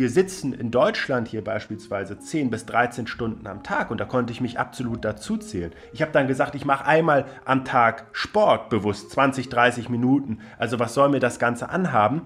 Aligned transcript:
wir 0.00 0.08
sitzen 0.08 0.54
in 0.54 0.70
Deutschland 0.70 1.28
hier 1.28 1.44
beispielsweise 1.44 2.18
10 2.18 2.48
bis 2.48 2.64
13 2.64 3.06
Stunden 3.06 3.46
am 3.46 3.62
Tag 3.62 3.90
und 3.90 4.00
da 4.00 4.06
konnte 4.06 4.32
ich 4.32 4.40
mich 4.40 4.58
absolut 4.58 5.04
dazu 5.04 5.36
zählen. 5.36 5.72
Ich 5.92 6.00
habe 6.00 6.10
dann 6.10 6.26
gesagt, 6.26 6.54
ich 6.54 6.64
mache 6.64 6.86
einmal 6.86 7.26
am 7.44 7.66
Tag 7.66 8.06
Sport 8.12 8.70
bewusst, 8.70 9.10
20, 9.10 9.50
30 9.50 9.90
Minuten. 9.90 10.38
Also 10.56 10.78
was 10.78 10.94
soll 10.94 11.10
mir 11.10 11.20
das 11.20 11.38
Ganze 11.38 11.68
anhaben? 11.68 12.22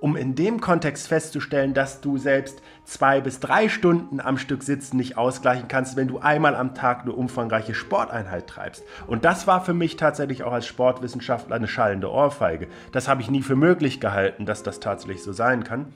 um 0.00 0.14
in 0.14 0.36
dem 0.36 0.60
Kontext 0.60 1.08
festzustellen, 1.08 1.74
dass 1.74 2.00
du 2.00 2.18
selbst 2.18 2.62
zwei 2.84 3.20
bis 3.20 3.40
drei 3.40 3.68
Stunden 3.68 4.20
am 4.20 4.38
Stück 4.38 4.62
sitzen 4.62 4.96
nicht 4.96 5.18
ausgleichen 5.18 5.66
kannst, 5.66 5.96
wenn 5.96 6.06
du 6.06 6.20
einmal 6.20 6.54
am 6.54 6.76
Tag 6.76 7.02
eine 7.02 7.10
umfangreiche 7.10 7.74
Sporteinheit 7.74 8.46
treibst. 8.46 8.84
Und 9.08 9.24
das 9.24 9.48
war 9.48 9.64
für 9.64 9.74
mich 9.74 9.96
tatsächlich 9.96 10.44
auch 10.44 10.52
als 10.52 10.68
Sportwissenschaftler 10.68 11.56
eine 11.56 11.66
schallende 11.66 12.12
Ohrfeige. 12.12 12.68
Das 12.92 13.08
habe 13.08 13.22
ich 13.22 13.28
nie 13.28 13.42
für 13.42 13.56
möglich 13.56 13.98
gehalten, 13.98 14.46
dass 14.46 14.62
das 14.62 14.78
tatsächlich 14.78 15.20
so 15.24 15.32
sein 15.32 15.64
kann. 15.64 15.92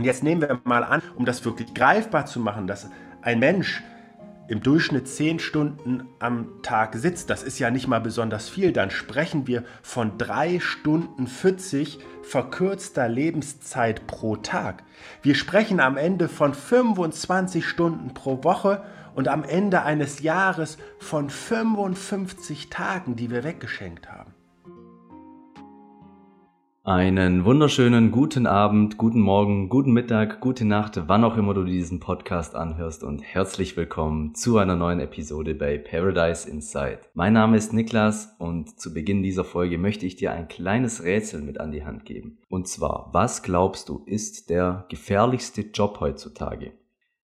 Und 0.00 0.06
jetzt 0.06 0.22
nehmen 0.22 0.40
wir 0.40 0.58
mal 0.64 0.82
an, 0.82 1.02
um 1.16 1.26
das 1.26 1.44
wirklich 1.44 1.74
greifbar 1.74 2.24
zu 2.24 2.40
machen, 2.40 2.66
dass 2.66 2.88
ein 3.20 3.38
Mensch 3.38 3.82
im 4.48 4.62
Durchschnitt 4.62 5.06
10 5.06 5.40
Stunden 5.40 6.08
am 6.20 6.62
Tag 6.62 6.94
sitzt, 6.94 7.28
das 7.28 7.42
ist 7.42 7.58
ja 7.58 7.70
nicht 7.70 7.86
mal 7.86 8.00
besonders 8.00 8.48
viel, 8.48 8.72
dann 8.72 8.90
sprechen 8.90 9.46
wir 9.46 9.62
von 9.82 10.16
3 10.16 10.58
Stunden 10.58 11.26
40 11.26 11.98
verkürzter 12.22 13.10
Lebenszeit 13.10 14.06
pro 14.06 14.36
Tag. 14.36 14.84
Wir 15.20 15.34
sprechen 15.34 15.80
am 15.80 15.98
Ende 15.98 16.30
von 16.30 16.54
25 16.54 17.68
Stunden 17.68 18.14
pro 18.14 18.42
Woche 18.42 18.82
und 19.14 19.28
am 19.28 19.44
Ende 19.44 19.82
eines 19.82 20.22
Jahres 20.22 20.78
von 20.98 21.28
55 21.28 22.70
Tagen, 22.70 23.16
die 23.16 23.30
wir 23.30 23.44
weggeschenkt 23.44 24.10
haben. 24.10 24.29
Einen 26.82 27.44
wunderschönen 27.44 28.10
guten 28.10 28.46
Abend, 28.46 28.96
guten 28.96 29.20
Morgen, 29.20 29.68
guten 29.68 29.92
Mittag, 29.92 30.40
gute 30.40 30.64
Nacht, 30.64 30.98
wann 31.08 31.24
auch 31.24 31.36
immer 31.36 31.52
du 31.52 31.62
diesen 31.64 32.00
Podcast 32.00 32.54
anhörst 32.54 33.04
und 33.04 33.20
herzlich 33.20 33.76
willkommen 33.76 34.34
zu 34.34 34.56
einer 34.56 34.76
neuen 34.76 34.98
Episode 34.98 35.54
bei 35.54 35.76
Paradise 35.76 36.48
Inside. 36.48 37.00
Mein 37.12 37.34
Name 37.34 37.58
ist 37.58 37.74
Niklas 37.74 38.34
und 38.38 38.80
zu 38.80 38.94
Beginn 38.94 39.22
dieser 39.22 39.44
Folge 39.44 39.76
möchte 39.76 40.06
ich 40.06 40.16
dir 40.16 40.32
ein 40.32 40.48
kleines 40.48 41.04
Rätsel 41.04 41.42
mit 41.42 41.60
an 41.60 41.70
die 41.70 41.84
Hand 41.84 42.06
geben. 42.06 42.38
Und 42.48 42.66
zwar, 42.66 43.10
was 43.12 43.42
glaubst 43.42 43.90
du 43.90 44.02
ist 44.06 44.48
der 44.48 44.86
gefährlichste 44.88 45.60
Job 45.60 46.00
heutzutage? 46.00 46.72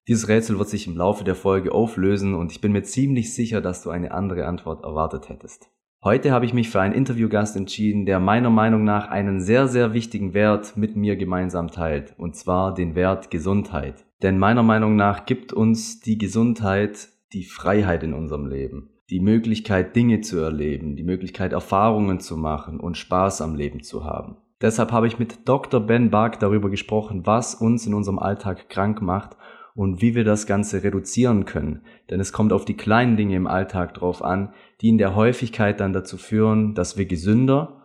Dieses 0.07 0.29
Rätsel 0.29 0.59
wird 0.59 0.69
sich 0.69 0.87
im 0.87 0.99
Laufe 0.99 1.25
der 1.25 1.35
Folge 1.35 1.73
auflösen 1.73 2.35
und 2.35 2.53
ich 2.53 2.61
bin 2.61 2.73
mir 2.73 2.83
ziemlich 2.83 3.33
sicher, 3.33 3.63
dass 3.63 3.83
du 3.83 3.89
eine 3.89 4.13
andere 4.13 4.47
Antwort 4.47 4.85
erwartet 4.85 5.31
hättest. 5.31 5.71
Heute 6.07 6.31
habe 6.31 6.45
ich 6.45 6.55
mich 6.55 6.71
für 6.71 6.81
einen 6.81 6.95
Interviewgast 6.95 7.57
entschieden, 7.57 8.07
der 8.07 8.21
meiner 8.21 8.49
Meinung 8.49 8.85
nach 8.85 9.09
einen 9.09 9.41
sehr, 9.41 9.67
sehr 9.67 9.93
wichtigen 9.93 10.35
Wert 10.35 10.77
mit 10.77 10.95
mir 10.95 11.17
gemeinsam 11.17 11.67
teilt, 11.67 12.15
und 12.17 12.37
zwar 12.37 12.75
den 12.75 12.95
Wert 12.95 13.33
Gesundheit. 13.33 14.05
Denn 14.23 14.39
meiner 14.39 14.63
Meinung 14.63 14.95
nach 14.95 15.27
gibt 15.27 15.53
uns 15.53 15.99
die 15.99 16.17
Gesundheit 16.17 17.09
die 17.33 17.43
Freiheit 17.43 18.05
in 18.05 18.15
unserem 18.15 18.47
Leben, 18.47 18.91
die 19.11 19.19
Möglichkeit, 19.19 19.97
Dinge 19.97 20.21
zu 20.21 20.39
erleben, 20.39 20.95
die 20.95 21.03
Möglichkeit, 21.03 21.53
Erfahrungen 21.53 22.21
zu 22.21 22.37
machen 22.37 22.79
und 22.79 22.97
Spaß 22.97 23.41
am 23.43 23.57
Leben 23.57 23.83
zu 23.83 24.05
haben. 24.05 24.37
Deshalb 24.61 24.93
habe 24.93 25.09
ich 25.09 25.19
mit 25.19 25.49
Dr. 25.49 25.81
Ben 25.81 26.11
Bark 26.11 26.39
darüber 26.39 26.71
gesprochen, 26.71 27.27
was 27.27 27.57
uns 27.57 27.85
in 27.85 27.95
unserem 27.95 28.21
Alltag 28.21 28.69
krank 28.69 29.03
macht 29.03 29.37
und 29.77 30.01
wie 30.01 30.15
wir 30.15 30.25
das 30.25 30.47
Ganze 30.47 30.83
reduzieren 30.83 31.45
können. 31.45 31.83
Denn 32.11 32.19
es 32.19 32.33
kommt 32.33 32.53
auf 32.53 32.65
die 32.65 32.77
kleinen 32.77 33.17
Dinge 33.17 33.37
im 33.37 33.47
Alltag 33.47 33.95
drauf 33.95 34.25
an, 34.25 34.53
die 34.81 34.89
in 34.89 34.99
der 34.99 35.15
Häufigkeit 35.15 35.79
dann 35.79 35.93
dazu 35.93 36.17
führen, 36.17 36.75
dass 36.75 36.97
wir 36.97 37.05
gesünder 37.05 37.83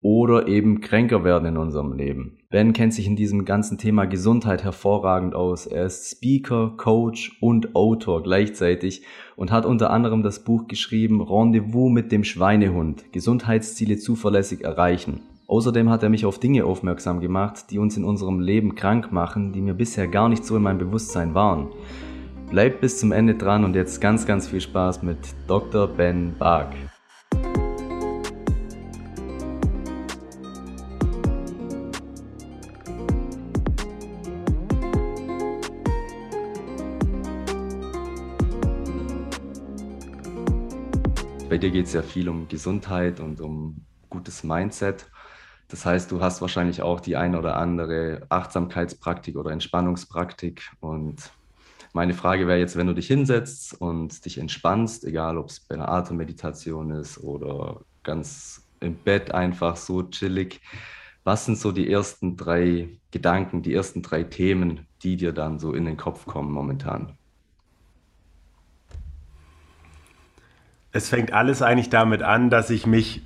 oder 0.00 0.48
eben 0.48 0.80
kränker 0.80 1.22
werden 1.22 1.46
in 1.46 1.56
unserem 1.56 1.92
Leben. 1.92 2.38
Ben 2.50 2.72
kennt 2.72 2.92
sich 2.92 3.06
in 3.06 3.16
diesem 3.16 3.44
ganzen 3.44 3.78
Thema 3.78 4.04
Gesundheit 4.04 4.64
hervorragend 4.64 5.34
aus. 5.34 5.66
Er 5.66 5.86
ist 5.86 6.10
Speaker, 6.10 6.74
Coach 6.76 7.38
und 7.40 7.76
Autor 7.76 8.22
gleichzeitig 8.22 9.04
und 9.36 9.52
hat 9.52 9.64
unter 9.64 9.90
anderem 9.90 10.22
das 10.22 10.42
Buch 10.44 10.66
geschrieben 10.66 11.20
Rendezvous 11.20 11.90
mit 11.90 12.10
dem 12.10 12.24
Schweinehund, 12.24 13.12
Gesundheitsziele 13.12 13.96
zuverlässig 13.96 14.62
erreichen. 14.62 15.20
Außerdem 15.48 15.90
hat 15.90 16.02
er 16.02 16.08
mich 16.08 16.24
auf 16.24 16.38
Dinge 16.38 16.64
aufmerksam 16.64 17.20
gemacht, 17.20 17.70
die 17.70 17.78
uns 17.78 17.96
in 17.96 18.04
unserem 18.04 18.38
Leben 18.38 18.74
krank 18.76 19.12
machen, 19.12 19.52
die 19.52 19.60
mir 19.60 19.74
bisher 19.74 20.06
gar 20.06 20.28
nicht 20.28 20.44
so 20.44 20.56
in 20.56 20.62
meinem 20.62 20.78
Bewusstsein 20.78 21.34
waren. 21.34 21.68
Bleibt 22.48 22.80
bis 22.80 23.00
zum 23.00 23.12
Ende 23.12 23.34
dran 23.34 23.64
und 23.64 23.74
jetzt 23.74 24.00
ganz, 24.00 24.24
ganz 24.24 24.48
viel 24.48 24.60
Spaß 24.60 25.02
mit 25.02 25.18
Dr. 25.48 25.88
Ben 25.88 26.34
Bark. 26.38 26.72
Bei 41.48 41.58
dir 41.58 41.70
geht 41.70 41.86
es 41.86 41.92
ja 41.92 42.00
viel 42.00 42.28
um 42.28 42.48
Gesundheit 42.48 43.20
und 43.20 43.40
um 43.40 43.84
gutes 44.08 44.44
Mindset. 44.44 45.10
Das 45.72 45.86
heißt, 45.86 46.12
du 46.12 46.20
hast 46.20 46.42
wahrscheinlich 46.42 46.82
auch 46.82 47.00
die 47.00 47.16
eine 47.16 47.38
oder 47.38 47.56
andere 47.56 48.26
Achtsamkeitspraktik 48.28 49.36
oder 49.36 49.52
Entspannungspraktik. 49.52 50.70
Und 50.80 51.32
meine 51.94 52.12
Frage 52.12 52.46
wäre 52.46 52.58
jetzt, 52.58 52.76
wenn 52.76 52.88
du 52.88 52.92
dich 52.92 53.06
hinsetzt 53.06 53.80
und 53.80 54.22
dich 54.26 54.36
entspannst, 54.36 55.02
egal 55.04 55.38
ob 55.38 55.48
es 55.48 55.60
bei 55.60 55.74
einer 55.74 55.88
Atemmeditation 55.88 56.90
ist 56.90 57.16
oder 57.16 57.80
ganz 58.02 58.68
im 58.80 58.96
Bett 58.96 59.32
einfach 59.32 59.76
so 59.76 60.02
chillig, 60.02 60.60
was 61.24 61.46
sind 61.46 61.56
so 61.56 61.72
die 61.72 61.90
ersten 61.90 62.36
drei 62.36 62.90
Gedanken, 63.10 63.62
die 63.62 63.72
ersten 63.72 64.02
drei 64.02 64.24
Themen, 64.24 64.86
die 65.02 65.16
dir 65.16 65.32
dann 65.32 65.58
so 65.58 65.72
in 65.72 65.86
den 65.86 65.96
Kopf 65.96 66.26
kommen 66.26 66.52
momentan? 66.52 67.16
Es 70.94 71.08
fängt 71.08 71.32
alles 71.32 71.62
eigentlich 71.62 71.88
damit 71.88 72.22
an, 72.22 72.50
dass 72.50 72.68
ich 72.68 72.86
mich 72.86 73.22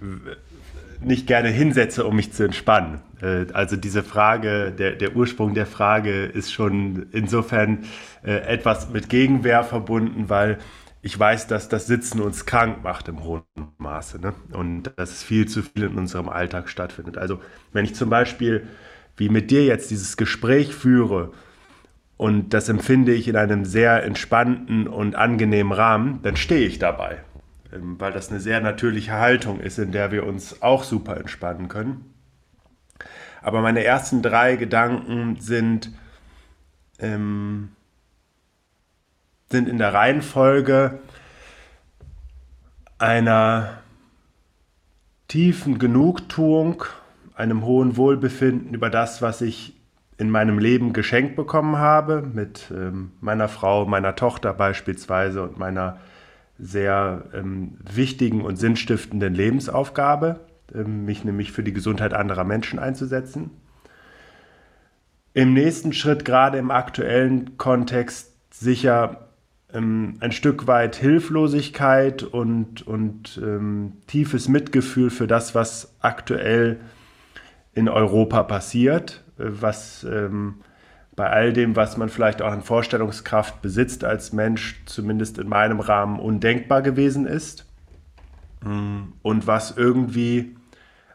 nicht 1.01 1.27
gerne 1.27 1.49
hinsetze, 1.49 2.07
um 2.07 2.17
mich 2.17 2.33
zu 2.33 2.45
entspannen. 2.45 3.01
Äh, 3.21 3.47
also 3.53 3.77
diese 3.77 4.03
Frage, 4.03 4.73
der, 4.73 4.93
der 4.93 5.17
Ursprung 5.17 5.55
der 5.55 5.67
Frage 5.67 6.25
ist 6.25 6.53
schon 6.53 7.07
insofern 7.13 7.85
äh, 8.25 8.39
etwas 8.47 8.91
mit 8.91 9.09
Gegenwehr 9.09 9.65
verbunden, 9.65 10.29
weil 10.29 10.59
ich 11.03 11.19
weiß, 11.19 11.47
dass 11.47 11.69
das 11.69 11.87
Sitzen 11.87 12.21
uns 12.21 12.47
krank 12.47 12.83
macht 12.83 13.07
im 13.09 13.23
hohen 13.23 13.45
Maße 13.79 14.21
ne? 14.21 14.35
und 14.53 14.91
dass 14.97 15.11
es 15.13 15.23
viel 15.23 15.47
zu 15.47 15.63
viel 15.63 15.85
in 15.85 15.97
unserem 15.97 16.29
Alltag 16.29 16.69
stattfindet. 16.69 17.17
Also 17.17 17.41
wenn 17.73 17.85
ich 17.85 17.95
zum 17.95 18.11
Beispiel 18.11 18.67
wie 19.17 19.29
mit 19.29 19.51
dir 19.51 19.65
jetzt 19.65 19.91
dieses 19.91 20.17
Gespräch 20.17 20.75
führe 20.75 21.33
und 22.17 22.51
das 22.55 22.69
empfinde 22.69 23.15
ich 23.15 23.29
in 23.29 23.37
einem 23.37 23.65
sehr 23.65 24.03
entspannten 24.03 24.89
und 24.89 25.15
angenehmen 25.15 25.73
Rahmen, 25.73 26.21
dann 26.23 26.37
stehe 26.37 26.67
ich 26.67 26.79
dabei. 26.79 27.19
Ähm, 27.73 27.97
weil 27.99 28.13
das 28.13 28.31
eine 28.31 28.41
sehr 28.41 28.61
natürliche 28.61 29.13
Haltung 29.13 29.61
ist, 29.61 29.79
in 29.79 29.93
der 29.93 30.13
wir 30.13 30.27
uns 30.27 30.63
auch 30.63 30.85
super 30.85 31.17
entspannen 31.17 31.69
können. 31.69 32.13
Aber 33.43 33.61
meine 33.61 33.85
ersten 33.85 34.23
drei 34.23 34.57
Gedanken 34.57 35.37
sind, 35.41 35.91
ähm, 36.99 37.71
sind 39.51 39.69
in 39.69 39.79
der 39.79 39.95
Reihenfolge 39.95 40.99
einer 42.99 43.79
tiefen 45.29 45.79
Genugtuung, 45.79 46.85
einem 47.35 47.65
hohen 47.65 47.97
Wohlbefinden 47.97 48.75
über 48.75 48.91
das, 48.91 49.23
was 49.23 49.43
ich 49.43 49.75
in 50.19 50.31
meinem 50.31 50.59
Leben 50.59 50.93
geschenkt 50.93 51.37
bekommen 51.37 51.77
habe, 51.77 52.23
mit 52.23 52.71
ähm, 52.71 53.13
meiner 53.21 53.49
Frau, 53.49 53.85
meiner 53.85 54.17
Tochter 54.17 54.55
beispielsweise 54.55 55.43
und 55.43 55.59
meiner 55.59 55.99
sehr 56.59 57.25
ähm, 57.35 57.77
wichtigen 57.93 58.43
und 58.43 58.57
sinnstiftenden 58.57 59.35
Lebensaufgabe, 59.35 60.41
ähm, 60.75 61.05
mich 61.05 61.25
nämlich 61.25 61.53
für 61.53 61.63
die 61.63 61.73
Gesundheit 61.73 62.15
anderer 62.15 62.45
Menschen 62.45 62.79
einzusetzen. 62.79 63.51
Im 65.35 65.53
nächsten 65.53 65.93
Schritt, 65.93 66.25
gerade 66.25 66.59
im 66.59 66.71
aktuellen 66.71 67.59
Kontext, 67.59 68.33
sicher 68.55 69.29
ähm, 69.73 70.15
ein 70.21 70.33
Stück 70.33 70.67
weit 70.67 70.97
Hilflosigkeit 70.97 72.23
und, 72.23 72.87
und 72.87 73.39
ähm, 73.43 73.95
tiefes 74.07 74.49
Mitgefühl 74.49 75.11
für 75.11 75.27
das, 75.27 75.55
was 75.55 75.95
aktuell 76.01 76.81
in 77.75 77.89
Europa 77.89 78.43
passiert, 78.45 79.25
äh, 79.39 79.45
was 79.45 80.05
ähm, 80.05 80.61
bei 81.17 81.31
all 81.31 81.55
dem, 81.55 81.75
was 81.75 81.97
man 81.97 82.11
vielleicht 82.11 82.43
auch 82.43 82.53
an 82.53 82.63
Vorstellungskraft 82.63 83.63
besitzt 83.63 84.05
als 84.05 84.35
Mensch, 84.35 84.83
zumindest 84.85 85.39
in 85.39 85.49
meinem 85.49 85.81
Rahmen 85.81 86.21
undenkbar 86.21 86.83
gewesen 86.83 87.27
ist. 87.27 87.67
Und 89.23 89.47
was 89.47 89.77
irgendwie 89.77 90.57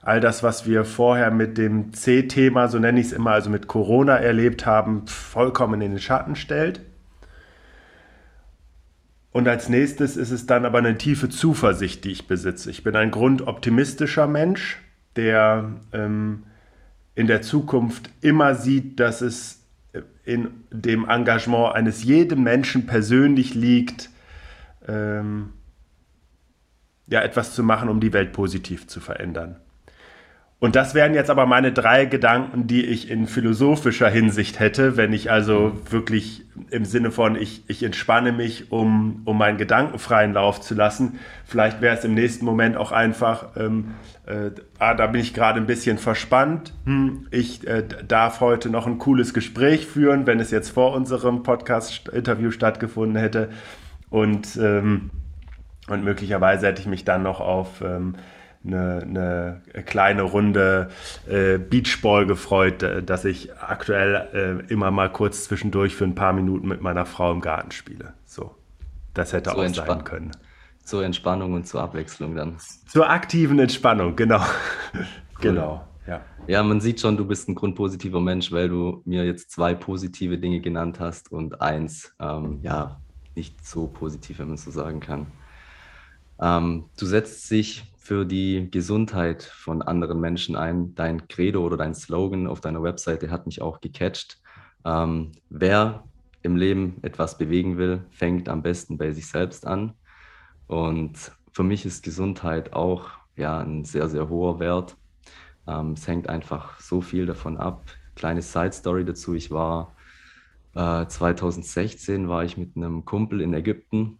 all 0.02 0.20
das, 0.20 0.42
was 0.42 0.66
wir 0.66 0.86
vorher 0.86 1.30
mit 1.30 1.58
dem 1.58 1.94
C-Thema, 1.94 2.68
so 2.68 2.80
nenne 2.80 3.00
ich 3.00 3.08
es 3.08 3.14
immer, 3.14 3.32
also 3.32 3.52
mit 3.52 3.68
Corona 3.68 4.18
erlebt 4.18 4.66
haben, 4.66 5.06
vollkommen 5.06 5.82
in 5.82 5.92
den 5.92 6.00
Schatten 6.00 6.36
stellt. 6.36 6.82
Und 9.32 9.48
als 9.48 9.70
nächstes 9.70 10.18
ist 10.18 10.32
es 10.32 10.46
dann 10.46 10.66
aber 10.66 10.80
eine 10.80 10.98
tiefe 10.98 11.30
Zuversicht, 11.30 12.04
die 12.04 12.12
ich 12.12 12.28
besitze. 12.28 12.70
Ich 12.70 12.84
bin 12.84 12.96
ein 12.96 13.12
grundoptimistischer 13.12 14.28
Mensch, 14.28 14.80
der 15.16 15.72
ähm, 15.94 16.44
in 17.16 17.28
der 17.28 17.42
Zukunft 17.42 18.10
immer 18.22 18.56
sieht, 18.56 19.00
dass 19.00 19.22
es 19.22 19.61
in 20.24 20.66
dem 20.72 21.08
Engagement 21.08 21.76
eines 21.76 22.04
jeden 22.04 22.44
Menschen 22.44 22.86
persönlich 22.86 23.54
liegt, 23.54 24.10
ähm, 24.88 25.54
ja, 27.08 27.22
etwas 27.22 27.54
zu 27.54 27.64
machen, 27.64 27.90
um 27.90 28.00
die 28.00 28.14
Welt 28.14 28.32
positiv 28.32 28.88
zu 28.88 29.00
verändern. 29.00 29.60
Und 30.62 30.76
das 30.76 30.94
wären 30.94 31.16
jetzt 31.16 31.32
aber 31.32 31.48
meine 31.48 31.72
drei 31.72 32.06
Gedanken, 32.06 32.68
die 32.68 32.86
ich 32.86 33.10
in 33.10 33.26
philosophischer 33.26 34.08
Hinsicht 34.08 34.60
hätte, 34.60 34.96
wenn 34.96 35.12
ich 35.12 35.32
also 35.32 35.76
wirklich 35.90 36.46
im 36.70 36.86
Sinne 36.86 37.10
von, 37.10 37.36
ich, 37.36 37.64
ich 37.68 37.82
entspanne 37.82 38.32
mich, 38.32 38.72
um, 38.72 39.24
um 39.26 39.40
meinen 39.40 39.58
gedankenfreien 39.58 40.34
Lauf 40.34 40.62
zu 40.62 40.76
lassen. 40.76 41.18
Vielleicht 41.46 41.82
wäre 41.82 41.98
es 41.98 42.06
im 42.06 42.14
nächsten 42.14 42.46
Moment 42.46 42.78
auch 42.78 42.92
einfach, 42.92 43.56
ähm, 43.58 43.96
äh, 44.28 44.52
ah, 44.78 44.94
da 44.94 45.08
bin 45.08 45.22
ich 45.22 45.34
gerade 45.34 45.60
ein 45.60 45.66
bisschen 45.66 45.98
verspannt. 45.98 46.76
Hm, 46.86 47.26
ich 47.32 47.66
äh, 47.68 47.84
darf 48.08 48.40
heute 48.40 48.70
noch 48.70 48.86
ein 48.86 49.00
cooles 49.00 49.34
Gespräch 49.34 49.88
führen, 49.88 50.28
wenn 50.28 50.40
es 50.40 50.52
jetzt 50.52 50.70
vor 50.70 50.94
unserem 50.94 51.42
Podcast-Interview 51.42 52.52
stattgefunden 52.52 53.20
hätte. 53.20 53.50
Und, 54.12 54.60
ähm, 54.62 55.10
und 55.88 56.04
möglicherweise 56.04 56.68
hätte 56.68 56.82
ich 56.82 56.88
mich 56.88 57.04
dann 57.04 57.24
noch 57.24 57.40
auf... 57.40 57.82
Ähm, 57.82 58.14
eine, 58.66 59.62
eine 59.74 59.84
kleine 59.84 60.24
Runde 60.24 60.90
äh, 61.28 61.58
Beachball 61.58 62.26
gefreut, 62.26 62.84
äh, 62.84 63.04
dass 63.04 63.26
ich 63.26 63.56
aktuell 63.58 64.64
äh, 64.68 64.72
immer 64.72 64.92
mal 64.92 65.12
kurz 65.12 65.46
zwischendurch 65.46 65.96
für 65.96 66.04
ein 66.04 66.16
paar 66.16 66.34
Minuten 66.34 66.68
mit 66.68 66.82
meiner 66.82 67.06
Frau 67.06 67.32
im 67.32 67.42
Garten 67.42 67.72
spiele. 67.72 68.14
So, 68.26 68.56
das 69.14 69.34
hätte 69.34 69.52
so 69.52 69.58
auch 69.58 69.68
sein 69.68 70.04
können. 70.04 70.32
Zur 70.84 71.04
Entspannung 71.04 71.54
und 71.54 71.68
zur 71.68 71.82
Abwechslung 71.82 72.36
dann. 72.36 72.58
Zur 72.88 73.10
aktiven 73.10 73.60
Entspannung, 73.60 74.16
genau. 74.16 74.42
genau. 75.42 75.86
Ja. 76.08 76.22
ja, 76.48 76.64
man 76.64 76.82
sieht 76.82 77.00
schon, 77.00 77.16
du 77.16 77.26
bist 77.26 77.48
ein 77.48 77.56
grundpositiver 77.56 78.20
Mensch, 78.20 78.52
weil 78.52 78.68
du 78.68 79.02
mir 79.06 79.24
jetzt 79.24 79.52
zwei 79.52 79.76
positive 79.76 80.40
Dinge 80.40 80.60
genannt 80.60 81.00
hast 81.00 81.32
und 81.32 81.62
eins, 81.62 82.16
ähm, 82.20 82.60
ja, 82.64 83.00
nicht 83.36 83.66
so 83.66 83.88
positiv, 83.88 84.40
wenn 84.40 84.48
man 84.48 84.58
so 84.58 84.72
sagen 84.72 85.00
kann. 85.00 85.28
Ähm, 86.40 86.86
du 86.98 87.06
setzt 87.06 87.48
sich 87.48 87.91
für 88.02 88.26
die 88.26 88.68
Gesundheit 88.72 89.44
von 89.44 89.84
anderen 89.84 90.20
Menschen 90.20 90.56
ein. 90.56 90.96
Dein 90.96 91.28
Credo 91.28 91.64
oder 91.64 91.78
dein 91.78 91.94
Slogan 91.94 92.48
auf 92.48 92.60
deiner 92.60 92.82
Webseite 92.82 93.30
hat 93.30 93.46
mich 93.46 93.62
auch 93.62 93.80
gecatcht. 93.80 94.42
Ähm, 94.84 95.34
wer 95.50 96.04
im 96.42 96.56
Leben 96.56 96.98
etwas 97.04 97.38
bewegen 97.38 97.78
will, 97.78 98.04
fängt 98.10 98.50
am 98.50 98.64
besten 98.64 98.98
bei 98.98 99.12
sich 99.12 99.28
selbst 99.28 99.68
an. 99.68 99.94
Und 100.66 101.32
für 101.52 101.62
mich 101.62 101.86
ist 101.86 102.04
Gesundheit 102.04 102.74
auch 102.74 103.12
ja, 103.36 103.60
ein 103.60 103.84
sehr, 103.84 104.10
sehr 104.10 104.30
hoher 104.30 104.60
Wert. 104.60 104.98
Ähm, 105.68 105.92
es 105.92 106.08
hängt 106.08 106.28
einfach 106.28 106.80
so 106.80 107.02
viel 107.02 107.28
davon 107.28 107.58
ab. 107.58 107.84
Kleine 108.16 108.42
Side 108.42 108.72
Story 108.72 109.06
dazu. 109.06 109.36
Ich 109.36 109.52
war 109.52 109.96
äh, 110.74 111.06
2016 111.06 112.28
war 112.28 112.44
ich 112.46 112.58
mit 112.58 112.76
einem 112.76 113.06
Kumpel 113.06 113.42
in 113.42 113.54
Ägypten 113.54 114.18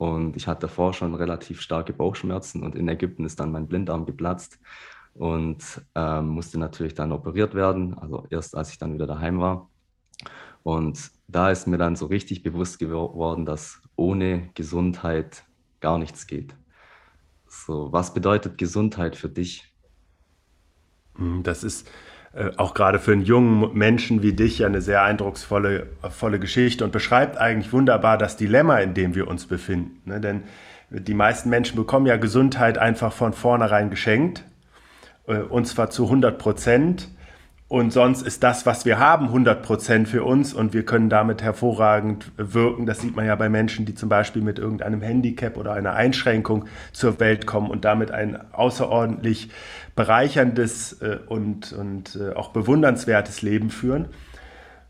und 0.00 0.34
ich 0.34 0.46
hatte 0.46 0.62
davor 0.62 0.94
schon 0.94 1.14
relativ 1.14 1.60
starke 1.60 1.92
Bauchschmerzen 1.92 2.62
und 2.62 2.74
in 2.74 2.88
Ägypten 2.88 3.26
ist 3.26 3.38
dann 3.38 3.52
mein 3.52 3.68
Blinddarm 3.68 4.06
geplatzt 4.06 4.58
und 5.12 5.62
ähm, 5.94 6.28
musste 6.28 6.58
natürlich 6.58 6.94
dann 6.94 7.12
operiert 7.12 7.54
werden, 7.54 7.92
also 7.98 8.26
erst 8.30 8.56
als 8.56 8.72
ich 8.72 8.78
dann 8.78 8.94
wieder 8.94 9.06
daheim 9.06 9.40
war. 9.40 9.68
Und 10.62 11.10
da 11.28 11.50
ist 11.50 11.66
mir 11.66 11.76
dann 11.76 11.96
so 11.96 12.06
richtig 12.06 12.42
bewusst 12.42 12.78
geworden, 12.78 13.44
dass 13.44 13.82
ohne 13.94 14.48
Gesundheit 14.54 15.44
gar 15.80 15.98
nichts 15.98 16.26
geht. 16.26 16.54
So, 17.46 17.92
was 17.92 18.14
bedeutet 18.14 18.56
Gesundheit 18.56 19.16
für 19.16 19.28
dich? 19.28 19.70
Hm, 21.16 21.42
das 21.42 21.62
ist 21.62 21.90
auch 22.56 22.74
gerade 22.74 23.00
für 23.00 23.12
einen 23.12 23.22
jungen 23.22 23.76
Menschen 23.76 24.22
wie 24.22 24.32
dich 24.32 24.60
ja 24.60 24.68
eine 24.68 24.80
sehr 24.80 25.02
eindrucksvolle 25.02 25.88
volle 26.10 26.38
Geschichte 26.38 26.84
und 26.84 26.92
beschreibt 26.92 27.36
eigentlich 27.38 27.72
wunderbar 27.72 28.18
das 28.18 28.36
Dilemma, 28.36 28.78
in 28.78 28.94
dem 28.94 29.16
wir 29.16 29.26
uns 29.26 29.46
befinden. 29.46 30.00
Ne? 30.04 30.20
Denn 30.20 30.44
die 30.90 31.14
meisten 31.14 31.50
Menschen 31.50 31.76
bekommen 31.76 32.06
ja 32.06 32.16
Gesundheit 32.16 32.78
einfach 32.78 33.12
von 33.12 33.32
vornherein 33.32 33.90
geschenkt, 33.90 34.44
äh, 35.26 35.38
und 35.38 35.66
zwar 35.66 35.90
zu 35.90 36.04
100 36.04 36.38
Prozent. 36.38 37.08
Und 37.70 37.92
sonst 37.92 38.22
ist 38.22 38.42
das, 38.42 38.66
was 38.66 38.84
wir 38.84 38.98
haben, 38.98 39.26
100 39.26 39.62
Prozent 39.62 40.08
für 40.08 40.24
uns 40.24 40.52
und 40.52 40.74
wir 40.74 40.84
können 40.84 41.08
damit 41.08 41.40
hervorragend 41.40 42.32
wirken. 42.36 42.84
Das 42.84 42.98
sieht 42.98 43.14
man 43.14 43.26
ja 43.26 43.36
bei 43.36 43.48
Menschen, 43.48 43.86
die 43.86 43.94
zum 43.94 44.08
Beispiel 44.08 44.42
mit 44.42 44.58
irgendeinem 44.58 45.00
Handicap 45.02 45.56
oder 45.56 45.74
einer 45.74 45.92
Einschränkung 45.92 46.64
zur 46.90 47.20
Welt 47.20 47.46
kommen 47.46 47.70
und 47.70 47.84
damit 47.84 48.10
ein 48.10 48.52
außerordentlich 48.52 49.50
bereicherndes 49.94 51.00
äh, 51.00 51.18
und, 51.28 51.72
und 51.72 52.16
äh, 52.20 52.34
auch 52.34 52.48
bewundernswertes 52.48 53.40
Leben 53.42 53.70
führen. 53.70 54.08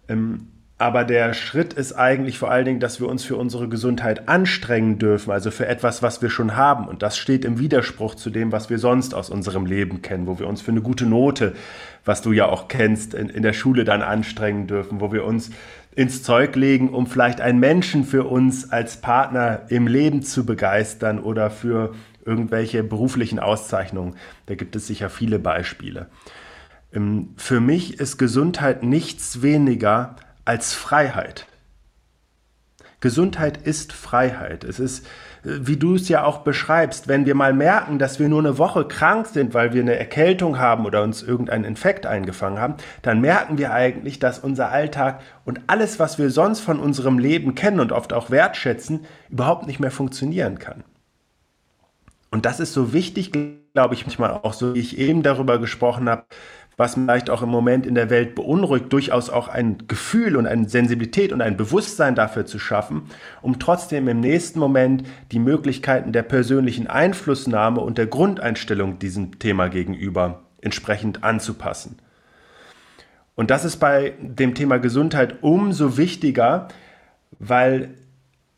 Ähm, 0.08 0.49
aber 0.80 1.04
der 1.04 1.34
Schritt 1.34 1.74
ist 1.74 1.92
eigentlich 1.92 2.38
vor 2.38 2.50
allen 2.50 2.64
Dingen, 2.64 2.80
dass 2.80 3.00
wir 3.00 3.08
uns 3.08 3.22
für 3.22 3.36
unsere 3.36 3.68
Gesundheit 3.68 4.30
anstrengen 4.30 4.98
dürfen, 4.98 5.30
also 5.30 5.50
für 5.50 5.66
etwas, 5.66 6.02
was 6.02 6.22
wir 6.22 6.30
schon 6.30 6.56
haben. 6.56 6.88
Und 6.88 7.02
das 7.02 7.18
steht 7.18 7.44
im 7.44 7.58
Widerspruch 7.58 8.14
zu 8.14 8.30
dem, 8.30 8.50
was 8.50 8.70
wir 8.70 8.78
sonst 8.78 9.12
aus 9.14 9.28
unserem 9.28 9.66
Leben 9.66 10.00
kennen, 10.00 10.26
wo 10.26 10.38
wir 10.38 10.46
uns 10.46 10.62
für 10.62 10.70
eine 10.70 10.80
gute 10.80 11.04
Note, 11.04 11.52
was 12.06 12.22
du 12.22 12.32
ja 12.32 12.46
auch 12.46 12.68
kennst, 12.68 13.12
in, 13.12 13.28
in 13.28 13.42
der 13.42 13.52
Schule 13.52 13.84
dann 13.84 14.00
anstrengen 14.00 14.66
dürfen, 14.68 15.02
wo 15.02 15.12
wir 15.12 15.26
uns 15.26 15.50
ins 15.94 16.22
Zeug 16.22 16.56
legen, 16.56 16.88
um 16.88 17.06
vielleicht 17.06 17.42
einen 17.42 17.60
Menschen 17.60 18.04
für 18.04 18.24
uns 18.24 18.72
als 18.72 19.02
Partner 19.02 19.66
im 19.68 19.86
Leben 19.86 20.22
zu 20.22 20.46
begeistern 20.46 21.18
oder 21.18 21.50
für 21.50 21.94
irgendwelche 22.24 22.82
beruflichen 22.82 23.38
Auszeichnungen. 23.38 24.14
Da 24.46 24.54
gibt 24.54 24.74
es 24.76 24.86
sicher 24.86 25.10
viele 25.10 25.38
Beispiele. 25.38 26.06
Ähm, 26.94 27.34
für 27.36 27.60
mich 27.60 28.00
ist 28.00 28.16
Gesundheit 28.16 28.82
nichts 28.82 29.42
weniger 29.42 30.16
als 30.44 30.72
Freiheit. 30.74 31.46
Gesundheit 33.00 33.56
ist 33.56 33.94
Freiheit. 33.94 34.62
Es 34.62 34.78
ist, 34.78 35.06
äh, 35.44 35.60
wie 35.60 35.76
du 35.76 35.94
es 35.94 36.08
ja 36.08 36.24
auch 36.24 36.38
beschreibst, 36.38 37.08
wenn 37.08 37.24
wir 37.24 37.34
mal 37.34 37.54
merken, 37.54 37.98
dass 37.98 38.18
wir 38.18 38.28
nur 38.28 38.40
eine 38.40 38.58
Woche 38.58 38.86
krank 38.86 39.26
sind, 39.26 39.54
weil 39.54 39.72
wir 39.72 39.80
eine 39.80 39.98
Erkältung 39.98 40.58
haben 40.58 40.84
oder 40.84 41.02
uns 41.02 41.22
irgendeinen 41.22 41.64
Infekt 41.64 42.04
eingefangen 42.06 42.60
haben, 42.60 42.74
dann 43.02 43.20
merken 43.20 43.56
wir 43.56 43.72
eigentlich, 43.72 44.18
dass 44.18 44.38
unser 44.38 44.70
Alltag 44.70 45.22
und 45.44 45.60
alles, 45.66 45.98
was 45.98 46.18
wir 46.18 46.30
sonst 46.30 46.60
von 46.60 46.78
unserem 46.78 47.18
Leben 47.18 47.54
kennen 47.54 47.80
und 47.80 47.92
oft 47.92 48.12
auch 48.12 48.30
wertschätzen, 48.30 49.06
überhaupt 49.30 49.66
nicht 49.66 49.80
mehr 49.80 49.90
funktionieren 49.90 50.58
kann. 50.58 50.84
Und 52.30 52.46
das 52.46 52.60
ist 52.60 52.74
so 52.74 52.92
wichtig, 52.92 53.32
glaube 53.32 53.94
ich, 53.94 54.06
manchmal 54.06 54.30
auch 54.30 54.52
so, 54.52 54.74
wie 54.74 54.80
ich 54.80 54.98
eben 54.98 55.22
darüber 55.22 55.58
gesprochen 55.58 56.08
habe, 56.08 56.24
was 56.80 56.94
vielleicht 56.94 57.28
auch 57.28 57.42
im 57.42 57.50
Moment 57.50 57.84
in 57.84 57.94
der 57.94 58.08
Welt 58.08 58.34
beunruhigt, 58.34 58.90
durchaus 58.90 59.28
auch 59.28 59.48
ein 59.48 59.84
Gefühl 59.86 60.34
und 60.34 60.46
eine 60.46 60.66
Sensibilität 60.66 61.30
und 61.30 61.42
ein 61.42 61.58
Bewusstsein 61.58 62.14
dafür 62.14 62.46
zu 62.46 62.58
schaffen, 62.58 63.02
um 63.42 63.58
trotzdem 63.58 64.08
im 64.08 64.20
nächsten 64.20 64.58
Moment 64.58 65.04
die 65.30 65.40
Möglichkeiten 65.40 66.12
der 66.12 66.22
persönlichen 66.22 66.86
Einflussnahme 66.86 67.82
und 67.82 67.98
der 67.98 68.06
Grundeinstellung 68.06 68.98
diesem 68.98 69.38
Thema 69.38 69.68
gegenüber 69.68 70.40
entsprechend 70.62 71.22
anzupassen. 71.22 71.98
Und 73.34 73.50
das 73.50 73.66
ist 73.66 73.76
bei 73.76 74.14
dem 74.18 74.54
Thema 74.54 74.78
Gesundheit 74.78 75.42
umso 75.42 75.98
wichtiger, 75.98 76.68
weil 77.38 77.90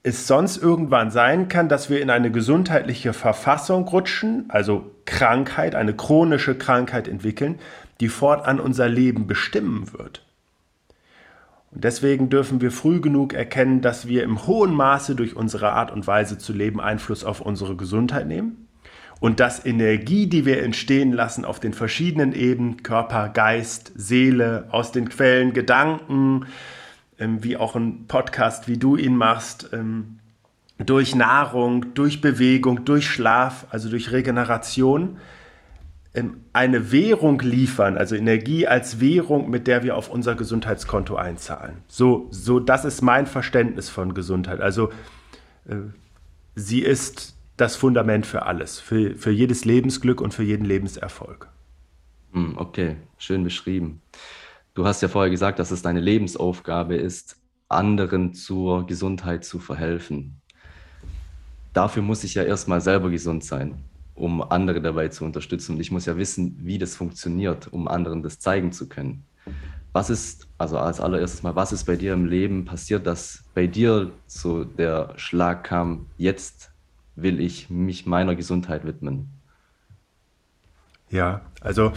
es 0.04 0.28
sonst 0.28 0.62
irgendwann 0.62 1.10
sein 1.10 1.48
kann, 1.48 1.68
dass 1.68 1.90
wir 1.90 2.00
in 2.00 2.10
eine 2.10 2.30
gesundheitliche 2.30 3.12
Verfassung 3.12 3.86
rutschen, 3.88 4.44
also 4.48 4.92
Krankheit, 5.06 5.74
eine 5.74 5.94
chronische 5.94 6.56
Krankheit 6.56 7.08
entwickeln, 7.08 7.58
die 8.02 8.08
fortan 8.08 8.58
unser 8.58 8.88
Leben 8.88 9.28
bestimmen 9.28 9.92
wird. 9.92 10.26
Und 11.70 11.84
deswegen 11.84 12.30
dürfen 12.30 12.60
wir 12.60 12.72
früh 12.72 13.00
genug 13.00 13.32
erkennen, 13.32 13.80
dass 13.80 14.08
wir 14.08 14.24
im 14.24 14.44
hohen 14.44 14.74
Maße 14.74 15.14
durch 15.14 15.36
unsere 15.36 15.72
Art 15.72 15.92
und 15.92 16.04
Weise 16.04 16.36
zu 16.36 16.52
leben 16.52 16.80
Einfluss 16.80 17.22
auf 17.22 17.40
unsere 17.40 17.76
Gesundheit 17.76 18.26
nehmen 18.26 18.66
und 19.20 19.38
dass 19.38 19.64
Energie, 19.64 20.26
die 20.26 20.44
wir 20.46 20.64
entstehen 20.64 21.12
lassen 21.12 21.44
auf 21.44 21.60
den 21.60 21.74
verschiedenen 21.74 22.32
Ebenen, 22.32 22.82
Körper, 22.82 23.28
Geist, 23.28 23.92
Seele, 23.94 24.66
aus 24.72 24.90
den 24.90 25.08
Quellen 25.08 25.52
Gedanken, 25.52 26.46
ähm, 27.20 27.44
wie 27.44 27.56
auch 27.56 27.76
ein 27.76 28.06
Podcast, 28.08 28.66
wie 28.66 28.78
du 28.78 28.96
ihn 28.96 29.14
machst, 29.14 29.68
ähm, 29.72 30.18
durch 30.78 31.14
Nahrung, 31.14 31.94
durch 31.94 32.20
Bewegung, 32.20 32.84
durch 32.84 33.08
Schlaf, 33.08 33.66
also 33.70 33.88
durch 33.88 34.10
Regeneration, 34.10 35.18
eine 36.52 36.92
Währung 36.92 37.40
liefern, 37.40 37.96
also 37.96 38.14
Energie 38.14 38.66
als 38.66 39.00
Währung, 39.00 39.48
mit 39.48 39.66
der 39.66 39.82
wir 39.82 39.96
auf 39.96 40.10
unser 40.10 40.34
Gesundheitskonto 40.34 41.16
einzahlen. 41.16 41.78
So, 41.88 42.28
so 42.30 42.60
das 42.60 42.84
ist 42.84 43.00
mein 43.00 43.26
Verständnis 43.26 43.88
von 43.88 44.12
Gesundheit. 44.12 44.60
Also 44.60 44.90
äh, 45.66 45.76
sie 46.54 46.80
ist 46.80 47.38
das 47.56 47.76
Fundament 47.76 48.26
für 48.26 48.44
alles, 48.44 48.78
für, 48.78 49.16
für 49.16 49.30
jedes 49.30 49.64
Lebensglück 49.64 50.20
und 50.20 50.34
für 50.34 50.42
jeden 50.42 50.66
Lebenserfolg. 50.66 51.48
Hm, 52.32 52.58
okay, 52.58 52.96
schön 53.16 53.42
beschrieben. 53.42 54.02
Du 54.74 54.84
hast 54.86 55.00
ja 55.00 55.08
vorher 55.08 55.30
gesagt, 55.30 55.58
dass 55.58 55.70
es 55.70 55.80
deine 55.80 56.00
Lebensaufgabe 56.00 56.96
ist, 56.96 57.36
anderen 57.68 58.34
zur 58.34 58.86
Gesundheit 58.86 59.44
zu 59.44 59.58
verhelfen. 59.58 60.42
Dafür 61.72 62.02
muss 62.02 62.22
ich 62.22 62.34
ja 62.34 62.42
erstmal 62.42 62.82
selber 62.82 63.08
gesund 63.08 63.44
sein 63.44 63.82
um 64.14 64.42
andere 64.42 64.80
dabei 64.80 65.08
zu 65.08 65.24
unterstützen. 65.24 65.74
Und 65.74 65.80
ich 65.80 65.90
muss 65.90 66.06
ja 66.06 66.16
wissen, 66.16 66.56
wie 66.60 66.78
das 66.78 66.96
funktioniert, 66.96 67.72
um 67.72 67.88
anderen 67.88 68.22
das 68.22 68.38
zeigen 68.38 68.72
zu 68.72 68.88
können. 68.88 69.24
was 69.92 70.08
ist, 70.08 70.48
also 70.56 70.78
als 70.78 71.00
allererstes 71.00 71.42
mal, 71.42 71.54
was 71.54 71.72
ist 71.72 71.84
bei 71.84 71.96
dir 71.96 72.14
im 72.14 72.24
Leben 72.24 72.64
passiert, 72.64 73.06
dass 73.06 73.44
bei 73.54 73.66
dir 73.66 74.12
so 74.26 74.64
der 74.64 75.12
Schlag 75.16 75.64
kam, 75.64 76.06
jetzt 76.16 76.70
will 77.14 77.40
ich 77.40 77.68
mich 77.68 78.06
meiner 78.06 78.34
Gesundheit 78.34 78.86
widmen? 78.86 79.28
Ja, 81.10 81.42
also 81.60 81.92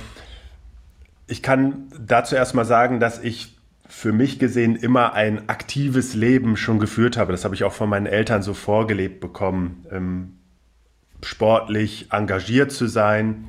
ich 1.27 1.41
kann 1.41 1.87
dazu 1.97 2.35
erstmal 2.35 2.65
sagen, 2.65 2.99
dass 2.99 3.23
ich 3.23 3.55
für 3.87 4.11
mich 4.11 4.39
gesehen 4.39 4.75
immer 4.75 5.13
ein 5.13 5.47
aktives 5.47 6.15
Leben 6.15 6.57
schon 6.57 6.79
geführt 6.79 7.17
habe. 7.17 7.31
Das 7.31 7.45
habe 7.45 7.55
ich 7.55 7.63
auch 7.63 7.73
von 7.73 7.89
meinen 7.89 8.07
Eltern 8.07 8.41
so 8.41 8.53
vorgelebt 8.53 9.21
bekommen, 9.21 9.85
ähm, 9.91 10.33
sportlich 11.23 12.07
engagiert 12.11 12.71
zu 12.71 12.87
sein. 12.87 13.45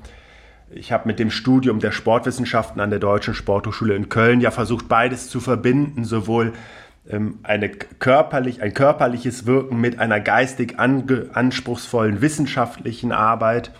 Ich 0.71 0.93
habe 0.93 1.07
mit 1.07 1.19
dem 1.19 1.31
Studium 1.31 1.79
der 1.79 1.93
Sportwissenschaften 1.93 2.81
an 2.81 2.91
der 2.91 2.99
Deutschen 2.99 3.35
Sporthochschule 3.35 3.95
in 3.95 4.09
Köln 4.09 4.41
ja 4.41 4.51
versucht, 4.51 4.89
beides 4.89 5.29
zu 5.29 5.41
verbinden, 5.41 6.05
sowohl 6.05 6.53
ähm, 7.09 7.39
eine 7.43 7.69
körperlich, 7.71 8.63
ein 8.63 8.75
körperliches 8.75 9.47
Wirken 9.47 9.81
mit 9.81 9.99
einer 9.99 10.21
geistig 10.21 10.79
anspruchsvollen 10.79 12.21
wissenschaftlichen 12.21 13.13
Arbeit. 13.13 13.71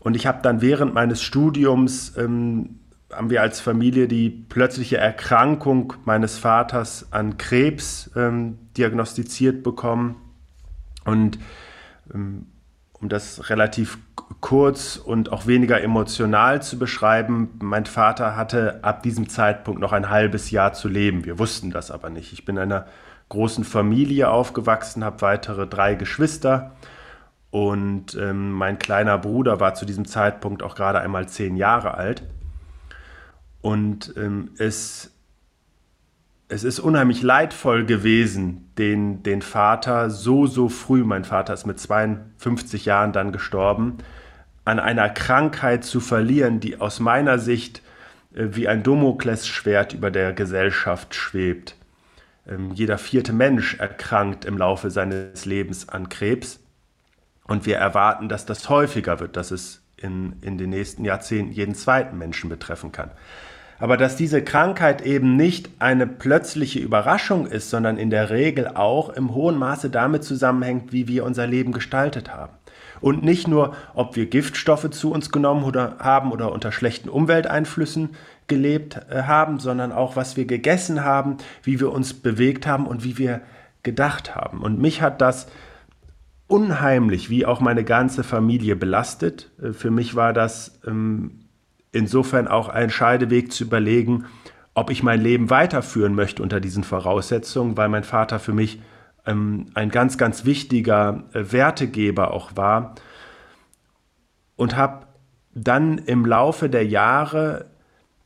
Und 0.00 0.14
ich 0.16 0.26
habe 0.26 0.40
dann 0.42 0.62
während 0.62 0.94
meines 0.94 1.22
Studiums 1.22 2.16
ähm, 2.16 2.80
haben 3.12 3.30
wir 3.30 3.42
als 3.42 3.60
Familie 3.60 4.06
die 4.06 4.30
plötzliche 4.30 4.96
Erkrankung 4.96 5.94
meines 6.04 6.38
Vaters 6.38 7.08
an 7.10 7.38
Krebs 7.38 8.10
ähm, 8.14 8.58
diagnostiziert 8.76 9.62
bekommen. 9.62 10.16
Und 11.04 11.38
ähm, 12.14 12.46
um 13.00 13.08
das 13.08 13.48
relativ 13.50 13.98
kurz 14.40 14.96
und 14.96 15.32
auch 15.32 15.46
weniger 15.46 15.82
emotional 15.82 16.62
zu 16.62 16.78
beschreiben, 16.78 17.50
mein 17.60 17.86
Vater 17.86 18.36
hatte 18.36 18.80
ab 18.82 19.02
diesem 19.02 19.28
Zeitpunkt 19.28 19.80
noch 19.80 19.92
ein 19.92 20.10
halbes 20.10 20.50
Jahr 20.50 20.72
zu 20.72 20.88
leben. 20.88 21.24
Wir 21.24 21.38
wussten 21.38 21.70
das 21.70 21.90
aber 21.90 22.10
nicht. 22.10 22.32
Ich 22.32 22.44
bin 22.44 22.56
in 22.56 22.62
einer 22.62 22.86
großen 23.28 23.64
Familie 23.64 24.30
aufgewachsen, 24.30 25.04
habe 25.04 25.22
weitere 25.22 25.66
drei 25.66 25.94
Geschwister 25.94 26.72
und 27.50 28.14
ähm, 28.14 28.52
mein 28.52 28.78
kleiner 28.78 29.18
Bruder 29.18 29.58
war 29.60 29.74
zu 29.74 29.84
diesem 29.84 30.06
Zeitpunkt 30.06 30.62
auch 30.62 30.74
gerade 30.74 31.00
einmal 31.00 31.28
zehn 31.28 31.56
Jahre 31.56 31.94
alt. 31.94 32.22
Und 33.60 34.14
ähm, 34.16 34.50
es, 34.58 35.12
es 36.50 36.64
ist 36.64 36.80
unheimlich 36.80 37.22
leidvoll 37.22 37.86
gewesen, 37.86 38.72
den, 38.76 39.22
den 39.22 39.40
Vater 39.40 40.10
so, 40.10 40.46
so 40.46 40.68
früh, 40.68 41.04
mein 41.04 41.24
Vater 41.24 41.54
ist 41.54 41.64
mit 41.64 41.78
52 41.78 42.86
Jahren 42.86 43.12
dann 43.12 43.30
gestorben, 43.30 43.98
an 44.64 44.80
einer 44.80 45.08
Krankheit 45.08 45.84
zu 45.84 46.00
verlieren, 46.00 46.58
die 46.58 46.80
aus 46.80 46.98
meiner 46.98 47.38
Sicht 47.38 47.82
äh, 48.34 48.48
wie 48.50 48.66
ein 48.66 48.82
Damoklesschwert 48.82 49.92
über 49.92 50.10
der 50.10 50.32
Gesellschaft 50.32 51.14
schwebt. 51.14 51.76
Ähm, 52.48 52.72
jeder 52.72 52.98
vierte 52.98 53.32
Mensch 53.32 53.76
erkrankt 53.78 54.44
im 54.44 54.58
Laufe 54.58 54.90
seines 54.90 55.44
Lebens 55.46 55.88
an 55.88 56.08
Krebs. 56.08 56.58
Und 57.44 57.64
wir 57.64 57.76
erwarten, 57.76 58.28
dass 58.28 58.44
das 58.44 58.68
häufiger 58.68 59.20
wird, 59.20 59.36
dass 59.36 59.52
es 59.52 59.82
in, 59.96 60.34
in 60.40 60.58
den 60.58 60.70
nächsten 60.70 61.04
Jahrzehnten 61.04 61.52
jeden 61.52 61.76
zweiten 61.76 62.18
Menschen 62.18 62.50
betreffen 62.50 62.90
kann 62.90 63.12
aber 63.80 63.96
dass 63.96 64.14
diese 64.14 64.42
Krankheit 64.42 65.02
eben 65.02 65.36
nicht 65.36 65.70
eine 65.78 66.06
plötzliche 66.06 66.78
Überraschung 66.78 67.46
ist, 67.46 67.70
sondern 67.70 67.96
in 67.96 68.10
der 68.10 68.30
Regel 68.30 68.68
auch 68.68 69.08
im 69.08 69.34
hohen 69.34 69.56
Maße 69.58 69.90
damit 69.90 70.22
zusammenhängt, 70.22 70.92
wie 70.92 71.08
wir 71.08 71.24
unser 71.24 71.46
Leben 71.46 71.72
gestaltet 71.72 72.32
haben. 72.32 72.52
Und 73.00 73.24
nicht 73.24 73.48
nur, 73.48 73.74
ob 73.94 74.14
wir 74.14 74.26
Giftstoffe 74.26 74.90
zu 74.90 75.10
uns 75.10 75.30
genommen 75.30 75.64
oder 75.64 75.96
haben 75.98 76.32
oder 76.32 76.52
unter 76.52 76.70
schlechten 76.70 77.08
Umwelteinflüssen 77.08 78.10
gelebt 78.46 79.00
äh, 79.10 79.22
haben, 79.22 79.58
sondern 79.58 79.92
auch, 79.92 80.16
was 80.16 80.36
wir 80.36 80.44
gegessen 80.44 81.02
haben, 81.02 81.38
wie 81.62 81.80
wir 81.80 81.92
uns 81.92 82.12
bewegt 82.12 82.66
haben 82.66 82.86
und 82.86 83.02
wie 83.02 83.16
wir 83.16 83.40
gedacht 83.82 84.34
haben. 84.34 84.60
Und 84.60 84.78
mich 84.78 85.00
hat 85.00 85.22
das 85.22 85.46
unheimlich, 86.46 87.30
wie 87.30 87.46
auch 87.46 87.60
meine 87.60 87.84
ganze 87.84 88.24
Familie 88.24 88.76
belastet. 88.76 89.50
Äh, 89.62 89.72
für 89.72 89.90
mich 89.90 90.14
war 90.14 90.34
das 90.34 90.78
ähm, 90.86 91.49
insofern 91.92 92.48
auch 92.48 92.68
ein 92.68 92.90
Scheideweg 92.90 93.52
zu 93.52 93.64
überlegen, 93.64 94.26
ob 94.74 94.90
ich 94.90 95.02
mein 95.02 95.20
Leben 95.20 95.50
weiterführen 95.50 96.14
möchte 96.14 96.42
unter 96.42 96.60
diesen 96.60 96.84
Voraussetzungen, 96.84 97.76
weil 97.76 97.88
mein 97.88 98.04
Vater 98.04 98.38
für 98.38 98.52
mich 98.52 98.80
ähm, 99.26 99.66
ein 99.74 99.90
ganz, 99.90 100.16
ganz 100.18 100.44
wichtiger 100.44 101.24
äh, 101.32 101.52
Wertegeber 101.52 102.32
auch 102.32 102.56
war 102.56 102.94
und 104.56 104.76
habe 104.76 105.06
dann 105.54 105.98
im 105.98 106.24
Laufe 106.24 106.68
der 106.68 106.86
Jahre 106.86 107.70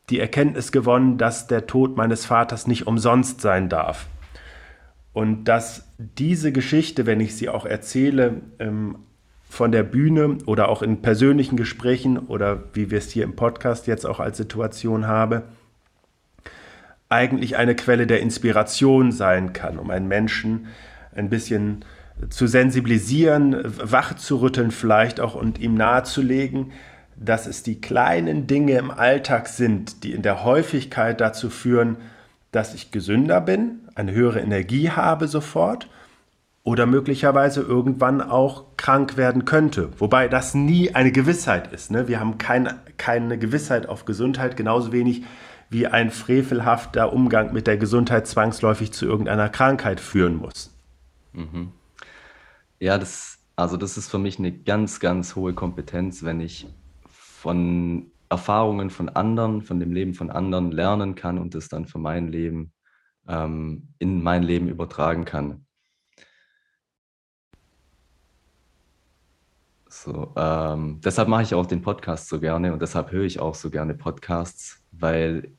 die 0.09 0.19
Erkenntnis 0.19 0.71
gewonnen, 0.71 1.17
dass 1.17 1.47
der 1.47 1.65
Tod 1.65 1.97
meines 1.97 2.25
Vaters 2.25 2.67
nicht 2.67 2.85
umsonst 2.85 3.41
sein 3.41 3.69
darf. 3.69 4.07
Und 5.13 5.45
dass 5.45 5.91
diese 5.97 6.51
Geschichte, 6.51 7.05
wenn 7.05 7.19
ich 7.19 7.35
sie 7.35 7.49
auch 7.49 7.65
erzähle, 7.65 8.41
ähm, 8.59 8.97
von 9.55 9.71
der 9.71 9.83
Bühne 9.83 10.37
oder 10.45 10.67
auch 10.67 10.81
in 10.81 11.01
persönlichen 11.01 11.55
Gesprächen 11.55 12.17
oder 12.17 12.63
wie 12.73 12.91
wir 12.91 12.97
es 12.97 13.11
hier 13.11 13.23
im 13.23 13.37
Podcast 13.37 13.87
jetzt 13.87 14.05
auch 14.05 14.19
als 14.19 14.35
Situation 14.35 15.07
habe, 15.07 15.43
eigentlich 17.07 17.55
eine 17.55 17.73
Quelle 17.73 18.05
der 18.05 18.19
Inspiration 18.19 19.13
sein 19.13 19.53
kann, 19.53 19.79
um 19.79 19.91
einen 19.91 20.09
Menschen 20.09 20.67
ein 21.15 21.29
bisschen 21.29 21.85
zu 22.29 22.47
sensibilisieren, 22.47 23.61
wach 23.63 24.15
zu 24.15 24.41
rütteln 24.41 24.71
vielleicht 24.71 25.21
auch 25.21 25.35
und 25.35 25.57
ihm 25.59 25.75
nahezulegen, 25.75 26.73
dass 27.15 27.47
es 27.47 27.63
die 27.63 27.79
kleinen 27.79 28.47
Dinge 28.47 28.77
im 28.77 28.91
Alltag 28.91 29.47
sind, 29.47 30.03
die 30.03 30.11
in 30.11 30.21
der 30.21 30.43
Häufigkeit 30.43 31.21
dazu 31.21 31.49
führen, 31.49 31.95
dass 32.51 32.73
ich 32.73 32.91
gesünder 32.91 33.39
bin, 33.39 33.79
eine 33.95 34.11
höhere 34.11 34.41
Energie 34.41 34.89
habe 34.89 35.29
sofort 35.29 35.87
oder 36.65 36.87
möglicherweise 36.87 37.61
irgendwann 37.61 38.21
auch 38.21 38.75
krank 38.75 39.17
werden 39.17 39.45
könnte. 39.45 39.89
Wobei 39.99 40.27
das 40.27 40.55
nie 40.55 40.95
eine 40.95 41.11
Gewissheit 41.11 41.71
ist. 41.71 41.91
Ne? 41.91 42.07
Wir 42.07 42.19
haben 42.19 42.39
kein, 42.39 42.73
keine 42.97 43.37
Gewissheit 43.37 43.87
auf 43.87 44.05
Gesundheit, 44.05 44.57
genauso 44.57 44.91
wenig 44.91 45.23
wie 45.69 45.85
ein 45.85 46.09
frevelhafter 46.09 47.13
Umgang 47.13 47.53
mit 47.53 47.67
der 47.67 47.77
Gesundheit 47.77 48.25
zwangsläufig 48.25 48.91
zu 48.91 49.05
irgendeiner 49.05 49.47
Krankheit 49.47 49.99
führen 49.99 50.37
muss. 50.37 50.75
Mhm. 51.33 51.71
Ja, 52.79 52.97
das, 52.97 53.37
also 53.55 53.77
das 53.77 53.95
ist 53.95 54.09
für 54.09 54.19
mich 54.19 54.39
eine 54.39 54.51
ganz, 54.51 54.99
ganz 54.99 55.35
hohe 55.35 55.53
Kompetenz, 55.53 56.23
wenn 56.23 56.41
ich 56.41 56.67
von 57.07 58.07
Erfahrungen 58.27 58.89
von 58.89 59.09
anderen, 59.09 59.61
von 59.61 59.79
dem 59.79 59.91
Leben 59.91 60.15
von 60.15 60.31
anderen 60.31 60.71
lernen 60.71 61.13
kann 61.13 61.37
und 61.37 61.53
das 61.53 61.69
dann 61.69 61.85
für 61.85 61.99
mein 61.99 62.27
Leben 62.27 62.71
ähm, 63.27 63.89
in 63.99 64.23
mein 64.23 64.41
Leben 64.41 64.67
übertragen 64.67 65.25
kann. 65.25 65.64
So, 70.05 70.31
ähm, 70.35 71.01
deshalb 71.03 71.27
mache 71.27 71.41
ich 71.41 71.55
auch 71.55 71.65
den 71.65 71.81
Podcast 71.81 72.29
so 72.29 72.39
gerne 72.39 72.71
und 72.71 72.79
deshalb 72.79 73.11
höre 73.11 73.23
ich 73.23 73.39
auch 73.39 73.55
so 73.55 73.71
gerne 73.71 73.95
Podcasts, 73.95 74.83
weil 74.91 75.49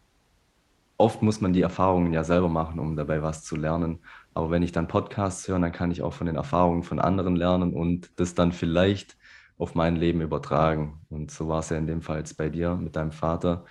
oft 0.99 1.21
muss 1.21 1.41
man 1.41 1.53
die 1.53 1.63
Erfahrungen 1.63 2.13
ja 2.13 2.23
selber 2.23 2.49
machen, 2.49 2.79
um 2.79 2.95
dabei 2.95 3.25
was 3.25 3.43
zu 3.43 3.57
lernen. 3.57 3.99
Aber 4.35 4.53
wenn 4.53 4.63
ich 4.63 4.71
dann 4.71 4.87
Podcasts 4.87 5.49
höre, 5.49 5.59
dann 5.59 5.73
kann 5.73 5.91
ich 5.91 6.01
auch 6.01 6.13
von 6.13 6.29
den 6.29 6.37
Erfahrungen 6.37 6.85
von 6.85 7.01
anderen 7.01 7.35
lernen 7.35 7.73
und 7.75 8.11
das 8.21 8.37
dann 8.37 8.53
vielleicht 8.53 9.17
auf 9.59 9.75
mein 9.75 9.97
Leben 9.97 10.21
übertragen. 10.21 11.01
Und 11.11 11.33
so 11.33 11.49
war 11.49 11.59
es 11.59 11.71
ja 11.71 11.77
in 11.77 11.89
dem 11.89 12.01
Fall 12.01 12.19
jetzt 12.19 12.37
bei 12.37 12.49
dir 12.49 12.77
mit 12.77 12.95
deinem 12.95 13.11
Vater, 13.11 13.65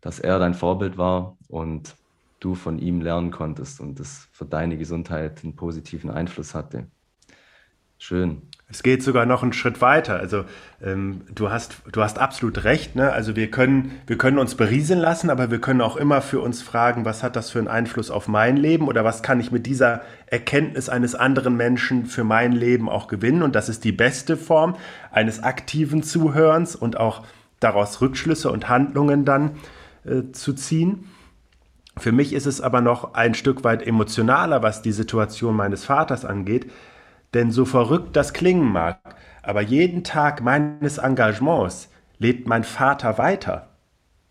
dass 0.00 0.18
er 0.18 0.38
dein 0.38 0.54
Vorbild 0.54 0.96
war 0.96 1.36
und 1.48 1.94
du 2.40 2.54
von 2.54 2.78
ihm 2.78 3.02
lernen 3.02 3.32
konntest 3.32 3.82
und 3.82 4.00
das 4.00 4.28
für 4.32 4.46
deine 4.46 4.78
Gesundheit 4.78 5.44
einen 5.44 5.56
positiven 5.56 6.10
Einfluss 6.10 6.54
hatte. 6.54 6.86
Schön. 7.98 8.42
Es 8.72 8.82
geht 8.82 9.02
sogar 9.02 9.26
noch 9.26 9.42
einen 9.42 9.52
Schritt 9.52 9.82
weiter. 9.82 10.18
Also 10.18 10.46
ähm, 10.82 11.20
du, 11.32 11.50
hast, 11.50 11.76
du 11.92 12.00
hast 12.00 12.18
absolut 12.18 12.64
recht. 12.64 12.96
Ne? 12.96 13.12
Also 13.12 13.36
wir 13.36 13.50
können, 13.50 14.00
wir 14.06 14.16
können 14.16 14.38
uns 14.38 14.54
berieseln 14.54 14.98
lassen, 14.98 15.28
aber 15.28 15.50
wir 15.50 15.60
können 15.60 15.82
auch 15.82 15.96
immer 15.96 16.22
für 16.22 16.40
uns 16.40 16.62
fragen, 16.62 17.04
was 17.04 17.22
hat 17.22 17.36
das 17.36 17.50
für 17.50 17.58
einen 17.58 17.68
Einfluss 17.68 18.10
auf 18.10 18.28
mein 18.28 18.56
Leben 18.56 18.88
oder 18.88 19.04
was 19.04 19.22
kann 19.22 19.40
ich 19.40 19.52
mit 19.52 19.66
dieser 19.66 20.00
Erkenntnis 20.26 20.88
eines 20.88 21.14
anderen 21.14 21.54
Menschen 21.54 22.06
für 22.06 22.24
mein 22.24 22.52
Leben 22.52 22.88
auch 22.88 23.08
gewinnen. 23.08 23.42
Und 23.42 23.54
das 23.54 23.68
ist 23.68 23.84
die 23.84 23.92
beste 23.92 24.38
Form 24.38 24.76
eines 25.10 25.42
aktiven 25.42 26.02
Zuhörens 26.02 26.74
und 26.74 26.96
auch 26.96 27.24
daraus 27.60 28.00
Rückschlüsse 28.00 28.50
und 28.50 28.70
Handlungen 28.70 29.26
dann 29.26 29.50
äh, 30.06 30.32
zu 30.32 30.54
ziehen. 30.54 31.10
Für 31.98 32.12
mich 32.12 32.32
ist 32.32 32.46
es 32.46 32.62
aber 32.62 32.80
noch 32.80 33.12
ein 33.12 33.34
Stück 33.34 33.64
weit 33.64 33.86
emotionaler, 33.86 34.62
was 34.62 34.80
die 34.80 34.92
Situation 34.92 35.54
meines 35.54 35.84
Vaters 35.84 36.24
angeht 36.24 36.70
denn 37.34 37.50
so 37.50 37.64
verrückt 37.64 38.16
das 38.16 38.32
klingen 38.32 38.70
mag, 38.70 38.98
aber 39.42 39.60
jeden 39.60 40.04
Tag 40.04 40.42
meines 40.42 40.98
Engagements 40.98 41.90
lebt 42.18 42.46
mein 42.46 42.64
Vater 42.64 43.18
weiter. 43.18 43.68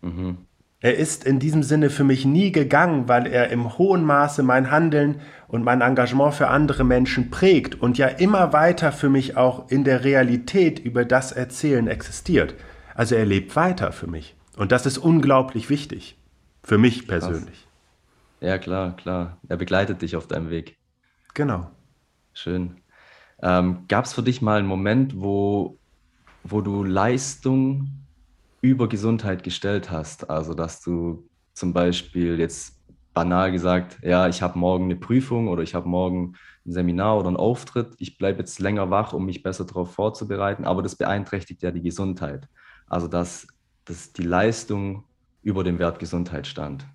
Mhm. 0.00 0.38
Er 0.80 0.96
ist 0.96 1.24
in 1.24 1.38
diesem 1.38 1.62
Sinne 1.62 1.90
für 1.90 2.02
mich 2.02 2.24
nie 2.24 2.50
gegangen, 2.50 3.06
weil 3.06 3.28
er 3.28 3.50
im 3.50 3.78
hohen 3.78 4.04
Maße 4.04 4.42
mein 4.42 4.72
Handeln 4.72 5.20
und 5.46 5.62
mein 5.62 5.80
Engagement 5.80 6.34
für 6.34 6.48
andere 6.48 6.82
Menschen 6.82 7.30
prägt 7.30 7.80
und 7.80 7.98
ja 7.98 8.08
immer 8.08 8.52
weiter 8.52 8.90
für 8.90 9.08
mich 9.08 9.36
auch 9.36 9.70
in 9.70 9.84
der 9.84 10.02
Realität 10.02 10.80
über 10.80 11.04
das 11.04 11.30
Erzählen 11.30 11.86
existiert. 11.86 12.56
Also 12.96 13.14
er 13.14 13.24
lebt 13.24 13.54
weiter 13.54 13.92
für 13.92 14.08
mich. 14.08 14.34
Und 14.56 14.72
das 14.72 14.84
ist 14.84 14.98
unglaublich 14.98 15.70
wichtig. 15.70 16.18
Für 16.64 16.78
mich 16.78 17.06
persönlich. 17.06 17.68
Krass. 18.40 18.48
Ja, 18.48 18.58
klar, 18.58 18.96
klar. 18.96 19.38
Er 19.48 19.56
begleitet 19.56 20.02
dich 20.02 20.16
auf 20.16 20.26
deinem 20.26 20.50
Weg. 20.50 20.76
Genau. 21.34 21.70
Schön. 22.34 22.81
Ähm, 23.42 23.84
Gab 23.88 24.04
es 24.04 24.12
für 24.14 24.22
dich 24.22 24.40
mal 24.40 24.58
einen 24.58 24.68
Moment, 24.68 25.20
wo, 25.20 25.78
wo 26.44 26.60
du 26.60 26.84
Leistung 26.84 27.88
über 28.60 28.88
Gesundheit 28.88 29.42
gestellt 29.42 29.90
hast? 29.90 30.30
Also, 30.30 30.54
dass 30.54 30.80
du 30.80 31.28
zum 31.52 31.72
Beispiel 31.72 32.38
jetzt 32.38 32.80
banal 33.14 33.52
gesagt, 33.52 33.98
ja, 34.02 34.28
ich 34.28 34.42
habe 34.42 34.58
morgen 34.58 34.84
eine 34.84 34.96
Prüfung 34.96 35.48
oder 35.48 35.62
ich 35.62 35.74
habe 35.74 35.88
morgen 35.88 36.34
ein 36.64 36.72
Seminar 36.72 37.18
oder 37.18 37.28
einen 37.28 37.36
Auftritt, 37.36 37.94
ich 37.98 38.16
bleibe 38.16 38.38
jetzt 38.38 38.58
länger 38.58 38.90
wach, 38.90 39.12
um 39.12 39.26
mich 39.26 39.42
besser 39.42 39.64
darauf 39.64 39.92
vorzubereiten, 39.92 40.64
aber 40.64 40.82
das 40.82 40.96
beeinträchtigt 40.96 41.62
ja 41.62 41.70
die 41.70 41.82
Gesundheit. 41.82 42.48
Also 42.86 43.08
dass, 43.08 43.46
dass 43.84 44.12
die 44.12 44.22
Leistung 44.22 45.04
über 45.42 45.64
dem 45.64 45.78
Wert 45.78 45.98
Gesundheit 45.98 46.46
stand. 46.46 46.86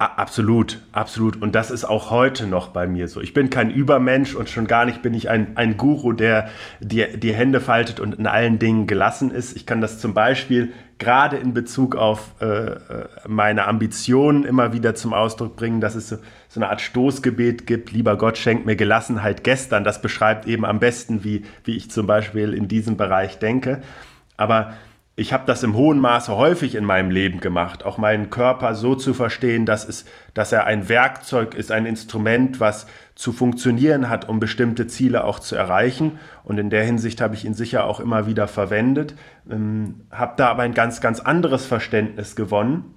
Absolut, 0.00 0.78
absolut. 0.92 1.42
Und 1.42 1.56
das 1.56 1.72
ist 1.72 1.84
auch 1.84 2.12
heute 2.12 2.46
noch 2.46 2.68
bei 2.68 2.86
mir 2.86 3.08
so. 3.08 3.20
Ich 3.20 3.34
bin 3.34 3.50
kein 3.50 3.68
Übermensch 3.68 4.36
und 4.36 4.48
schon 4.48 4.68
gar 4.68 4.84
nicht 4.84 5.02
bin 5.02 5.12
ich 5.12 5.28
ein, 5.28 5.56
ein 5.56 5.76
Guru, 5.76 6.12
der 6.12 6.50
die, 6.78 7.18
die 7.18 7.34
Hände 7.34 7.60
faltet 7.60 7.98
und 7.98 8.14
in 8.14 8.28
allen 8.28 8.60
Dingen 8.60 8.86
gelassen 8.86 9.32
ist. 9.32 9.56
Ich 9.56 9.66
kann 9.66 9.80
das 9.80 9.98
zum 9.98 10.14
Beispiel 10.14 10.72
gerade 10.98 11.36
in 11.36 11.52
Bezug 11.52 11.96
auf 11.96 12.34
äh, 12.40 12.46
äh 12.46 12.78
meine 13.26 13.66
Ambitionen 13.66 14.44
immer 14.44 14.72
wieder 14.72 14.94
zum 14.94 15.12
Ausdruck 15.12 15.56
bringen, 15.56 15.80
dass 15.80 15.96
es 15.96 16.10
so, 16.10 16.18
so 16.48 16.60
eine 16.60 16.70
Art 16.70 16.80
Stoßgebet 16.80 17.66
gibt. 17.66 17.90
Lieber 17.90 18.16
Gott, 18.16 18.38
schenkt 18.38 18.66
mir 18.66 18.76
Gelassenheit 18.76 19.42
gestern. 19.42 19.82
Das 19.82 20.00
beschreibt 20.00 20.46
eben 20.46 20.64
am 20.64 20.78
besten, 20.78 21.24
wie, 21.24 21.44
wie 21.64 21.76
ich 21.76 21.90
zum 21.90 22.06
Beispiel 22.06 22.54
in 22.54 22.68
diesem 22.68 22.96
Bereich 22.96 23.40
denke. 23.40 23.82
Aber 24.36 24.74
ich 25.18 25.32
habe 25.32 25.46
das 25.46 25.64
im 25.64 25.74
hohen 25.74 25.98
Maße 25.98 26.36
häufig 26.36 26.76
in 26.76 26.84
meinem 26.84 27.10
Leben 27.10 27.40
gemacht, 27.40 27.84
auch 27.84 27.98
meinen 27.98 28.30
Körper 28.30 28.76
so 28.76 28.94
zu 28.94 29.14
verstehen, 29.14 29.66
dass, 29.66 29.88
es, 29.88 30.04
dass 30.32 30.52
er 30.52 30.64
ein 30.64 30.88
Werkzeug 30.88 31.56
ist, 31.56 31.72
ein 31.72 31.86
Instrument, 31.86 32.60
was 32.60 32.86
zu 33.16 33.32
funktionieren 33.32 34.08
hat, 34.08 34.28
um 34.28 34.38
bestimmte 34.38 34.86
Ziele 34.86 35.24
auch 35.24 35.40
zu 35.40 35.56
erreichen. 35.56 36.20
Und 36.44 36.58
in 36.58 36.70
der 36.70 36.84
Hinsicht 36.84 37.20
habe 37.20 37.34
ich 37.34 37.44
ihn 37.44 37.54
sicher 37.54 37.84
auch 37.84 37.98
immer 37.98 38.28
wieder 38.28 38.46
verwendet, 38.46 39.16
ähm, 39.50 40.02
habe 40.12 40.34
da 40.36 40.50
aber 40.50 40.62
ein 40.62 40.74
ganz, 40.74 41.00
ganz 41.00 41.18
anderes 41.18 41.66
Verständnis 41.66 42.36
gewonnen 42.36 42.94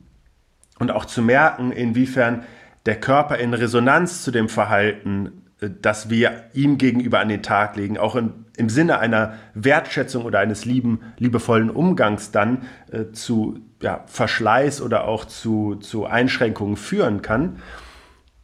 und 0.77 0.91
auch 0.91 1.05
zu 1.05 1.23
merken, 1.23 1.71
inwiefern 1.71 2.43
der 2.85 2.99
Körper 2.99 3.37
in 3.37 3.55
Resonanz 3.55 4.21
zu 4.21 4.29
dem 4.29 4.47
Verhalten 4.47 5.40
das 5.61 6.09
wir 6.09 6.45
ihm 6.53 6.79
gegenüber 6.79 7.19
an 7.19 7.29
den 7.29 7.43
Tag 7.43 7.75
legen, 7.75 7.99
auch 7.99 8.15
in, 8.15 8.45
im 8.57 8.67
Sinne 8.67 8.97
einer 8.97 9.35
Wertschätzung 9.53 10.25
oder 10.25 10.39
eines 10.39 10.65
lieben, 10.65 11.01
liebevollen 11.17 11.69
Umgangs 11.69 12.31
dann 12.31 12.63
äh, 12.91 13.11
zu 13.11 13.59
ja, 13.79 14.03
Verschleiß 14.07 14.81
oder 14.81 15.07
auch 15.07 15.25
zu, 15.25 15.75
zu 15.75 16.05
Einschränkungen 16.05 16.77
führen 16.77 17.21
kann. 17.21 17.57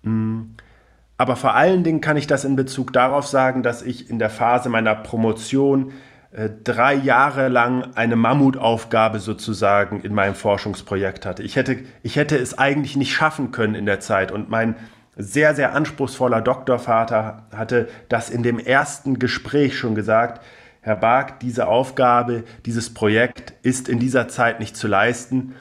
Mm. 0.04 0.42
Aber 1.20 1.36
vor 1.36 1.56
allen 1.56 1.84
Dingen 1.84 2.00
kann 2.00 2.16
ich 2.16 2.28
das 2.28 2.46
in 2.46 2.56
Bezug 2.56 2.94
darauf 2.94 3.26
sagen, 3.26 3.64
dass 3.64 3.82
ich 3.82 4.12
in 4.12 4.20
der 4.20 4.30
Phase 4.30 4.70
meiner 4.70 4.94
Promotion 4.94 5.92
äh, 6.30 6.52
drei 6.64 6.94
Jahre 6.94 7.48
lang 7.48 7.96
eine 7.96 8.16
Mammutaufgabe 8.16 9.20
sozusagen 9.20 10.02
in 10.02 10.14
meinem 10.14 10.36
Forschungsprojekt 10.36 11.26
hatte. 11.26 11.42
Ich 11.42 11.56
hätte, 11.56 11.80
ich 12.04 12.16
hätte 12.16 12.38
es 12.38 12.56
eigentlich 12.60 12.96
nicht 12.96 13.14
schaffen 13.14 13.50
können 13.50 13.74
in 13.74 13.88
der 13.88 14.00
Zeit 14.00 14.32
und 14.32 14.48
mein 14.52 14.76
sehr, 15.18 15.56
sehr 15.56 15.74
anspruchsvoller 15.74 16.42
Doktorvater 16.42 17.48
hatte 17.56 17.90
das 18.10 18.30
in 18.30 18.44
dem 18.44 18.60
ersten 18.60 19.20
Gespräch 19.20 19.78
schon 19.78 19.96
gesagt. 19.96 20.44
Herr 20.82 20.96
Bark, 20.96 21.40
diese 21.40 21.68
Aufgabe, 21.68 22.44
dieses 22.66 22.94
Projekt 22.94 23.54
ist 23.64 23.90
in 23.90 24.00
dieser 24.00 24.28
Zeit 24.28 24.60
nicht 24.60 24.78
zu 24.78 24.88
leisten, 24.88 25.56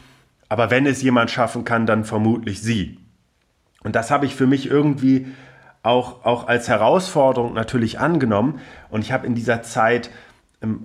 aber 0.48 0.70
wenn 0.70 0.86
es 0.86 1.02
jemand 1.02 1.30
schaffen 1.30 1.64
kann, 1.64 1.86
dann 1.86 2.04
vermutlich 2.04 2.62
Sie. 2.62 3.00
Und 3.82 3.96
das 3.96 4.10
habe 4.10 4.26
ich 4.26 4.36
für 4.36 4.46
mich 4.46 4.70
irgendwie 4.70 5.26
auch, 5.82 6.24
auch 6.24 6.48
als 6.48 6.68
Herausforderung 6.68 7.54
natürlich 7.54 7.98
angenommen. 7.98 8.60
Und 8.90 9.02
ich 9.02 9.12
habe 9.12 9.26
in 9.26 9.34
dieser 9.34 9.62
Zeit 9.62 10.10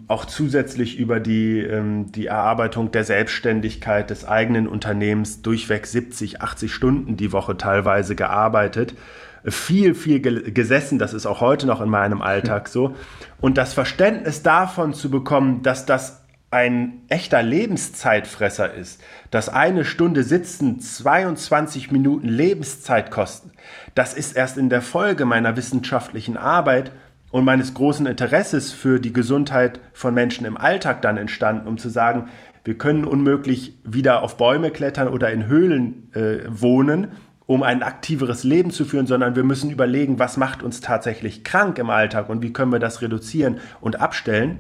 auch 0.08 0.26
zusätzlich 0.26 0.98
über 0.98 1.20
die, 1.20 1.60
ähm, 1.60 2.12
die 2.12 2.28
Erarbeitung 2.28 2.92
der 2.92 3.04
Selbstständigkeit 3.04 4.10
des 4.10 4.26
eigenen 4.26 4.68
Unternehmens 4.68 5.42
durchweg 5.42 5.86
70, 5.86 6.42
80 6.42 6.74
Stunden 6.74 7.18
die 7.18 7.32
Woche 7.32 7.58
teilweise 7.58 8.16
gearbeitet. 8.16 8.96
Viel, 9.44 9.96
viel 9.96 10.22
gesessen, 10.54 11.00
das 11.00 11.14
ist 11.14 11.26
auch 11.26 11.42
heute 11.42 11.66
noch 11.66 11.82
in 11.82 11.90
meinem 11.90 12.22
Alltag 12.22 12.68
so. 12.68 12.96
Und 13.40 13.58
das 13.58 13.74
Verständnis 13.74 14.44
davon 14.44 14.94
zu 14.94 15.10
bekommen, 15.10 15.64
dass 15.64 15.86
das 15.86 16.22
ein 16.52 17.02
echter 17.08 17.42
Lebenszeitfresser 17.42 18.74
ist, 18.74 19.02
dass 19.32 19.48
eine 19.48 19.86
Stunde 19.86 20.24
Sitzen 20.24 20.82
22 20.82 21.92
Minuten 21.92 22.28
Lebenszeit 22.28 23.10
kosten, 23.10 23.52
das 23.96 24.14
ist 24.14 24.36
erst 24.36 24.58
in 24.58 24.70
der 24.70 24.82
Folge 24.82 25.26
meiner 25.26 25.56
wissenschaftlichen 25.56 26.36
Arbeit 26.38 26.92
und 27.32 27.46
meines 27.46 27.74
großen 27.74 28.06
Interesses 28.06 28.72
für 28.72 29.00
die 29.00 29.14
Gesundheit 29.14 29.80
von 29.94 30.14
Menschen 30.14 30.46
im 30.46 30.58
Alltag 30.58 31.02
dann 31.02 31.18
entstanden, 31.18 31.68
um 31.68 31.78
zu 31.78 31.90
sagen, 31.90 32.30
wir 32.64 32.78
können 32.78 33.06
unmöglich 33.06 33.78
wieder 33.84 34.22
auf 34.22 34.38
Bäume 34.38 34.70
klettern 34.70 35.08
oder 35.08 35.32
in 35.32 35.48
Höhlen 35.48 36.12
äh, 36.14 36.40
wohnen, 36.48 37.08
um 37.48 37.64
ein 37.64 37.84
aktiveres 37.84 38.44
Leben 38.44 38.72
zu 38.72 38.86
führen, 38.86 39.08
sondern 39.08 39.36
wir 39.36 39.44
müssen 39.44 39.72
überlegen, 39.72 40.20
was 40.20 40.38
macht 40.38 40.62
uns 40.62 40.80
tatsächlich 40.80 41.44
krank 41.44 41.80
im 41.80 41.90
Alltag 41.90 42.30
und 42.30 42.42
wie 42.42 42.54
können 42.54 42.72
wir 42.72 42.80
das 42.80 43.02
reduzieren 43.02 43.60
und 43.82 44.00
abstellen. 44.00 44.60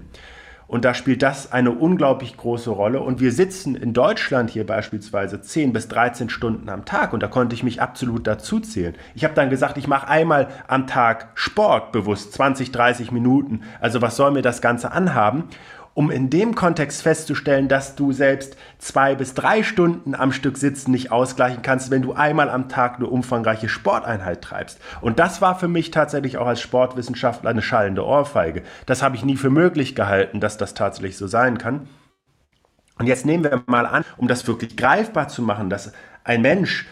Und 0.71 0.86
da 0.86 0.93
spielt 0.93 1.21
das 1.21 1.51
eine 1.51 1.71
unglaublich 1.71 2.38
große 2.38 2.69
Rolle. 2.69 3.01
Und 3.01 3.19
wir 3.19 3.34
sitzen 3.34 3.75
in 3.75 3.91
Deutschland 3.91 4.49
hier 4.49 4.65
beispielsweise 4.65 5.41
10 5.41 5.73
bis 5.73 5.89
13 5.89 6.29
Stunden 6.29 6.69
am 6.69 6.86
Tag. 6.86 7.12
Und 7.12 7.21
da 7.21 7.27
konnte 7.27 7.53
ich 7.53 7.62
mich 7.62 7.81
absolut 7.81 8.25
dazu 8.25 8.62
zählen. 8.62 8.95
Ich 9.13 9.25
habe 9.25 9.34
dann 9.34 9.49
gesagt, 9.49 9.77
ich 9.77 9.89
mache 9.89 10.07
einmal 10.07 10.47
am 10.69 10.88
Tag 10.88 11.31
Sport 11.34 11.91
bewusst, 11.91 12.31
20, 12.31 12.71
30 12.71 13.12
Minuten. 13.12 13.63
Also 13.81 14.01
was 14.01 14.15
soll 14.15 14.31
mir 14.31 14.43
das 14.43 14.62
Ganze 14.62 14.93
anhaben? 14.93 15.49
Um 15.93 16.10
in 16.10 16.30
dem 16.30 16.56
Kontext 16.56 17.01
festzustellen, 17.01 17.67
dass 17.67 17.95
du 17.95 18.12
selbst 18.12 18.56
zwei 18.77 19.15
bis 19.15 19.34
drei 19.34 19.63
Stunden 19.63 20.15
am 20.15 20.32
Stück 20.32 20.58
sitzen 20.58 20.91
nicht 20.91 21.12
ausgleichen 21.12 21.62
kannst, 21.62 21.91
wenn 21.91 22.01
du 22.01 22.13
einmal 22.13 22.49
am 22.49 22.69
Tag 22.69 22.95
eine 22.95 23.08
umfangreiche 23.08 23.69
Sporteinheit 23.69 24.41
treibst. 24.41 24.80
Und 25.01 25.19
das 25.19 25.41
war 25.41 25.58
für 25.60 25.67
mich 25.67 25.91
tatsächlich 25.91 26.38
auch 26.38 26.47
als 26.47 26.62
Sportwissenschaftler 26.62 27.49
eine 27.49 27.62
schallende 27.62 28.06
Ohrfeige. 28.06 28.63
Das 28.86 29.01
habe 29.01 29.15
ich 29.15 29.25
nie 29.25 29.38
für 29.38 29.49
möglich 29.49 29.95
gehalten, 29.95 30.39
dass 30.39 30.58
das 30.58 30.73
tatsächlich 30.73 31.17
so 31.17 31.27
sein 31.27 31.58
kann. 31.58 31.88
Und 32.97 33.08
jetzt 33.08 33.25
nehmen 33.25 33.43
wir 33.43 33.63
mal 33.65 33.86
an, 33.86 34.06
um 34.17 34.27
das 34.27 34.47
wirklich 34.47 34.77
greifbar 34.77 35.27
zu 35.27 35.41
machen, 35.41 35.69
dass 35.69 35.91
ein 36.23 36.41
Mensch 36.41 36.86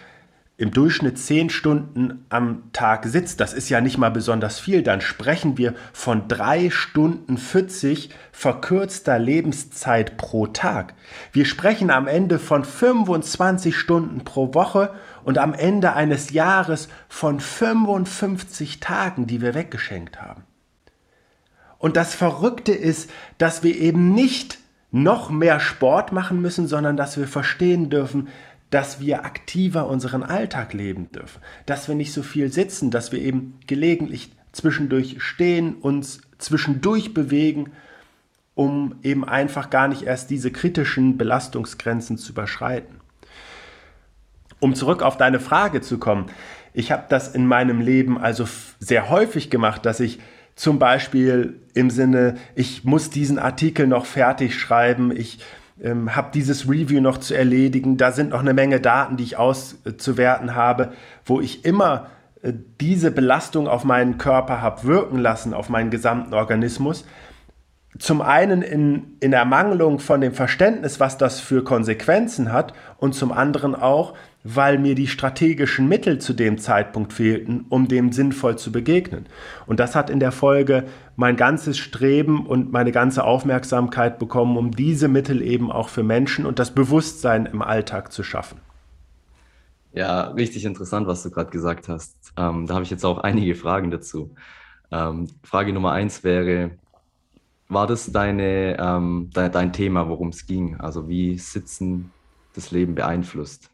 im 0.60 0.72
Durchschnitt 0.72 1.18
zehn 1.18 1.50
Stunden 1.50 2.26
am 2.28 2.64
Tag 2.74 3.06
sitzt, 3.06 3.40
das 3.40 3.54
ist 3.54 3.70
ja 3.70 3.80
nicht 3.80 3.98
mal 3.98 4.12
besonders 4.12 4.60
viel, 4.60 4.84
dann 4.84 5.00
sprechen 5.00 5.58
wir 5.58 5.74
von 5.94 6.28
drei 6.28 6.70
Stunden 6.70 7.38
40 7.38 8.10
verkürzter 8.34 9.18
Lebenszeit 9.20 10.18
pro 10.18 10.48
Tag. 10.48 10.96
Wir 11.32 11.46
sprechen 11.46 11.90
am 11.90 12.08
Ende 12.08 12.40
von 12.40 12.66
25 12.66 13.74
Stunden 13.74 14.26
pro 14.26 14.54
Woche 14.54 14.94
und 15.24 15.38
am 15.38 15.54
Ende 15.54 15.94
eines 15.94 16.32
Jahres 16.32 16.90
von 17.08 17.40
55 17.40 18.82
Tagen, 18.82 19.28
die 19.28 19.42
wir 19.42 19.56
weggeschenkt 19.56 20.22
haben. 20.22 20.44
Und 21.78 21.96
das 21.96 22.14
Verrückte 22.14 22.74
ist, 22.74 23.10
dass 23.38 23.64
wir 23.64 23.78
eben 23.78 24.14
nicht 24.14 24.60
noch 24.92 25.30
mehr 25.30 25.60
Sport 25.60 26.12
machen 26.12 26.42
müssen, 26.42 26.68
sondern 26.68 26.98
dass 26.98 27.18
wir 27.18 27.28
verstehen 27.28 27.90
dürfen, 27.90 28.28
dass 28.70 29.00
wir 29.00 29.26
aktiver 29.26 29.88
unseren 29.88 30.24
Alltag 30.24 30.74
leben 30.74 31.12
dürfen, 31.12 31.42
dass 31.66 31.88
wir 31.88 31.96
nicht 31.96 32.14
so 32.14 32.24
viel 32.24 32.52
sitzen, 32.52 32.92
dass 32.92 33.12
wir 33.12 33.20
eben 33.20 33.60
gelegentlich 33.68 34.32
zwischendurch 34.52 35.22
stehen, 35.22 35.76
uns 35.76 36.22
zwischendurch 36.38 37.14
bewegen, 37.14 37.72
um 38.56 38.96
eben 39.04 39.24
einfach 39.24 39.70
gar 39.70 39.88
nicht 39.88 40.04
erst 40.04 40.30
diese 40.30 40.52
kritischen 40.52 41.18
Belastungsgrenzen 41.18 42.18
zu 42.18 42.34
überschreiten. 42.34 43.00
Um 44.60 44.76
zurück 44.76 45.02
auf 45.02 45.18
deine 45.18 45.40
Frage 45.40 45.82
zu 45.82 45.98
kommen, 45.98 46.26
ich 46.74 46.92
habe 46.92 47.06
das 47.10 47.34
in 47.34 47.46
meinem 47.46 47.82
Leben 47.82 48.18
also 48.18 48.48
sehr 48.80 49.10
häufig 49.10 49.50
gemacht, 49.50 49.86
dass 49.86 50.00
ich 50.00 50.20
zum 50.56 50.78
Beispiel 50.78 51.62
im 51.74 51.90
Sinne, 51.90 52.36
ich 52.54 52.84
muss 52.84 53.10
diesen 53.10 53.40
Artikel 53.40 53.88
noch 53.88 54.06
fertig 54.06 54.60
schreiben, 54.60 55.16
ich 55.16 55.40
ähm, 55.82 56.16
habe 56.16 56.30
dieses 56.34 56.70
Review 56.70 57.02
noch 57.02 57.18
zu 57.18 57.34
erledigen. 57.34 57.98
Da 57.98 58.12
sind 58.12 58.32
noch 58.32 58.40
eine 58.40 58.54
Menge 58.54 58.80
Daten, 58.80 59.18
die 59.18 59.24
ich 59.24 59.38
auszuwerten 59.38 60.56
habe, 60.56 60.92
wo 61.26 61.40
ich 61.42 61.66
immer 61.66 62.08
äh, 62.42 62.54
diese 62.82 63.12
Belastung 63.12 63.68
auf 63.68 63.84
meinen 63.84 64.18
Körper 64.18 64.62
habe 64.62 64.84
wirken 64.84 65.18
lassen, 65.18 65.54
auf 65.54 65.70
meinen 65.70 65.90
gesamten 65.90 66.34
Organismus. 66.34 67.06
Zum 67.98 68.22
einen 68.22 68.62
in, 68.62 69.18
in 69.20 69.34
Ermangelung 69.34 70.00
von 70.00 70.22
dem 70.22 70.34
Verständnis, 70.34 71.00
was 71.00 71.18
das 71.18 71.40
für 71.40 71.64
Konsequenzen 71.64 72.52
hat, 72.54 72.74
und 72.98 73.16
zum 73.16 73.32
anderen 73.32 73.76
auch, 73.76 74.14
weil 74.56 74.80
mir 74.80 74.96
die 74.96 75.08
strategischen 75.08 75.88
Mittel 75.88 76.18
zu 76.20 76.34
dem 76.34 76.58
Zeitpunkt 76.58 77.14
fehlten, 77.14 77.66
um 77.70 77.88
dem 77.88 78.12
sinnvoll 78.12 78.58
zu 78.58 78.72
begegnen. 78.72 79.28
Und 79.68 79.80
das 79.80 79.96
hat 79.96 80.10
in 80.10 80.20
der 80.20 80.32
Folge 80.32 80.86
mein 81.16 81.36
ganzes 81.36 81.78
Streben 81.78 82.48
und 82.48 82.72
meine 82.72 82.92
ganze 82.92 83.24
Aufmerksamkeit 83.24 84.18
bekommen, 84.18 84.58
um 84.58 84.72
diese 84.72 85.08
Mittel 85.08 85.42
eben 85.42 85.72
auch 85.72 85.90
für 85.90 86.04
Menschen 86.04 86.46
und 86.46 86.58
das 86.58 86.74
Bewusstsein 86.74 87.46
im 87.46 87.62
Alltag 87.62 88.12
zu 88.12 88.24
schaffen. 88.24 88.60
Ja, 89.94 90.30
richtig 90.30 90.66
interessant, 90.66 91.06
was 91.08 91.22
du 91.24 91.30
gerade 91.30 91.52
gesagt 91.52 91.88
hast. 91.88 92.16
Ähm, 92.38 92.66
da 92.66 92.76
habe 92.76 92.84
ich 92.84 92.90
jetzt 92.90 93.06
auch 93.06 93.20
einige 93.20 93.56
Fragen 93.56 93.92
dazu. 93.92 94.36
Ähm, 94.92 95.28
Frage 95.44 95.74
Nummer 95.74 95.92
eins 95.92 96.24
wäre, 96.24 96.72
war 97.68 97.86
das 97.86 98.12
deine, 98.12 98.78
ähm, 98.80 99.30
de 99.36 99.50
dein 99.50 99.74
Thema, 99.74 100.10
worum 100.10 100.30
es 100.30 100.48
ging? 100.48 100.78
Also 100.80 101.08
wie 101.08 101.38
Sitzen 101.38 102.12
das 102.54 102.72
Leben 102.72 102.96
beeinflusst? 102.96 103.70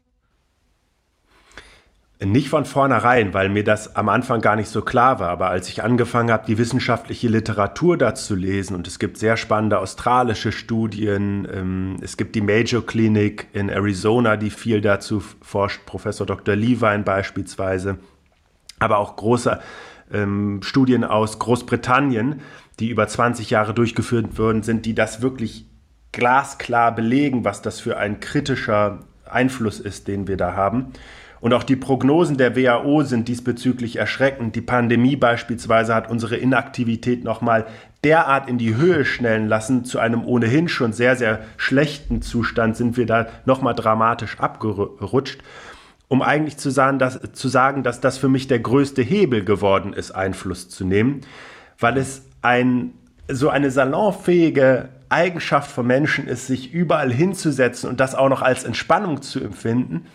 Nicht 2.24 2.48
von 2.48 2.64
vornherein, 2.64 3.34
weil 3.34 3.50
mir 3.50 3.62
das 3.62 3.94
am 3.94 4.08
Anfang 4.08 4.40
gar 4.40 4.56
nicht 4.56 4.70
so 4.70 4.80
klar 4.80 5.20
war, 5.20 5.28
aber 5.28 5.48
als 5.50 5.68
ich 5.68 5.84
angefangen 5.84 6.30
habe, 6.30 6.46
die 6.46 6.56
wissenschaftliche 6.56 7.28
Literatur 7.28 7.98
dazu 7.98 8.34
lesen, 8.34 8.74
und 8.74 8.86
es 8.86 8.98
gibt 8.98 9.18
sehr 9.18 9.36
spannende 9.36 9.78
australische 9.78 10.50
Studien, 10.50 11.46
ähm, 11.52 11.96
es 12.00 12.16
gibt 12.16 12.34
die 12.34 12.40
Major 12.40 12.84
Clinic 12.84 13.48
in 13.52 13.68
Arizona, 13.68 14.38
die 14.38 14.48
viel 14.48 14.80
dazu 14.80 15.22
forscht, 15.42 15.84
Professor 15.84 16.26
Dr. 16.26 16.56
Levine 16.56 17.02
beispielsweise, 17.02 17.98
aber 18.78 18.96
auch 18.96 19.16
große 19.16 19.60
ähm, 20.10 20.60
Studien 20.62 21.04
aus 21.04 21.38
Großbritannien, 21.38 22.40
die 22.80 22.88
über 22.88 23.06
20 23.06 23.50
Jahre 23.50 23.74
durchgeführt 23.74 24.38
worden 24.38 24.62
sind, 24.62 24.86
die 24.86 24.94
das 24.94 25.20
wirklich 25.20 25.66
glasklar 26.12 26.94
belegen, 26.94 27.44
was 27.44 27.60
das 27.60 27.78
für 27.78 27.98
ein 27.98 28.20
kritischer 28.20 29.00
Einfluss 29.26 29.80
ist, 29.80 30.08
den 30.08 30.28
wir 30.28 30.38
da 30.38 30.54
haben. 30.54 30.92
Und 31.46 31.54
auch 31.54 31.62
die 31.62 31.76
Prognosen 31.76 32.38
der 32.38 32.56
WHO 32.56 33.04
sind 33.04 33.28
diesbezüglich 33.28 33.94
erschreckend. 33.94 34.56
Die 34.56 34.60
Pandemie 34.60 35.14
beispielsweise 35.14 35.94
hat 35.94 36.10
unsere 36.10 36.34
Inaktivität 36.34 37.22
nochmal 37.22 37.66
derart 38.02 38.48
in 38.48 38.58
die 38.58 38.74
Höhe 38.74 39.04
schnellen 39.04 39.46
lassen. 39.46 39.84
Zu 39.84 40.00
einem 40.00 40.24
ohnehin 40.24 40.68
schon 40.68 40.92
sehr, 40.92 41.14
sehr 41.14 41.38
schlechten 41.56 42.20
Zustand 42.20 42.76
sind 42.76 42.96
wir 42.96 43.06
da 43.06 43.28
nochmal 43.44 43.76
dramatisch 43.76 44.40
abgerutscht. 44.40 45.38
Um 46.08 46.20
eigentlich 46.20 46.56
zu 46.56 46.70
sagen, 46.70 46.98
dass, 46.98 47.20
zu 47.34 47.46
sagen, 47.46 47.84
dass 47.84 48.00
das 48.00 48.18
für 48.18 48.28
mich 48.28 48.48
der 48.48 48.58
größte 48.58 49.02
Hebel 49.02 49.44
geworden 49.44 49.92
ist, 49.92 50.10
Einfluss 50.10 50.68
zu 50.68 50.84
nehmen, 50.84 51.20
weil 51.78 51.96
es 51.96 52.24
ein, 52.42 52.90
so 53.28 53.50
eine 53.50 53.70
salonfähige 53.70 54.88
Eigenschaft 55.10 55.70
von 55.70 55.86
Menschen 55.86 56.26
ist, 56.26 56.48
sich 56.48 56.72
überall 56.72 57.12
hinzusetzen 57.12 57.88
und 57.88 58.00
das 58.00 58.16
auch 58.16 58.28
noch 58.28 58.42
als 58.42 58.64
Entspannung 58.64 59.22
zu 59.22 59.38
empfinden 59.38 60.06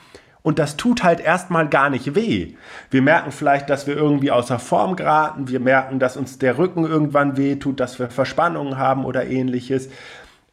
und 0.43 0.58
das 0.58 0.75
tut 0.75 1.04
halt 1.04 1.19
erstmal 1.19 1.69
gar 1.69 1.89
nicht 1.89 2.15
weh. 2.15 2.56
Wir 2.89 3.01
merken 3.01 3.32
vielleicht, 3.32 3.69
dass 3.69 3.86
wir 3.86 3.95
irgendwie 3.95 4.32
außer 4.32 4.58
Form 4.58 4.95
geraten. 4.95 5.47
Wir 5.47 5.60
merken, 5.60 5.99
dass 5.99 6.17
uns 6.17 6.39
der 6.39 6.58
Rücken 6.58 6.84
irgendwann 6.84 7.38
weh 7.38 7.58
tut, 7.58 7.80
dass 7.80 7.99
wir 7.99 8.10
Verspannungen 8.10 8.77
haben 8.77 9.06
oder 9.06 9.27
ähnliches. 9.27 9.89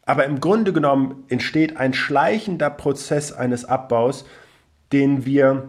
Aber 0.05 0.25
im 0.25 0.41
Grunde 0.41 0.73
genommen 0.73 1.25
entsteht 1.29 1.79
ein 1.79 1.95
schleichender 1.95 2.71
Prozess 2.71 3.33
eines 3.33 3.65
Abbaus, 3.65 4.27
den 4.93 5.25
wir 5.25 5.69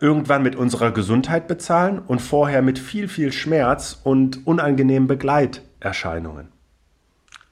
irgendwann 0.00 0.42
mit 0.42 0.56
unserer 0.56 0.92
Gesundheit 0.92 1.48
bezahlen 1.48 1.98
und 1.98 2.20
vorher 2.20 2.62
mit 2.62 2.78
viel, 2.78 3.08
viel 3.08 3.32
Schmerz 3.32 4.00
und 4.02 4.46
unangenehmen 4.46 5.08
Begleiterscheinungen. 5.08 6.48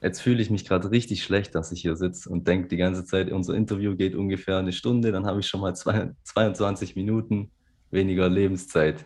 Jetzt 0.01 0.21
fühle 0.21 0.41
ich 0.41 0.49
mich 0.49 0.65
gerade 0.65 0.91
richtig 0.91 1.23
schlecht, 1.23 1.55
dass 1.55 1.71
ich 1.71 1.81
hier 1.81 1.95
sitze 1.95 2.29
und 2.29 2.47
denke 2.47 2.69
die 2.69 2.77
ganze 2.77 3.03
Zeit, 3.03 3.31
unser 3.31 3.53
Interview 3.53 3.95
geht 3.95 4.15
ungefähr 4.15 4.57
eine 4.57 4.71
Stunde, 4.71 5.11
dann 5.11 5.25
habe 5.25 5.41
ich 5.41 5.47
schon 5.47 5.61
mal 5.61 5.75
zwei, 5.75 6.11
22 6.23 6.95
Minuten 6.95 7.51
weniger 7.91 8.29
Lebenszeit. 8.29 9.05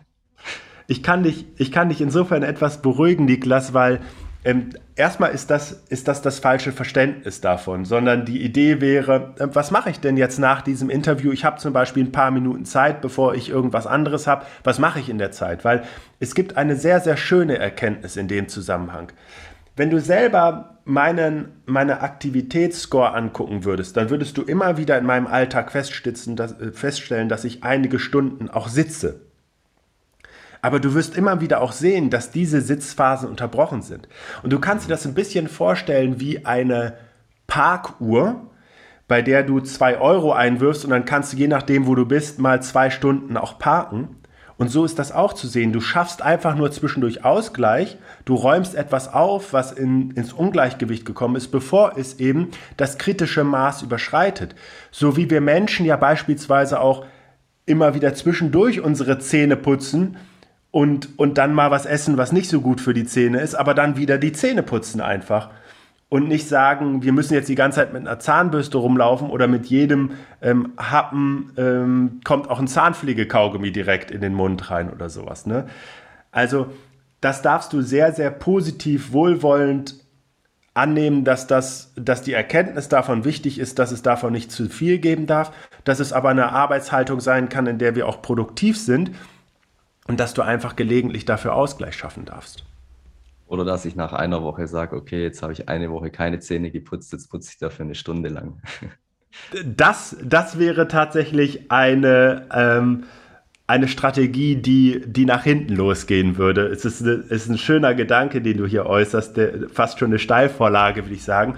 Ich 0.86 1.02
kann 1.02 1.22
dich, 1.22 1.46
ich 1.56 1.72
kann 1.72 1.88
dich 1.88 2.00
insofern 2.00 2.42
etwas 2.42 2.82
beruhigen, 2.82 3.24
Niklas, 3.24 3.72
weil 3.72 4.00
ähm, 4.46 4.70
erstmal 4.94 5.30
ist 5.30 5.50
das, 5.50 5.72
ist 5.88 6.06
das 6.06 6.20
das 6.20 6.38
falsche 6.38 6.70
Verständnis 6.70 7.40
davon, 7.40 7.86
sondern 7.86 8.26
die 8.26 8.42
Idee 8.42 8.82
wäre, 8.82 9.34
äh, 9.38 9.48
was 9.50 9.70
mache 9.70 9.88
ich 9.88 10.00
denn 10.00 10.18
jetzt 10.18 10.38
nach 10.38 10.60
diesem 10.60 10.90
Interview? 10.90 11.32
Ich 11.32 11.46
habe 11.46 11.58
zum 11.58 11.72
Beispiel 11.72 12.04
ein 12.04 12.12
paar 12.12 12.30
Minuten 12.30 12.66
Zeit, 12.66 13.00
bevor 13.00 13.34
ich 13.34 13.48
irgendwas 13.48 13.86
anderes 13.86 14.26
habe. 14.26 14.44
Was 14.62 14.78
mache 14.78 15.00
ich 15.00 15.08
in 15.08 15.16
der 15.16 15.32
Zeit? 15.32 15.64
Weil 15.64 15.84
es 16.20 16.34
gibt 16.34 16.58
eine 16.58 16.76
sehr, 16.76 17.00
sehr 17.00 17.16
schöne 17.16 17.58
Erkenntnis 17.58 18.18
in 18.18 18.28
dem 18.28 18.48
Zusammenhang. 18.48 19.12
Wenn 19.76 19.90
du 19.90 20.00
selber 20.00 20.78
meinen, 20.84 21.62
meine 21.66 22.00
Aktivitätsscore 22.00 23.14
angucken 23.14 23.64
würdest, 23.64 23.96
dann 23.96 24.10
würdest 24.10 24.36
du 24.36 24.42
immer 24.42 24.76
wieder 24.76 24.98
in 24.98 25.06
meinem 25.06 25.26
Alltag 25.26 25.72
dass, 25.72 26.60
äh, 26.60 26.72
feststellen, 26.72 27.28
dass 27.28 27.44
ich 27.44 27.64
einige 27.64 27.98
Stunden 27.98 28.50
auch 28.50 28.68
sitze. 28.68 29.20
Aber 30.62 30.80
du 30.80 30.94
wirst 30.94 31.16
immer 31.16 31.40
wieder 31.40 31.60
auch 31.60 31.72
sehen, 31.72 32.08
dass 32.08 32.30
diese 32.30 32.60
Sitzphasen 32.60 33.28
unterbrochen 33.28 33.82
sind. 33.82 34.08
Und 34.42 34.52
du 34.52 34.60
kannst 34.60 34.86
dir 34.86 34.90
das 34.90 35.04
ein 35.04 35.14
bisschen 35.14 35.48
vorstellen 35.48 36.20
wie 36.20 36.46
eine 36.46 36.94
Parkuhr, 37.46 38.50
bei 39.06 39.20
der 39.20 39.42
du 39.42 39.60
zwei 39.60 39.98
Euro 39.98 40.32
einwirfst 40.32 40.84
und 40.84 40.90
dann 40.90 41.04
kannst 41.04 41.32
du 41.32 41.36
je 41.36 41.48
nachdem, 41.48 41.86
wo 41.86 41.94
du 41.94 42.06
bist, 42.06 42.38
mal 42.38 42.62
zwei 42.62 42.88
Stunden 42.88 43.36
auch 43.36 43.58
parken. 43.58 44.16
Und 44.56 44.68
so 44.68 44.84
ist 44.84 44.98
das 44.98 45.10
auch 45.10 45.32
zu 45.32 45.48
sehen. 45.48 45.72
Du 45.72 45.80
schaffst 45.80 46.22
einfach 46.22 46.54
nur 46.54 46.70
zwischendurch 46.70 47.24
Ausgleich. 47.24 47.98
Du 48.24 48.34
räumst 48.34 48.74
etwas 48.74 49.12
auf, 49.12 49.52
was 49.52 49.72
in, 49.72 50.12
ins 50.12 50.32
Ungleichgewicht 50.32 51.04
gekommen 51.04 51.36
ist, 51.36 51.48
bevor 51.48 51.98
es 51.98 52.20
eben 52.20 52.50
das 52.76 52.98
kritische 52.98 53.42
Maß 53.42 53.82
überschreitet. 53.82 54.54
So 54.92 55.16
wie 55.16 55.28
wir 55.28 55.40
Menschen 55.40 55.86
ja 55.86 55.96
beispielsweise 55.96 56.80
auch 56.80 57.04
immer 57.66 57.94
wieder 57.94 58.14
zwischendurch 58.14 58.80
unsere 58.80 59.18
Zähne 59.18 59.56
putzen 59.56 60.16
und, 60.70 61.18
und 61.18 61.38
dann 61.38 61.54
mal 61.54 61.70
was 61.70 61.86
essen, 61.86 62.16
was 62.16 62.32
nicht 62.32 62.48
so 62.48 62.60
gut 62.60 62.80
für 62.80 62.94
die 62.94 63.06
Zähne 63.06 63.40
ist, 63.40 63.54
aber 63.54 63.74
dann 63.74 63.96
wieder 63.96 64.18
die 64.18 64.32
Zähne 64.32 64.62
putzen 64.62 65.00
einfach 65.00 65.50
und 66.14 66.28
nicht 66.28 66.46
sagen, 66.46 67.02
wir 67.02 67.12
müssen 67.12 67.34
jetzt 67.34 67.48
die 67.48 67.56
ganze 67.56 67.80
Zeit 67.80 67.92
mit 67.92 68.06
einer 68.06 68.20
Zahnbürste 68.20 68.78
rumlaufen 68.78 69.30
oder 69.30 69.48
mit 69.48 69.66
jedem 69.66 70.12
ähm, 70.40 70.72
Happen 70.76 71.50
ähm, 71.56 72.20
kommt 72.22 72.48
auch 72.48 72.60
ein 72.60 72.68
Zahnpflegekaugummi 72.68 73.72
direkt 73.72 74.12
in 74.12 74.20
den 74.20 74.32
Mund 74.32 74.70
rein 74.70 74.92
oder 74.92 75.10
sowas. 75.10 75.44
Ne? 75.44 75.66
Also 76.30 76.68
das 77.20 77.42
darfst 77.42 77.72
du 77.72 77.82
sehr, 77.82 78.12
sehr 78.12 78.30
positiv, 78.30 79.12
wohlwollend 79.12 79.96
annehmen, 80.72 81.24
dass, 81.24 81.48
das, 81.48 81.92
dass 81.96 82.22
die 82.22 82.34
Erkenntnis 82.34 82.88
davon 82.88 83.24
wichtig 83.24 83.58
ist, 83.58 83.80
dass 83.80 83.90
es 83.90 84.02
davon 84.02 84.32
nicht 84.32 84.52
zu 84.52 84.68
viel 84.68 84.98
geben 84.98 85.26
darf, 85.26 85.50
dass 85.82 85.98
es 85.98 86.12
aber 86.12 86.28
eine 86.28 86.52
Arbeitshaltung 86.52 87.18
sein 87.18 87.48
kann, 87.48 87.66
in 87.66 87.78
der 87.78 87.96
wir 87.96 88.06
auch 88.06 88.22
produktiv 88.22 88.78
sind 88.78 89.10
und 90.06 90.20
dass 90.20 90.32
du 90.32 90.42
einfach 90.42 90.76
gelegentlich 90.76 91.24
dafür 91.24 91.56
Ausgleich 91.56 91.96
schaffen 91.96 92.24
darfst. 92.24 92.64
Oder 93.54 93.64
dass 93.64 93.84
ich 93.84 93.94
nach 93.94 94.12
einer 94.12 94.42
Woche 94.42 94.66
sage, 94.66 94.96
okay, 94.96 95.22
jetzt 95.22 95.40
habe 95.42 95.52
ich 95.52 95.68
eine 95.68 95.88
Woche 95.90 96.10
keine 96.10 96.40
Zähne 96.40 96.72
geputzt, 96.72 97.12
jetzt 97.12 97.30
putze 97.30 97.50
ich 97.52 97.58
dafür 97.58 97.84
eine 97.84 97.94
Stunde 97.94 98.28
lang. 98.28 98.60
Das, 99.64 100.16
das 100.22 100.60
wäre 100.60 100.86
tatsächlich 100.86 101.72
eine, 101.72 102.46
ähm, 102.52 103.02
eine 103.66 103.88
Strategie, 103.88 104.54
die, 104.54 105.02
die 105.04 105.24
nach 105.24 105.42
hinten 105.42 105.74
losgehen 105.74 106.36
würde. 106.38 106.68
Es 106.68 106.84
ist, 106.84 107.02
eine, 107.02 107.14
ist 107.14 107.48
ein 107.48 107.58
schöner 107.58 107.94
Gedanke, 107.94 108.40
den 108.40 108.58
du 108.58 108.66
hier 108.66 108.86
äußerst, 108.86 109.36
der, 109.36 109.68
fast 109.70 109.98
schon 109.98 110.10
eine 110.10 110.20
Steilvorlage, 110.20 111.04
würde 111.04 111.16
ich 111.16 111.24
sagen. 111.24 111.56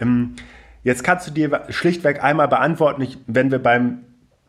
Ähm, 0.00 0.34
jetzt 0.82 1.04
kannst 1.04 1.28
du 1.28 1.30
dir 1.30 1.62
schlichtweg 1.68 2.24
einmal 2.24 2.48
beantworten, 2.48 3.02
ich, 3.02 3.18
wenn 3.28 3.52
wir 3.52 3.60
beim 3.60 4.00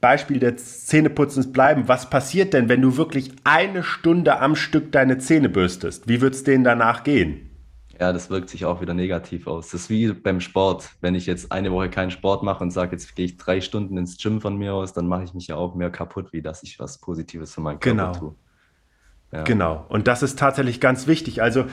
Beispiel 0.04 0.40
des 0.40 0.86
Zähneputzens 0.86 1.54
bleiben, 1.54 1.88
was 1.88 2.10
passiert 2.10 2.54
denn, 2.54 2.68
wenn 2.68 2.82
du 2.82 2.98
wirklich 2.98 3.32
eine 3.46 3.84
Stunde 3.84 4.42
am 4.42 4.58
Stück 4.58 4.92
deine 4.92 5.18
Zähne 5.18 5.48
bürstest? 5.48 6.10
Wie 6.10 6.20
wird 6.20 6.34
es 6.34 6.44
denen 6.44 6.66
danach 6.66 7.06
gehen? 7.06 7.50
Ja, 7.98 8.12
das 8.12 8.30
wirkt 8.30 8.50
sich 8.50 8.66
auch 8.66 8.82
wieder 8.82 8.94
negativ 8.94 9.48
aus. 9.48 9.70
Das 9.70 9.84
ist 9.84 9.90
wie 9.90 10.12
beim 10.12 10.42
Sport. 10.42 10.90
Wenn 11.00 11.16
ich 11.16 11.26
jetzt 11.26 11.54
eine 11.54 11.72
Woche 11.72 11.90
keinen 11.90 12.12
Sport 12.12 12.44
mache 12.44 12.62
und 12.62 12.72
sage, 12.72 12.92
jetzt 12.92 13.16
gehe 13.16 13.24
ich 13.24 13.38
drei 13.38 13.62
Stunden 13.62 13.98
ins 13.98 14.18
Gym 14.18 14.42
von 14.42 14.58
mir 14.58 14.74
aus, 14.74 14.92
dann 14.92 15.08
mache 15.08 15.24
ich 15.24 15.34
mich 15.34 15.48
ja 15.48 15.56
auch 15.56 15.74
mehr 15.74 15.90
kaputt, 15.90 16.34
wie 16.34 16.42
dass 16.42 16.64
ich 16.64 16.80
was 16.80 16.98
Positives 16.98 17.54
für 17.54 17.62
meinen 17.62 17.80
Körper 17.80 18.08
genau. 18.08 18.20
tue. 18.20 18.36
Ja. 19.32 19.44
Genau. 19.44 19.86
Und 19.88 20.10
das 20.10 20.22
ist 20.22 20.38
tatsächlich 20.38 20.82
ganz 20.82 21.08
wichtig. 21.08 21.42
Also 21.42 21.64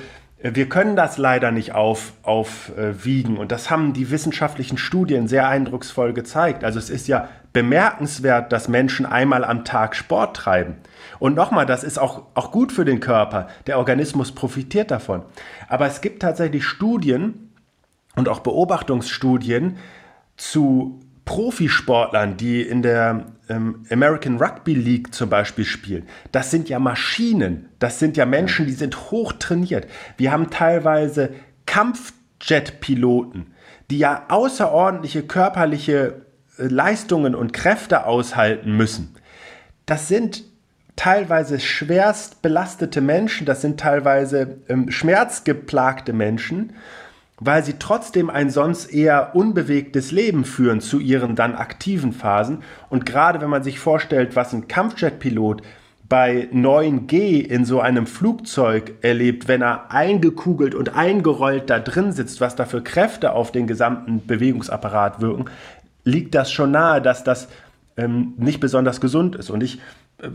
wir 0.42 0.68
können 0.68 0.96
das 0.96 1.18
leider 1.18 1.50
nicht 1.50 1.74
auf, 1.74 2.12
aufwiegen. 2.22 3.36
Und 3.36 3.52
das 3.52 3.70
haben 3.70 3.92
die 3.92 4.10
wissenschaftlichen 4.10 4.78
Studien 4.78 5.28
sehr 5.28 5.48
eindrucksvoll 5.48 6.14
gezeigt. 6.14 6.64
Also 6.64 6.78
es 6.78 6.88
ist 6.88 7.08
ja 7.08 7.28
bemerkenswert, 7.52 8.50
dass 8.52 8.68
Menschen 8.68 9.04
einmal 9.04 9.44
am 9.44 9.64
Tag 9.64 9.94
Sport 9.94 10.36
treiben. 10.36 10.76
Und 11.18 11.34
nochmal, 11.34 11.66
das 11.66 11.84
ist 11.84 11.98
auch, 11.98 12.22
auch 12.34 12.52
gut 12.52 12.72
für 12.72 12.86
den 12.86 13.00
Körper. 13.00 13.48
Der 13.66 13.78
Organismus 13.78 14.32
profitiert 14.32 14.90
davon. 14.90 15.22
Aber 15.68 15.86
es 15.86 16.00
gibt 16.00 16.22
tatsächlich 16.22 16.64
Studien 16.64 17.50
und 18.16 18.28
auch 18.28 18.40
Beobachtungsstudien 18.40 19.76
zu 20.36 21.00
Profisportlern, 21.26 22.38
die 22.38 22.62
in 22.62 22.82
der 22.82 23.26
ähm, 23.50 23.84
American 23.90 24.38
Rugby 24.38 24.74
League 24.74 25.12
zum 25.14 25.28
Beispiel 25.28 25.64
spielen, 25.64 26.06
das 26.32 26.50
sind 26.50 26.68
ja 26.68 26.78
Maschinen. 26.78 27.68
Das 27.78 27.98
sind 27.98 28.16
ja 28.16 28.24
Menschen, 28.24 28.66
die 28.66 28.72
sind 28.72 29.10
hochtrainiert. 29.10 29.86
Wir 30.16 30.32
haben 30.32 30.50
teilweise 30.50 31.30
Kampfjet-Piloten, 31.66 33.48
die 33.90 33.98
ja 33.98 34.24
außerordentliche 34.28 35.22
körperliche 35.24 36.22
Leistungen 36.56 37.34
und 37.34 37.52
Kräfte 37.52 38.06
aushalten 38.06 38.76
müssen, 38.76 39.14
das 39.86 40.08
sind 40.08 40.44
teilweise 40.94 41.58
schwerst 41.58 42.42
belastete 42.42 43.00
Menschen, 43.00 43.46
das 43.46 43.62
sind 43.62 43.80
teilweise 43.80 44.58
ähm, 44.68 44.90
schmerzgeplagte 44.90 46.12
Menschen, 46.12 46.74
weil 47.40 47.64
sie 47.64 47.74
trotzdem 47.78 48.28
ein 48.30 48.50
sonst 48.50 48.86
eher 48.92 49.34
unbewegtes 49.34 50.12
Leben 50.12 50.44
führen 50.44 50.80
zu 50.80 51.00
ihren 51.00 51.34
dann 51.34 51.54
aktiven 51.54 52.12
Phasen. 52.12 52.62
Und 52.90 53.06
gerade 53.06 53.40
wenn 53.40 53.50
man 53.50 53.62
sich 53.62 53.78
vorstellt, 53.78 54.36
was 54.36 54.52
ein 54.52 54.68
Kampfjetpilot 54.68 55.62
bei 56.08 56.48
9G 56.52 57.40
in 57.40 57.64
so 57.64 57.80
einem 57.80 58.06
Flugzeug 58.06 58.94
erlebt, 59.00 59.48
wenn 59.48 59.62
er 59.62 59.90
eingekugelt 59.90 60.74
und 60.74 60.96
eingerollt 60.96 61.70
da 61.70 61.78
drin 61.78 62.12
sitzt, 62.12 62.40
was 62.40 62.56
da 62.56 62.66
für 62.66 62.82
Kräfte 62.82 63.32
auf 63.32 63.52
den 63.52 63.66
gesamten 63.66 64.26
Bewegungsapparat 64.26 65.20
wirken, 65.20 65.46
liegt 66.04 66.34
das 66.34 66.52
schon 66.52 66.72
nahe, 66.72 67.00
dass 67.00 67.24
das 67.24 67.48
ähm, 67.96 68.34
nicht 68.36 68.60
besonders 68.60 69.00
gesund 69.00 69.36
ist. 69.36 69.50
Und 69.50 69.62
ich 69.62 69.78
äh, 70.18 70.28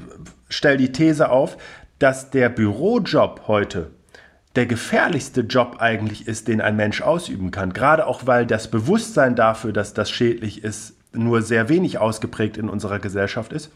stelle 0.50 0.78
die 0.78 0.92
These 0.92 1.30
auf, 1.30 1.58
dass 2.00 2.30
der 2.30 2.50
Bürojob 2.50 3.44
heute 3.48 3.92
der 4.56 4.66
gefährlichste 4.66 5.42
Job 5.42 5.78
eigentlich 5.80 6.28
ist, 6.28 6.48
den 6.48 6.62
ein 6.62 6.76
Mensch 6.76 7.02
ausüben 7.02 7.52
kann. 7.52 7.74
Gerade 7.74 8.08
auch, 8.08 8.26
weil 8.26 8.46
das 8.46 8.70
Bewusstsein 8.70 9.36
dafür, 9.36 9.74
dass 9.74 9.94
das 9.94 10.10
schädlich 10.10 10.64
ist, 10.64 10.96
nur 11.14 11.42
sehr 11.42 11.70
wenig 11.70 11.98
ausgeprägt 11.98 12.58
in 12.58 12.70
unserer 12.70 13.00
Gesellschaft 13.00 13.54
ist. 13.54 13.72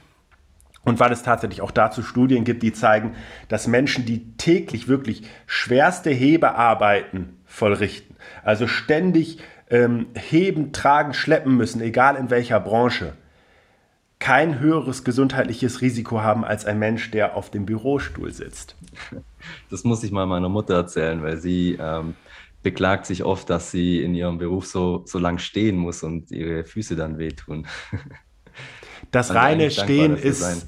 Und 0.84 1.00
weil 1.00 1.12
es 1.12 1.24
tatsächlich 1.24 1.62
auch 1.62 1.72
dazu 1.72 2.02
Studien 2.02 2.46
gibt, 2.46 2.63
die 2.63 2.72
zeigen, 2.72 3.15
dass 3.50 3.68
Menschen, 3.68 4.06
die 4.06 4.32
täglich 4.38 4.88
wirklich 4.88 5.24
schwerste 5.46 6.10
Hebearbeiten 6.10 7.38
vollrichten, 7.46 8.15
also 8.44 8.65
ständig 8.68 9.39
ähm, 9.70 10.08
heben, 10.13 10.72
tragen, 10.72 11.13
schleppen 11.13 11.56
müssen, 11.58 11.82
egal 11.82 12.15
in 12.15 12.30
welcher 12.30 12.60
Branche, 12.60 13.13
kein 14.20 14.60
höheres 14.60 15.04
gesundheitliches 15.04 15.82
Risiko 15.82 16.22
haben 16.22 16.44
als 16.44 16.66
ein 16.66 16.78
Mensch, 16.78 17.10
der 17.12 17.36
auf 17.36 17.50
dem 17.50 17.66
Bürostuhl 17.66 18.32
sitzt. 18.32 18.76
Das 19.70 19.86
muss 19.86 20.04
ich 20.04 20.12
mal 20.12 20.26
meiner 20.26 20.50
Mutter 20.50 20.76
erzählen, 20.76 21.24
weil 21.24 21.38
sie 21.38 21.78
ähm, 21.80 22.16
beklagt 22.62 23.06
sich 23.06 23.24
oft, 23.24 23.50
dass 23.50 23.72
sie 23.72 24.04
in 24.04 24.14
ihrem 24.14 24.38
Beruf 24.38 24.66
so, 24.66 25.04
so 25.06 25.20
lang 25.20 25.38
stehen 25.38 25.78
muss 25.78 26.04
und 26.04 26.32
ihre 26.32 26.66
Füße 26.66 26.96
dann 26.96 27.18
wehtun. 27.18 27.68
Das 29.12 29.34
reine 29.34 29.72
Stehen 29.72 30.18
ist. 30.18 30.68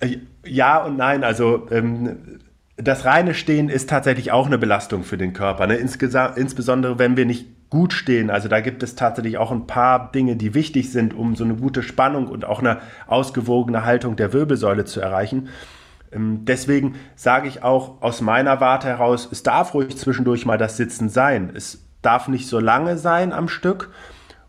Äh, 0.00 0.18
ja 0.44 0.84
und 0.84 0.96
nein. 0.96 1.24
Also 1.24 1.68
ähm, 1.70 2.40
das 2.76 3.04
reine 3.04 3.34
Stehen 3.34 3.68
ist 3.68 3.88
tatsächlich 3.88 4.32
auch 4.32 4.46
eine 4.46 4.58
Belastung 4.58 5.04
für 5.04 5.16
den 5.16 5.32
Körper. 5.32 5.66
Ne? 5.66 5.76
insbesondere 5.76 6.98
wenn 6.98 7.16
wir 7.16 7.24
nicht 7.24 7.46
gut 7.76 7.92
stehen. 7.92 8.30
Also 8.30 8.48
da 8.48 8.60
gibt 8.60 8.82
es 8.82 8.94
tatsächlich 8.94 9.36
auch 9.36 9.52
ein 9.52 9.66
paar 9.66 10.10
Dinge, 10.10 10.36
die 10.36 10.54
wichtig 10.54 10.90
sind, 10.92 11.12
um 11.12 11.36
so 11.36 11.44
eine 11.44 11.56
gute 11.56 11.82
Spannung 11.82 12.26
und 12.26 12.46
auch 12.46 12.60
eine 12.60 12.78
ausgewogene 13.06 13.84
Haltung 13.84 14.16
der 14.16 14.32
Wirbelsäule 14.32 14.86
zu 14.86 15.02
erreichen. 15.02 15.50
Ähm, 16.10 16.46
deswegen 16.46 16.94
sage 17.16 17.48
ich 17.48 17.62
auch 17.62 18.00
aus 18.00 18.22
meiner 18.22 18.62
Warte 18.62 18.88
heraus, 18.88 19.28
es 19.30 19.42
darf 19.42 19.74
ruhig 19.74 19.94
zwischendurch 19.98 20.46
mal 20.46 20.56
das 20.56 20.78
Sitzen 20.78 21.10
sein. 21.10 21.52
Es 21.54 21.84
darf 22.00 22.28
nicht 22.28 22.46
so 22.46 22.60
lange 22.60 22.96
sein 22.96 23.34
am 23.34 23.46
Stück. 23.46 23.90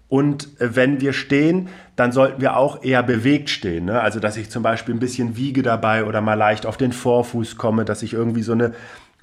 Und 0.08 0.62
äh, 0.62 0.78
wenn 0.78 1.02
wir 1.02 1.12
stehen, 1.12 1.68
dann 1.98 2.14
sollten 2.14 2.40
wir 2.40 2.56
auch 2.56 2.82
eher 2.82 3.04
bewegt 3.04 3.50
stehen. 3.50 3.86
Ne? 3.86 4.00
Also, 4.00 4.22
dass 4.22 4.38
ich 4.38 4.50
zum 4.50 4.64
Beispiel 4.64 4.96
ein 4.96 5.00
bisschen 5.00 5.36
wiege 5.36 5.64
dabei 5.64 6.06
oder 6.06 6.22
mal 6.22 6.36
leicht 6.36 6.66
auf 6.66 6.78
den 6.78 6.94
Vorfuß 6.94 7.58
komme, 7.58 7.84
dass 7.84 8.04
ich 8.04 8.14
irgendwie 8.14 8.44
so 8.44 8.54
eine 8.54 8.74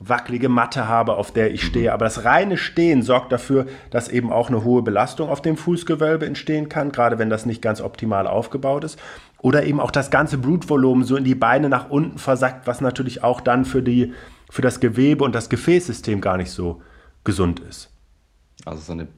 wackelige 0.00 0.48
Matte 0.48 0.88
habe, 0.88 1.14
auf 1.14 1.32
der 1.32 1.52
ich 1.52 1.62
mhm. 1.62 1.66
stehe. 1.66 1.92
Aber 1.92 2.04
das 2.04 2.24
reine 2.24 2.56
Stehen 2.56 3.02
sorgt 3.02 3.32
dafür, 3.32 3.66
dass 3.90 4.08
eben 4.08 4.32
auch 4.32 4.48
eine 4.48 4.64
hohe 4.64 4.82
Belastung 4.82 5.28
auf 5.28 5.42
dem 5.42 5.56
Fußgewölbe 5.56 6.26
entstehen 6.26 6.68
kann, 6.68 6.92
gerade 6.92 7.18
wenn 7.18 7.30
das 7.30 7.46
nicht 7.46 7.62
ganz 7.62 7.80
optimal 7.80 8.26
aufgebaut 8.26 8.84
ist. 8.84 8.98
Oder 9.38 9.64
eben 9.64 9.80
auch 9.80 9.90
das 9.90 10.10
ganze 10.10 10.38
Blutvolumen 10.38 11.04
so 11.04 11.16
in 11.16 11.24
die 11.24 11.34
Beine 11.34 11.68
nach 11.68 11.90
unten 11.90 12.18
versackt, 12.18 12.66
was 12.66 12.80
natürlich 12.80 13.22
auch 13.22 13.40
dann 13.40 13.64
für, 13.64 13.82
die, 13.82 14.14
für 14.50 14.62
das 14.62 14.80
Gewebe 14.80 15.22
und 15.22 15.34
das 15.34 15.48
Gefäßsystem 15.48 16.20
gar 16.20 16.36
nicht 16.36 16.50
so 16.50 16.82
gesund 17.24 17.60
ist. 17.60 17.90
Also 18.64 18.80
so 18.80 18.92
eine, 18.92 19.08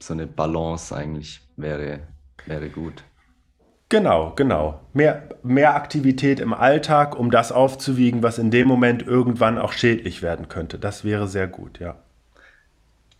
so 0.00 0.14
eine 0.14 0.26
Balance 0.26 0.94
eigentlich 0.94 1.42
wäre, 1.56 2.00
wäre 2.46 2.70
gut. 2.70 3.04
Genau, 3.94 4.32
genau. 4.34 4.80
Mehr, 4.92 5.28
mehr 5.44 5.76
Aktivität 5.76 6.40
im 6.40 6.52
Alltag, 6.52 7.16
um 7.16 7.30
das 7.30 7.52
aufzuwiegen, 7.52 8.24
was 8.24 8.40
in 8.40 8.50
dem 8.50 8.66
Moment 8.66 9.06
irgendwann 9.06 9.56
auch 9.56 9.72
schädlich 9.72 10.20
werden 10.20 10.48
könnte. 10.48 10.80
Das 10.80 11.04
wäre 11.04 11.28
sehr 11.28 11.46
gut, 11.46 11.78
ja. 11.78 12.02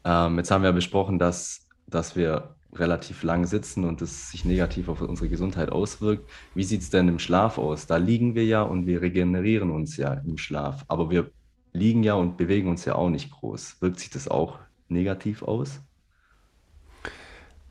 Ähm, 0.04 0.37
jetzt 0.37 0.50
haben 0.50 0.64
wir 0.64 0.72
besprochen, 0.72 1.20
dass, 1.20 1.68
dass 1.87 2.16
wir 2.16 2.56
relativ 2.72 3.22
lang 3.22 3.46
sitzen 3.46 3.84
und 3.84 4.02
es 4.02 4.32
sich 4.32 4.44
negativ 4.44 4.88
auf 4.88 5.00
unsere 5.00 5.28
Gesundheit 5.28 5.70
auswirkt. 5.70 6.28
Wie 6.56 6.64
sieht 6.64 6.80
es 6.80 6.90
denn 6.90 7.06
im 7.06 7.20
Schlaf 7.20 7.56
aus? 7.56 7.87
Da 7.87 7.98
liegen 7.98 8.34
wir 8.34 8.44
ja 8.44 8.62
und 8.62 8.88
wir 8.88 9.00
regenerieren 9.00 9.70
uns 9.70 9.96
ja 9.96 10.14
im 10.26 10.38
Schlaf. 10.38 10.84
Aber 10.88 11.08
wir 11.08 11.30
liegen 11.72 12.02
ja 12.02 12.14
und 12.14 12.37
bewegen 12.37 12.68
uns 12.68 12.84
ja 12.84 12.96
auch 12.96 13.10
nicht 13.10 13.30
groß. 13.30 13.76
Wirkt 13.80 14.00
sich 14.00 14.10
das 14.10 14.26
auch 14.26 14.58
negativ 14.88 15.44
aus? 15.44 15.82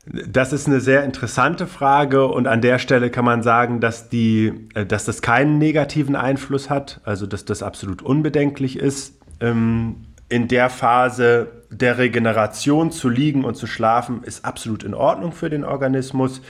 Das 0.06 0.52
ist 0.52 0.66
eine 0.66 0.80
sehr 0.80 1.02
interessante 1.04 1.66
Frage 1.66 2.26
und 2.26 2.46
an 2.46 2.60
der 2.60 2.78
Stelle 2.78 3.10
kann 3.10 3.24
man 3.24 3.42
sagen, 3.42 3.80
dass, 3.80 4.10
die, 4.10 4.68
äh, 4.74 4.84
dass 4.84 5.04
das 5.04 5.22
keinen 5.22 5.58
negativen 5.58 6.16
Einfluss 6.16 6.68
hat, 6.68 7.00
also 7.04 7.26
dass 7.26 7.44
das 7.44 7.62
absolut 7.62 8.02
unbedenklich 8.02 8.78
ist. 8.78 9.18
Ähm, 9.40 10.06
in 10.28 10.48
der 10.48 10.68
Phase 10.68 11.48
der 11.70 11.98
Regeneration 11.98 12.90
zu 12.90 13.08
liegen 13.08 13.44
und 13.44 13.56
zu 13.56 13.66
schlafen 13.66 14.22
ist 14.24 14.44
absolut 14.44 14.82
in 14.82 14.94
Ordnung 14.94 15.32
für 15.32 15.50
den 15.50 15.64
Organismus. 15.64 16.42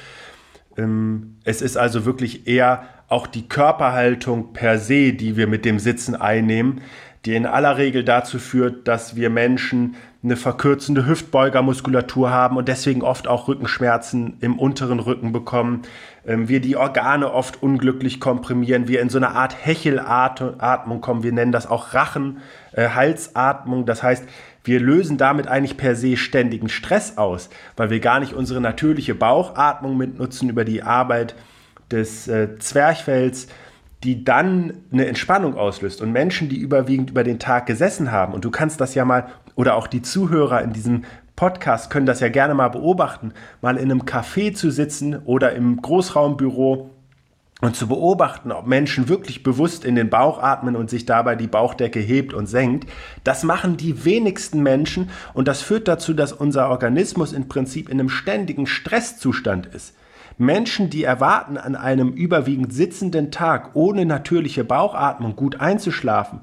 Ähm, 0.77 1.37
es 1.45 1.63
ist 1.63 1.77
also 1.77 2.05
wirklich 2.05 2.47
eher 2.47 2.85
auch 3.09 3.27
die 3.27 3.49
Körperhaltung 3.49 4.53
per 4.53 4.79
se, 4.79 5.13
die 5.13 5.37
wir 5.37 5.47
mit 5.47 5.65
dem 5.65 5.79
Sitzen 5.79 6.17
einnehmen, 6.17 6.81
die 7.25 7.35
in 7.35 7.47
aller 7.47 7.79
Regel 7.79 8.05
dazu 8.05 8.39
führt, 8.39 8.89
dass 8.89 9.17
wir 9.17 9.31
Menschen 9.31 9.95
eine 10.25 10.37
verkürzende 10.37 11.07
Hüftbeugermuskulatur 11.07 12.31
haben 12.31 12.57
und 12.57 12.67
deswegen 12.67 13.03
oft 13.03 13.29
auch 13.29 13.47
Rückenschmerzen 13.47 14.39
im 14.41 14.59
unteren 14.59 14.99
Rücken 14.99 15.33
bekommen. 15.33 15.83
Ähm, 16.27 16.49
wir 16.49 16.61
die 16.61 16.77
Organe 16.77 17.31
oft 17.31 17.63
unglücklich 17.63 18.21
komprimieren, 18.21 18.89
wir 18.89 19.03
in 19.03 19.11
so 19.11 19.19
eine 19.19 19.33
Art 19.33 19.55
Hechelatmung 19.67 21.03
kommen. 21.03 21.23
Wir 21.23 21.33
nennen 21.33 21.53
das 21.53 21.67
auch 21.67 21.93
Rachen, 21.93 22.39
äh, 22.73 22.89
Halsatmung. 22.89 23.85
Das 23.85 24.03
heißt, 24.03 24.25
wir 24.65 24.81
lösen 24.81 25.19
damit 25.19 25.47
eigentlich 25.47 25.77
per 25.77 25.95
se 25.95 26.17
ständigen 26.17 26.71
Stress 26.71 27.19
aus, 27.19 27.51
weil 27.77 27.91
wir 27.91 28.01
gar 28.01 28.19
nicht 28.19 28.33
unsere 28.33 28.63
natürliche 28.63 29.15
Bauchatmung 29.15 29.99
mitnutzen 29.99 30.49
über 30.49 30.65
die 30.65 30.83
Arbeit 30.83 31.35
des 31.91 32.29
äh, 32.29 32.59
Zwerchfells 32.59 33.49
die 34.05 34.23
dann 34.23 34.75
eine 34.93 35.07
Entspannung 35.07 35.57
auslöst. 35.57 36.03
Und 36.03 36.13
Menschen, 36.13 36.49
die 36.49 36.59
überwiegend 36.59 37.11
über 37.11 37.25
den 37.25 37.39
Tag 37.39 37.67
gesessen 37.67 38.13
haben, 38.13 38.35
und 38.35 38.45
du 38.45 38.51
kannst 38.51 38.81
das 38.81 38.95
ja 38.95 39.05
mal, 39.05 39.29
oder 39.57 39.77
auch 39.77 39.87
die 39.87 40.03
Zuhörer 40.03 40.63
in 40.63 40.73
diesem 40.73 41.05
Podcast 41.37 41.91
können 41.91 42.07
das 42.07 42.21
ja 42.21 42.29
gerne 42.29 42.55
mal 42.55 42.69
beobachten, 42.69 43.33
mal 43.61 43.77
in 43.77 43.91
einem 43.91 44.03
Café 44.03 44.55
zu 44.55 44.71
sitzen 44.71 45.17
oder 45.25 45.55
im 45.55 45.81
Großraumbüro 45.81 46.91
und 47.61 47.77
zu 47.77 47.89
beobachten, 47.89 48.53
ob 48.53 48.67
Menschen 48.67 49.09
wirklich 49.09 49.43
bewusst 49.43 49.85
in 49.85 49.95
den 49.95 50.11
Bauch 50.11 50.39
atmen 50.41 50.77
und 50.77 50.91
sich 50.91 51.07
dabei 51.07 51.35
die 51.35 51.47
Bauchdecke 51.47 51.99
hebt 51.99 52.35
und 52.35 52.47
senkt, 52.47 52.89
das 53.25 53.43
machen 53.43 53.77
die 53.77 54.05
wenigsten 54.05 54.63
Menschen 54.63 55.11
und 55.33 55.49
das 55.49 55.63
führt 55.63 55.89
dazu, 55.89 56.15
dass 56.15 56.33
unser 56.33 56.69
Organismus 56.69 57.33
im 57.33 57.49
Prinzip 57.49 57.89
in 57.89 57.99
einem 57.99 58.11
ständigen 58.11 58.67
Stresszustand 58.67 59.67
ist. 59.67 59.95
Menschen, 60.39 60.91
die 60.91 61.05
erwarten, 61.05 61.57
an 61.57 61.77
einem 61.77 62.13
überwiegend 62.13 62.73
sitzenden 62.73 63.31
Tag 63.31 63.71
ohne 63.75 64.05
natürliche 64.05 64.65
Bauchatmung 64.65 65.37
gut 65.37 65.61
einzuschlafen, 65.61 66.41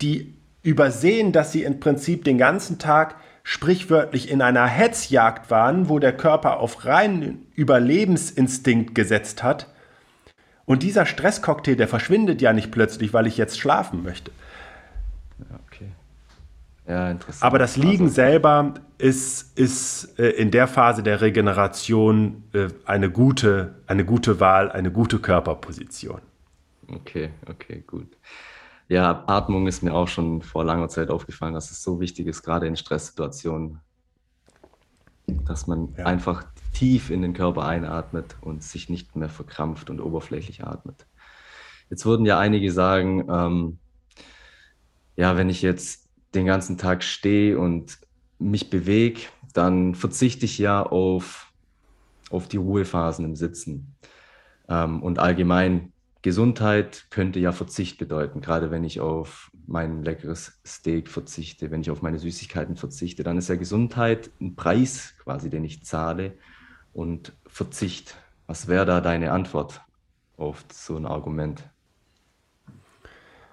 die 0.00 0.34
übersehen, 0.62 1.32
dass 1.32 1.52
sie 1.52 1.62
im 1.62 1.80
Prinzip 1.80 2.24
den 2.24 2.38
ganzen 2.38 2.78
Tag 2.78 3.16
sprichwörtlich 3.42 4.30
in 4.30 4.42
einer 4.42 4.66
Hetzjagd 4.66 5.50
waren, 5.50 5.88
wo 5.88 6.00
der 6.00 6.16
Körper 6.16 6.58
auf 6.58 6.84
reinen 6.84 7.46
Überlebensinstinkt 7.54 8.94
gesetzt 8.94 9.42
hat. 9.44 9.68
Und 10.64 10.82
dieser 10.82 11.06
Stresscocktail, 11.06 11.76
der 11.76 11.86
verschwindet 11.86 12.42
ja 12.42 12.52
nicht 12.52 12.72
plötzlich, 12.72 13.14
weil 13.14 13.28
ich 13.28 13.36
jetzt 13.36 13.60
schlafen 13.60 14.02
möchte. 14.02 14.32
Ja, 16.88 17.10
interessant. 17.10 17.42
Aber 17.42 17.58
das 17.58 17.76
Liegen 17.76 18.04
also, 18.04 18.14
selber 18.14 18.74
ist, 18.98 19.58
ist 19.58 20.18
äh, 20.18 20.28
in 20.30 20.50
der 20.50 20.68
Phase 20.68 21.02
der 21.02 21.20
Regeneration 21.20 22.44
äh, 22.52 22.68
eine, 22.84 23.10
gute, 23.10 23.74
eine 23.86 24.04
gute 24.04 24.38
Wahl, 24.38 24.70
eine 24.70 24.92
gute 24.92 25.18
Körperposition. 25.18 26.20
Okay, 26.88 27.30
okay, 27.46 27.82
gut. 27.86 28.16
Ja, 28.88 29.24
Atmung 29.26 29.66
ist 29.66 29.82
mir 29.82 29.94
auch 29.94 30.06
schon 30.06 30.42
vor 30.42 30.64
langer 30.64 30.88
Zeit 30.88 31.10
aufgefallen, 31.10 31.54
dass 31.54 31.72
es 31.72 31.82
so 31.82 31.98
wichtig 31.98 32.28
ist, 32.28 32.44
gerade 32.44 32.68
in 32.68 32.76
Stresssituationen, 32.76 33.80
dass 35.26 35.66
man 35.66 35.92
ja. 35.98 36.06
einfach 36.06 36.44
tief 36.72 37.10
in 37.10 37.20
den 37.20 37.32
Körper 37.32 37.66
einatmet 37.66 38.36
und 38.42 38.62
sich 38.62 38.88
nicht 38.88 39.16
mehr 39.16 39.28
verkrampft 39.28 39.90
und 39.90 40.00
oberflächlich 40.00 40.64
atmet. 40.64 41.06
Jetzt 41.90 42.06
würden 42.06 42.26
ja 42.26 42.38
einige 42.38 42.70
sagen, 42.70 43.26
ähm, 43.28 43.78
ja, 45.16 45.36
wenn 45.36 45.48
ich 45.48 45.62
jetzt 45.62 46.05
den 46.36 46.46
ganzen 46.46 46.78
Tag 46.78 47.02
stehe 47.02 47.58
und 47.58 47.98
mich 48.38 48.70
bewege, 48.70 49.22
dann 49.54 49.94
verzichte 49.94 50.44
ich 50.44 50.58
ja 50.58 50.82
auf 50.82 51.46
auf 52.30 52.48
die 52.48 52.56
Ruhephasen 52.56 53.24
im 53.24 53.36
Sitzen. 53.36 53.94
Ähm, 54.68 55.02
und 55.02 55.18
allgemein 55.18 55.92
Gesundheit 56.22 57.06
könnte 57.10 57.38
ja 57.38 57.52
Verzicht 57.52 57.98
bedeuten. 57.98 58.40
Gerade 58.40 58.70
wenn 58.70 58.84
ich 58.84 59.00
auf 59.00 59.50
mein 59.66 60.02
leckeres 60.02 60.60
Steak 60.66 61.08
verzichte, 61.08 61.70
wenn 61.70 61.82
ich 61.82 61.90
auf 61.90 62.02
meine 62.02 62.18
Süßigkeiten 62.18 62.76
verzichte, 62.76 63.22
dann 63.22 63.38
ist 63.38 63.48
ja 63.48 63.56
Gesundheit 63.56 64.30
ein 64.40 64.56
Preis 64.56 65.14
quasi, 65.22 65.50
den 65.50 65.64
ich 65.64 65.84
zahle. 65.84 66.36
Und 66.92 67.36
Verzicht, 67.46 68.16
was 68.46 68.68
wäre 68.68 68.86
da 68.86 69.00
deine 69.00 69.32
Antwort 69.32 69.82
auf 70.36 70.64
so 70.72 70.96
ein 70.96 71.06
Argument? 71.06 71.62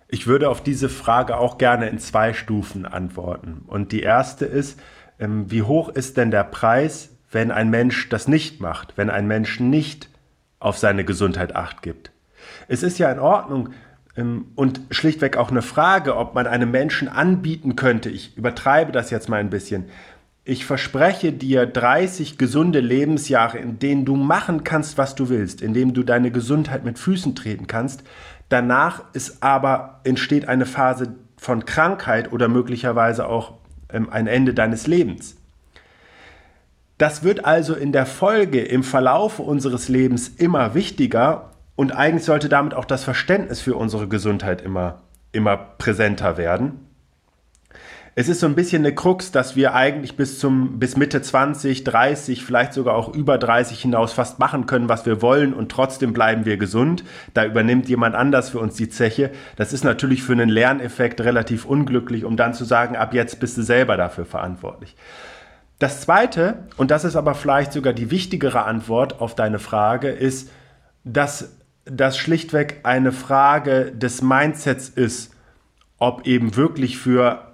Ich 0.07 0.27
würde 0.27 0.49
auf 0.49 0.61
diese 0.61 0.89
Frage 0.89 1.37
auch 1.37 1.57
gerne 1.57 1.89
in 1.89 1.99
zwei 1.99 2.33
Stufen 2.33 2.85
antworten. 2.85 3.63
Und 3.67 3.91
die 3.91 4.01
erste 4.01 4.45
ist, 4.45 4.79
ähm, 5.19 5.49
wie 5.49 5.63
hoch 5.63 5.89
ist 5.89 6.17
denn 6.17 6.31
der 6.31 6.43
Preis, 6.43 7.09
wenn 7.31 7.51
ein 7.51 7.69
Mensch 7.69 8.09
das 8.09 8.27
nicht 8.27 8.61
macht, 8.61 8.93
wenn 8.95 9.09
ein 9.09 9.27
Mensch 9.27 9.59
nicht 9.59 10.09
auf 10.59 10.77
seine 10.77 11.03
Gesundheit 11.03 11.55
acht 11.55 11.81
gibt? 11.81 12.11
Es 12.67 12.83
ist 12.83 12.99
ja 12.99 13.11
in 13.11 13.19
Ordnung 13.19 13.69
ähm, 14.15 14.47
und 14.55 14.81
schlichtweg 14.91 15.37
auch 15.37 15.51
eine 15.51 15.61
Frage, 15.61 16.15
ob 16.15 16.35
man 16.35 16.47
einem 16.47 16.71
Menschen 16.71 17.07
anbieten 17.07 17.75
könnte, 17.75 18.09
ich 18.09 18.37
übertreibe 18.37 18.91
das 18.91 19.09
jetzt 19.09 19.29
mal 19.29 19.39
ein 19.39 19.49
bisschen, 19.49 19.85
ich 20.45 20.65
verspreche 20.65 21.31
dir 21.31 21.65
30 21.65 22.37
gesunde 22.37 22.81
Lebensjahre, 22.81 23.59
in 23.59 23.79
denen 23.79 24.03
du 24.03 24.17
machen 24.17 24.65
kannst, 24.65 24.97
was 24.97 25.15
du 25.15 25.29
willst, 25.29 25.61
in 25.61 25.73
denen 25.73 25.93
du 25.93 26.03
deine 26.03 26.31
Gesundheit 26.31 26.83
mit 26.83 26.99
Füßen 26.99 27.33
treten 27.33 27.67
kannst, 27.67 28.03
Danach 28.53 29.01
ist 29.13 29.41
aber 29.41 30.01
entsteht 30.03 30.47
eine 30.47 30.67
Phase 30.67 31.15
von 31.37 31.65
Krankheit 31.65 32.31
oder 32.31 32.49
möglicherweise 32.49 33.25
auch 33.25 33.53
ähm, 33.91 34.11
ein 34.11 34.27
Ende 34.27 34.53
deines 34.53 34.85
Lebens. 34.85 35.37
Das 36.99 37.23
wird 37.23 37.45
also 37.45 37.73
in 37.73 37.91
der 37.91 38.05
Folge, 38.05 38.61
im 38.61 38.83
Verlauf 38.83 39.39
unseres 39.39 39.89
Lebens 39.89 40.27
immer 40.27 40.75
wichtiger 40.75 41.49
und 41.75 41.93
eigentlich 41.93 42.25
sollte 42.25 42.47
damit 42.47 42.75
auch 42.75 42.85
das 42.85 43.03
Verständnis 43.03 43.59
für 43.59 43.75
unsere 43.75 44.07
Gesundheit 44.07 44.61
immer, 44.61 45.01
immer 45.31 45.57
präsenter 45.57 46.37
werden 46.37 46.87
es 48.15 48.29
ist 48.29 48.41
so 48.41 48.45
ein 48.45 48.53
bisschen 48.53 48.85
eine 48.85 48.93
Krux, 48.93 49.31
dass 49.31 49.55
wir 49.55 49.73
eigentlich 49.73 50.15
bis 50.15 50.37
zum 50.37 50.77
bis 50.77 50.97
Mitte 50.97 51.21
20, 51.21 51.83
30, 51.83 52.43
vielleicht 52.45 52.73
sogar 52.73 52.95
auch 52.95 53.13
über 53.13 53.39
30 53.39 53.81
hinaus 53.81 54.13
fast 54.13 54.37
machen 54.37 54.67
können, 54.67 54.87
was 54.87 55.07
wir 55.07 55.23
wollen 55.23 55.53
und 55.53 55.71
trotzdem 55.71 56.13
bleiben 56.13 56.45
wir 56.45 56.57
gesund. 56.57 57.03
Da 57.33 57.43
übernimmt 57.43 57.89
jemand 57.89 58.15
anders 58.15 58.51
für 58.51 58.59
uns 58.59 58.75
die 58.75 58.89
Zeche. 58.89 59.31
Das 59.55 59.73
ist 59.73 59.83
natürlich 59.83 60.21
für 60.21 60.33
einen 60.33 60.49
Lerneffekt 60.49 61.21
relativ 61.21 61.65
unglücklich, 61.65 62.23
um 62.23 62.37
dann 62.37 62.53
zu 62.53 62.65
sagen, 62.65 62.95
ab 62.95 63.15
jetzt 63.15 63.39
bist 63.39 63.57
du 63.57 63.63
selber 63.63 63.97
dafür 63.97 64.25
verantwortlich. 64.25 64.95
Das 65.79 66.01
zweite, 66.01 66.67
und 66.77 66.91
das 66.91 67.05
ist 67.05 67.15
aber 67.15 67.33
vielleicht 67.33 67.73
sogar 67.73 67.93
die 67.93 68.11
wichtigere 68.11 68.65
Antwort 68.65 69.21
auf 69.21 69.33
deine 69.33 69.57
Frage, 69.57 70.09
ist, 70.09 70.51
dass 71.03 71.57
das 71.85 72.17
schlichtweg 72.17 72.81
eine 72.83 73.11
Frage 73.11 73.91
des 73.91 74.21
Mindsets 74.21 74.87
ist, 74.87 75.33
ob 75.97 76.27
eben 76.27 76.55
wirklich 76.55 76.99
für 76.99 77.52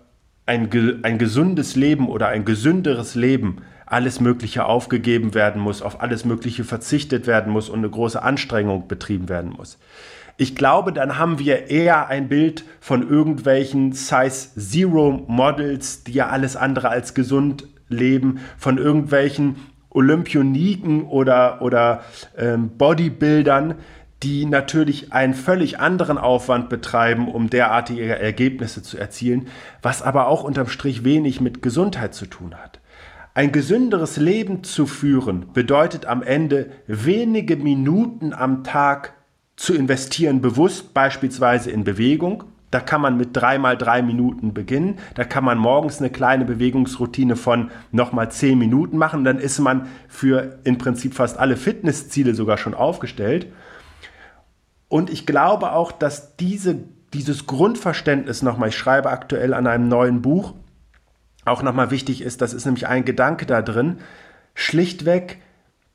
ein, 0.49 0.69
ein 1.03 1.19
gesundes 1.19 1.75
Leben 1.75 2.09
oder 2.09 2.27
ein 2.27 2.43
gesünderes 2.43 3.13
Leben 3.13 3.57
alles 3.85 4.19
Mögliche 4.19 4.65
aufgegeben 4.65 5.35
werden 5.35 5.61
muss, 5.61 5.83
auf 5.83 6.01
alles 6.01 6.25
Mögliche 6.25 6.63
verzichtet 6.63 7.27
werden 7.27 7.53
muss 7.53 7.69
und 7.69 7.79
eine 7.79 7.89
große 7.89 8.21
Anstrengung 8.21 8.87
betrieben 8.87 9.29
werden 9.29 9.51
muss. 9.51 9.77
Ich 10.37 10.55
glaube, 10.55 10.91
dann 10.91 11.19
haben 11.19 11.37
wir 11.37 11.69
eher 11.69 12.07
ein 12.07 12.29
Bild 12.29 12.63
von 12.79 13.07
irgendwelchen 13.07 13.93
Size 13.93 14.49
Zero 14.57 15.23
Models, 15.27 16.03
die 16.03 16.13
ja 16.13 16.29
alles 16.29 16.55
andere 16.55 16.89
als 16.89 17.13
gesund 17.13 17.67
leben, 17.87 18.39
von 18.57 18.77
irgendwelchen 18.79 19.55
Olympioniken 19.89 21.03
oder, 21.03 21.61
oder 21.61 22.03
ähm, 22.37 22.69
Bodybuildern, 22.77 23.75
die 24.23 24.45
natürlich 24.45 25.13
einen 25.13 25.33
völlig 25.33 25.79
anderen 25.79 26.17
Aufwand 26.17 26.69
betreiben, 26.69 27.29
um 27.29 27.49
derartige 27.49 28.19
Ergebnisse 28.19 28.83
zu 28.83 28.97
erzielen, 28.97 29.47
was 29.81 30.01
aber 30.01 30.27
auch 30.27 30.43
unterm 30.43 30.67
Strich 30.67 31.03
wenig 31.03 31.39
mit 31.39 31.61
Gesundheit 31.61 32.13
zu 32.13 32.25
tun 32.25 32.55
hat. 32.55 32.79
Ein 33.33 33.51
gesünderes 33.51 34.17
Leben 34.17 34.63
zu 34.63 34.85
führen 34.85 35.53
bedeutet 35.53 36.05
am 36.05 36.21
Ende 36.23 36.71
wenige 36.87 37.55
Minuten 37.55 38.33
am 38.33 38.63
Tag 38.63 39.13
zu 39.55 39.73
investieren, 39.73 40.41
bewusst 40.41 40.93
beispielsweise 40.93 41.71
in 41.71 41.83
Bewegung. 41.83 42.43
Da 42.71 42.79
kann 42.79 43.01
man 43.01 43.17
mit 43.17 43.29
drei 43.33 43.57
mal 43.57 43.77
drei 43.77 44.01
Minuten 44.01 44.53
beginnen. 44.53 44.99
Da 45.15 45.23
kann 45.23 45.43
man 45.43 45.57
morgens 45.57 45.99
eine 45.99 46.09
kleine 46.09 46.45
Bewegungsroutine 46.45 47.35
von 47.35 47.71
nochmal 47.91 48.31
zehn 48.31 48.59
Minuten 48.59 48.97
machen. 48.97 49.23
Dann 49.23 49.39
ist 49.39 49.59
man 49.59 49.87
für 50.07 50.59
im 50.65 50.77
Prinzip 50.77 51.13
fast 51.13 51.39
alle 51.39 51.57
Fitnessziele 51.57 52.35
sogar 52.35 52.57
schon 52.57 52.73
aufgestellt. 52.73 53.47
Und 54.89 55.09
ich 55.09 55.25
glaube 55.25 55.71
auch, 55.71 55.91
dass 55.91 56.35
diese, 56.35 56.75
dieses 57.13 57.45
Grundverständnis 57.45 58.41
nochmal, 58.41 58.69
ich 58.69 58.77
schreibe 58.77 59.09
aktuell 59.09 59.53
an 59.53 59.67
einem 59.67 59.87
neuen 59.87 60.21
Buch, 60.21 60.53
auch 61.45 61.63
nochmal 61.63 61.91
wichtig 61.91 62.21
ist, 62.21 62.41
das 62.41 62.53
ist 62.53 62.65
nämlich 62.65 62.87
ein 62.87 63.05
Gedanke 63.05 63.45
da 63.45 63.61
drin, 63.61 63.99
schlichtweg 64.55 65.37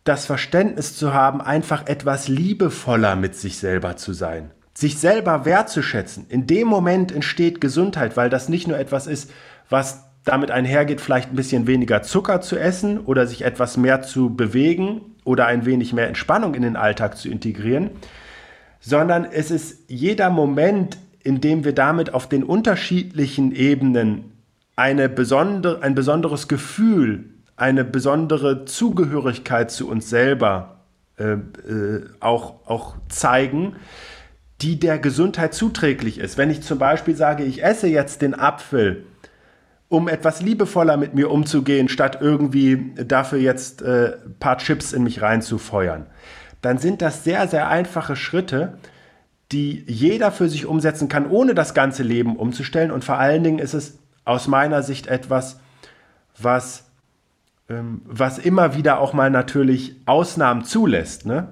das 0.04 0.26
Verständnis 0.26 0.96
zu 0.96 1.12
haben, 1.12 1.40
einfach 1.40 1.86
etwas 1.86 2.28
liebevoller 2.28 3.16
mit 3.16 3.34
sich 3.34 3.58
selber 3.58 3.96
zu 3.96 4.12
sein, 4.12 4.50
sich 4.74 4.98
selber 4.98 5.44
wertzuschätzen. 5.44 6.26
In 6.28 6.46
dem 6.46 6.68
Moment 6.68 7.10
entsteht 7.10 7.60
Gesundheit, 7.60 8.16
weil 8.16 8.30
das 8.30 8.48
nicht 8.48 8.68
nur 8.68 8.78
etwas 8.78 9.06
ist, 9.06 9.30
was 9.68 10.04
damit 10.24 10.50
einhergeht, 10.50 11.00
vielleicht 11.00 11.30
ein 11.30 11.36
bisschen 11.36 11.66
weniger 11.66 12.02
Zucker 12.02 12.40
zu 12.40 12.56
essen 12.56 12.98
oder 13.00 13.26
sich 13.26 13.42
etwas 13.42 13.76
mehr 13.76 14.02
zu 14.02 14.34
bewegen 14.34 15.02
oder 15.24 15.46
ein 15.46 15.66
wenig 15.66 15.92
mehr 15.92 16.08
Entspannung 16.08 16.54
in 16.54 16.62
den 16.62 16.76
Alltag 16.76 17.16
zu 17.16 17.28
integrieren, 17.28 17.90
sondern 18.84 19.24
es 19.24 19.50
ist 19.50 19.88
jeder 19.88 20.28
Moment, 20.28 20.98
in 21.22 21.40
dem 21.40 21.64
wir 21.64 21.72
damit 21.72 22.12
auf 22.12 22.28
den 22.28 22.44
unterschiedlichen 22.44 23.52
Ebenen 23.52 24.32
eine 24.76 25.08
besondere, 25.08 25.82
ein 25.82 25.94
besonderes 25.94 26.48
Gefühl, 26.48 27.24
eine 27.56 27.84
besondere 27.84 28.66
Zugehörigkeit 28.66 29.70
zu 29.70 29.88
uns 29.88 30.10
selber 30.10 30.80
äh, 31.16 31.32
äh, 31.32 32.04
auch, 32.20 32.66
auch 32.66 32.96
zeigen, 33.08 33.76
die 34.60 34.78
der 34.78 34.98
Gesundheit 34.98 35.54
zuträglich 35.54 36.18
ist. 36.18 36.36
Wenn 36.36 36.50
ich 36.50 36.62
zum 36.62 36.78
Beispiel 36.78 37.16
sage, 37.16 37.44
ich 37.44 37.64
esse 37.64 37.86
jetzt 37.86 38.20
den 38.20 38.34
Apfel, 38.34 39.06
um 39.88 40.08
etwas 40.08 40.42
liebevoller 40.42 40.96
mit 40.96 41.14
mir 41.14 41.30
umzugehen, 41.30 41.88
statt 41.88 42.18
irgendwie 42.20 42.92
dafür 42.96 43.38
jetzt 43.38 43.80
äh, 43.80 44.16
ein 44.26 44.36
paar 44.38 44.58
Chips 44.58 44.92
in 44.92 45.04
mich 45.04 45.22
reinzufeuern 45.22 46.06
dann 46.64 46.78
sind 46.78 47.02
das 47.02 47.24
sehr, 47.24 47.46
sehr 47.46 47.68
einfache 47.68 48.16
Schritte, 48.16 48.78
die 49.52 49.84
jeder 49.86 50.32
für 50.32 50.48
sich 50.48 50.66
umsetzen 50.66 51.08
kann, 51.08 51.30
ohne 51.30 51.54
das 51.54 51.74
ganze 51.74 52.02
Leben 52.02 52.36
umzustellen. 52.36 52.90
Und 52.90 53.04
vor 53.04 53.18
allen 53.18 53.44
Dingen 53.44 53.58
ist 53.58 53.74
es 53.74 53.98
aus 54.24 54.48
meiner 54.48 54.82
Sicht 54.82 55.06
etwas, 55.06 55.60
was, 56.38 56.86
ähm, 57.68 58.00
was 58.06 58.38
immer 58.38 58.74
wieder 58.74 58.98
auch 58.98 59.12
mal 59.12 59.30
natürlich 59.30 59.96
Ausnahmen 60.06 60.64
zulässt. 60.64 61.26
Ne? 61.26 61.48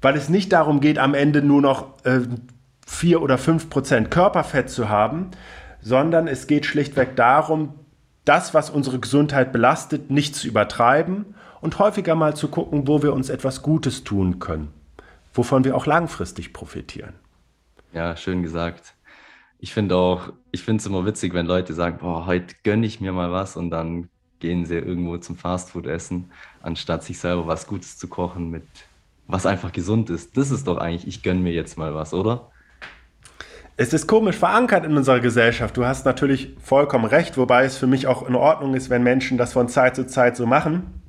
Weil 0.00 0.16
es 0.16 0.30
nicht 0.30 0.52
darum 0.52 0.80
geht, 0.80 0.98
am 0.98 1.12
Ende 1.12 1.42
nur 1.42 1.60
noch 1.60 2.04
äh, 2.04 2.20
4 2.86 3.20
oder 3.20 3.36
5 3.36 3.68
Prozent 3.68 4.10
Körperfett 4.10 4.70
zu 4.70 4.88
haben, 4.88 5.30
sondern 5.82 6.26
es 6.26 6.46
geht 6.46 6.64
schlichtweg 6.64 7.14
darum, 7.14 7.74
das, 8.24 8.54
was 8.54 8.70
unsere 8.70 8.98
Gesundheit 8.98 9.52
belastet, 9.52 10.10
nicht 10.10 10.34
zu 10.34 10.48
übertreiben 10.48 11.34
und 11.60 11.78
häufiger 11.78 12.14
mal 12.14 12.34
zu 12.34 12.48
gucken, 12.48 12.86
wo 12.86 13.02
wir 13.02 13.12
uns 13.12 13.28
etwas 13.28 13.62
Gutes 13.62 14.04
tun 14.04 14.38
können, 14.38 14.68
wovon 15.34 15.64
wir 15.64 15.76
auch 15.76 15.86
langfristig 15.86 16.52
profitieren. 16.52 17.14
Ja, 17.92 18.16
schön 18.16 18.42
gesagt. 18.42 18.94
Ich 19.58 19.74
finde 19.74 19.96
auch, 19.96 20.32
ich 20.52 20.62
finde 20.62 20.80
es 20.80 20.86
immer 20.86 21.04
witzig, 21.04 21.34
wenn 21.34 21.46
Leute 21.46 21.74
sagen, 21.74 21.98
boah, 22.00 22.26
heute 22.26 22.54
gönne 22.62 22.86
ich 22.86 23.00
mir 23.00 23.12
mal 23.12 23.30
was 23.30 23.56
und 23.56 23.70
dann 23.70 24.08
gehen 24.38 24.64
sie 24.64 24.76
irgendwo 24.76 25.18
zum 25.18 25.36
Fastfood 25.36 25.86
essen, 25.86 26.30
anstatt 26.62 27.04
sich 27.04 27.18
selber 27.18 27.46
was 27.46 27.66
Gutes 27.66 27.98
zu 27.98 28.08
kochen 28.08 28.50
mit 28.50 28.64
was 29.26 29.46
einfach 29.46 29.70
gesund 29.70 30.08
ist. 30.08 30.36
Das 30.36 30.50
ist 30.50 30.66
doch 30.66 30.78
eigentlich, 30.78 31.06
ich 31.06 31.22
gönne 31.22 31.40
mir 31.40 31.52
jetzt 31.52 31.76
mal 31.76 31.94
was, 31.94 32.14
oder? 32.14 32.50
Es 33.76 33.92
ist 33.92 34.06
komisch 34.06 34.36
verankert 34.36 34.84
in 34.84 34.96
unserer 34.96 35.20
Gesellschaft. 35.20 35.76
Du 35.76 35.84
hast 35.84 36.04
natürlich 36.04 36.56
vollkommen 36.62 37.04
recht, 37.04 37.36
wobei 37.36 37.64
es 37.64 37.76
für 37.76 37.86
mich 37.86 38.06
auch 38.06 38.26
in 38.26 38.34
Ordnung 38.34 38.74
ist, 38.74 38.90
wenn 38.90 39.02
Menschen 39.02 39.38
das 39.38 39.52
von 39.52 39.68
Zeit 39.68 39.94
zu 39.94 40.06
Zeit 40.06 40.36
so 40.36 40.46
machen 40.46 40.99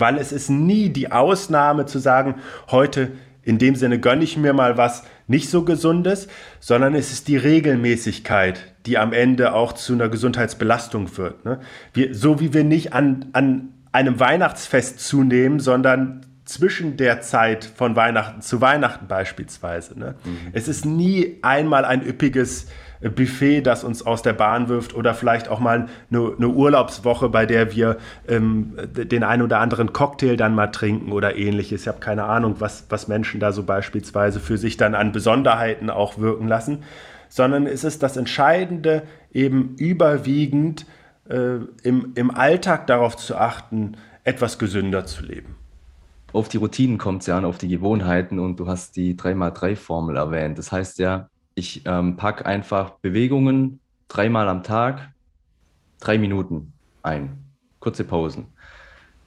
weil 0.00 0.18
es 0.18 0.32
ist 0.32 0.50
nie 0.50 0.88
die 0.90 1.12
Ausnahme 1.12 1.86
zu 1.86 1.98
sagen, 1.98 2.36
heute 2.70 3.12
in 3.42 3.58
dem 3.58 3.76
Sinne 3.76 4.00
gönne 4.00 4.24
ich 4.24 4.36
mir 4.36 4.52
mal 4.52 4.76
was 4.76 5.04
nicht 5.26 5.50
so 5.50 5.64
gesundes, 5.64 6.28
sondern 6.60 6.94
es 6.94 7.12
ist 7.12 7.28
die 7.28 7.36
Regelmäßigkeit, 7.36 8.74
die 8.86 8.98
am 8.98 9.12
Ende 9.12 9.54
auch 9.54 9.72
zu 9.74 9.92
einer 9.92 10.08
Gesundheitsbelastung 10.08 11.16
wird. 11.16 11.44
Ne? 11.44 11.60
Wir, 11.92 12.14
so 12.14 12.40
wie 12.40 12.52
wir 12.52 12.64
nicht 12.64 12.92
an, 12.92 13.26
an 13.32 13.68
einem 13.92 14.18
Weihnachtsfest 14.18 15.00
zunehmen, 15.00 15.60
sondern 15.60 16.22
zwischen 16.44 16.96
der 16.96 17.20
Zeit 17.22 17.64
von 17.64 17.96
Weihnachten 17.96 18.42
zu 18.42 18.60
Weihnachten 18.60 19.06
beispielsweise. 19.06 19.98
Ne? 19.98 20.14
Mhm. 20.24 20.50
Es 20.52 20.68
ist 20.68 20.84
nie 20.84 21.38
einmal 21.42 21.84
ein 21.84 22.06
üppiges 22.06 22.66
Buffet, 23.00 23.62
das 23.62 23.84
uns 23.84 24.04
aus 24.04 24.22
der 24.22 24.32
Bahn 24.32 24.68
wirft 24.68 24.94
oder 24.94 25.14
vielleicht 25.14 25.48
auch 25.48 25.60
mal 25.60 25.88
eine, 26.10 26.32
eine 26.36 26.48
Urlaubswoche, 26.48 27.28
bei 27.28 27.46
der 27.46 27.74
wir 27.74 27.98
ähm, 28.28 28.76
den 28.94 29.22
einen 29.22 29.42
oder 29.42 29.60
anderen 29.60 29.92
Cocktail 29.92 30.36
dann 30.36 30.54
mal 30.54 30.68
trinken 30.68 31.12
oder 31.12 31.36
ähnliches. 31.36 31.82
Ich 31.82 31.88
habe 31.88 32.00
keine 32.00 32.24
Ahnung, 32.24 32.56
was, 32.58 32.86
was 32.88 33.08
Menschen 33.08 33.40
da 33.40 33.52
so 33.52 33.62
beispielsweise 33.62 34.40
für 34.40 34.58
sich 34.58 34.76
dann 34.76 34.94
an 34.94 35.12
Besonderheiten 35.12 35.90
auch 35.90 36.18
wirken 36.18 36.48
lassen, 36.48 36.82
sondern 37.28 37.66
es 37.66 37.84
ist 37.84 38.02
das 38.02 38.16
Entscheidende 38.16 39.02
eben 39.32 39.74
überwiegend 39.76 40.86
äh, 41.28 41.56
im, 41.82 42.12
im 42.14 42.30
Alltag 42.30 42.86
darauf 42.86 43.16
zu 43.16 43.36
achten, 43.36 43.96
etwas 44.24 44.58
gesünder 44.58 45.04
zu 45.04 45.22
leben 45.24 45.56
auf 46.34 46.48
die 46.48 46.56
Routinen 46.56 46.98
kommt 46.98 47.22
es 47.22 47.28
ja 47.28 47.38
an, 47.38 47.44
auf 47.44 47.58
die 47.58 47.68
Gewohnheiten 47.68 48.38
und 48.38 48.58
du 48.58 48.66
hast 48.66 48.96
die 48.96 49.14
3x3-Formel 49.14 50.16
erwähnt. 50.16 50.58
Das 50.58 50.72
heißt 50.72 50.98
ja, 50.98 51.28
ich 51.54 51.82
ähm, 51.86 52.16
packe 52.16 52.46
einfach 52.46 52.92
Bewegungen 53.00 53.80
dreimal 54.08 54.48
am 54.48 54.62
Tag, 54.62 55.10
drei 56.00 56.18
Minuten 56.18 56.72
ein. 57.02 57.44
Kurze 57.80 58.04
Pausen. 58.04 58.46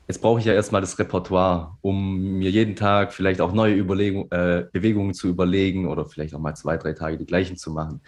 Jetzt 0.07 0.21
brauche 0.21 0.39
ich 0.39 0.45
ja 0.45 0.53
erstmal 0.53 0.82
das 0.82 0.97
Repertoire, 0.99 1.78
um 1.82 2.38
mir 2.38 2.49
jeden 2.49 2.75
Tag 2.75 3.13
vielleicht 3.13 3.41
auch 3.41 3.51
neue 3.51 3.75
Überlegung, 3.75 4.32
äh, 4.32 4.65
Bewegungen 4.71 5.13
zu 5.13 5.28
überlegen 5.28 5.88
oder 5.88 6.05
vielleicht 6.05 6.34
auch 6.34 6.39
mal 6.39 6.55
zwei, 6.55 6.78
drei 6.78 6.93
Tage 6.93 7.17
die 7.17 7.25
gleichen 7.25 7.57
zu 7.57 7.71
machen. 7.71 8.01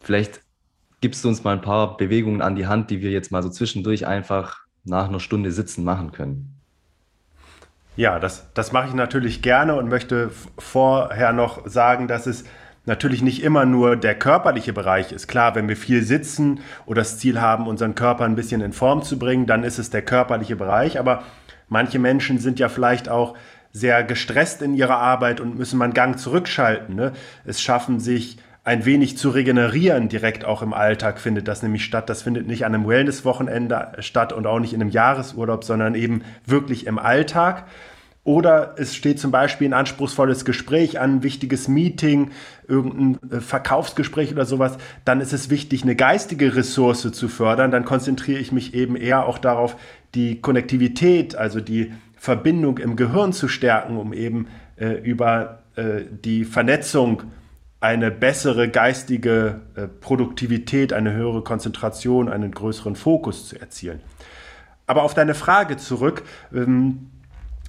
Vielleicht 0.00 0.42
gibst 1.00 1.24
du 1.24 1.28
uns 1.28 1.44
mal 1.44 1.52
ein 1.52 1.62
paar 1.62 1.96
Bewegungen 1.96 2.42
an 2.42 2.54
die 2.54 2.66
Hand, 2.66 2.90
die 2.90 3.00
wir 3.00 3.10
jetzt 3.10 3.32
mal 3.32 3.42
so 3.42 3.48
zwischendurch 3.48 4.06
einfach 4.06 4.58
nach 4.84 5.08
einer 5.08 5.20
Stunde 5.20 5.50
sitzen 5.50 5.84
machen 5.84 6.12
können. 6.12 6.54
Ja, 7.96 8.20
das, 8.20 8.52
das 8.54 8.72
mache 8.72 8.88
ich 8.88 8.94
natürlich 8.94 9.42
gerne 9.42 9.74
und 9.74 9.88
möchte 9.88 10.30
vorher 10.58 11.32
noch 11.32 11.66
sagen, 11.66 12.08
dass 12.08 12.26
es 12.26 12.44
natürlich 12.88 13.22
nicht 13.22 13.42
immer 13.42 13.64
nur 13.64 13.96
der 13.96 14.16
körperliche 14.16 14.72
Bereich 14.72 15.12
ist. 15.12 15.28
Klar, 15.28 15.54
wenn 15.54 15.68
wir 15.68 15.76
viel 15.76 16.02
sitzen 16.02 16.60
oder 16.86 17.02
das 17.02 17.18
Ziel 17.18 17.40
haben, 17.40 17.68
unseren 17.68 17.94
Körper 17.94 18.24
ein 18.24 18.34
bisschen 18.34 18.60
in 18.60 18.72
Form 18.72 19.02
zu 19.02 19.18
bringen, 19.18 19.46
dann 19.46 19.62
ist 19.62 19.78
es 19.78 19.90
der 19.90 20.02
körperliche 20.02 20.56
Bereich. 20.56 20.98
Aber 20.98 21.22
manche 21.68 22.00
Menschen 22.00 22.38
sind 22.38 22.58
ja 22.58 22.68
vielleicht 22.68 23.08
auch 23.08 23.36
sehr 23.70 24.02
gestresst 24.02 24.62
in 24.62 24.74
ihrer 24.74 24.98
Arbeit 24.98 25.40
und 25.40 25.56
müssen 25.56 25.78
mal 25.78 25.84
einen 25.84 25.94
Gang 25.94 26.18
zurückschalten. 26.18 26.96
Ne? 26.96 27.12
Es 27.44 27.60
schaffen 27.60 28.00
sich 28.00 28.38
ein 28.64 28.84
wenig 28.84 29.16
zu 29.16 29.30
regenerieren 29.30 30.10
direkt 30.10 30.44
auch 30.44 30.60
im 30.60 30.74
Alltag 30.74 31.20
findet 31.20 31.48
das 31.48 31.62
nämlich 31.62 31.84
statt. 31.84 32.10
Das 32.10 32.20
findet 32.20 32.46
nicht 32.46 32.66
an 32.66 32.74
einem 32.74 32.86
Wellness-Wochenende 32.86 33.92
statt 34.00 34.30
und 34.34 34.46
auch 34.46 34.58
nicht 34.58 34.74
in 34.74 34.82
einem 34.82 34.90
Jahresurlaub, 34.90 35.64
sondern 35.64 35.94
eben 35.94 36.22
wirklich 36.44 36.86
im 36.86 36.98
Alltag. 36.98 37.64
Oder 38.28 38.74
es 38.76 38.94
steht 38.94 39.18
zum 39.18 39.30
Beispiel 39.30 39.68
ein 39.68 39.72
anspruchsvolles 39.72 40.44
Gespräch 40.44 41.00
an, 41.00 41.14
ein 41.14 41.22
wichtiges 41.22 41.66
Meeting, 41.66 42.30
irgendein 42.66 43.30
äh, 43.30 43.40
Verkaufsgespräch 43.40 44.32
oder 44.32 44.44
sowas. 44.44 44.76
Dann 45.06 45.22
ist 45.22 45.32
es 45.32 45.48
wichtig, 45.48 45.82
eine 45.82 45.96
geistige 45.96 46.54
Ressource 46.54 47.10
zu 47.10 47.28
fördern. 47.28 47.70
Dann 47.70 47.86
konzentriere 47.86 48.38
ich 48.38 48.52
mich 48.52 48.74
eben 48.74 48.96
eher 48.96 49.24
auch 49.24 49.38
darauf, 49.38 49.76
die 50.14 50.42
Konnektivität, 50.42 51.36
also 51.36 51.62
die 51.62 51.94
Verbindung 52.16 52.76
im 52.76 52.96
Gehirn 52.96 53.32
zu 53.32 53.48
stärken, 53.48 53.96
um 53.96 54.12
eben 54.12 54.48
äh, 54.76 54.88
über 54.88 55.60
äh, 55.76 56.02
die 56.10 56.44
Vernetzung 56.44 57.22
eine 57.80 58.10
bessere 58.10 58.68
geistige 58.68 59.62
äh, 59.74 59.86
Produktivität, 59.88 60.92
eine 60.92 61.14
höhere 61.14 61.42
Konzentration, 61.42 62.28
einen 62.28 62.50
größeren 62.50 62.94
Fokus 62.94 63.48
zu 63.48 63.58
erzielen. 63.58 64.00
Aber 64.86 65.02
auf 65.04 65.14
deine 65.14 65.34
Frage 65.34 65.78
zurück. 65.78 66.24
Ähm, 66.52 67.08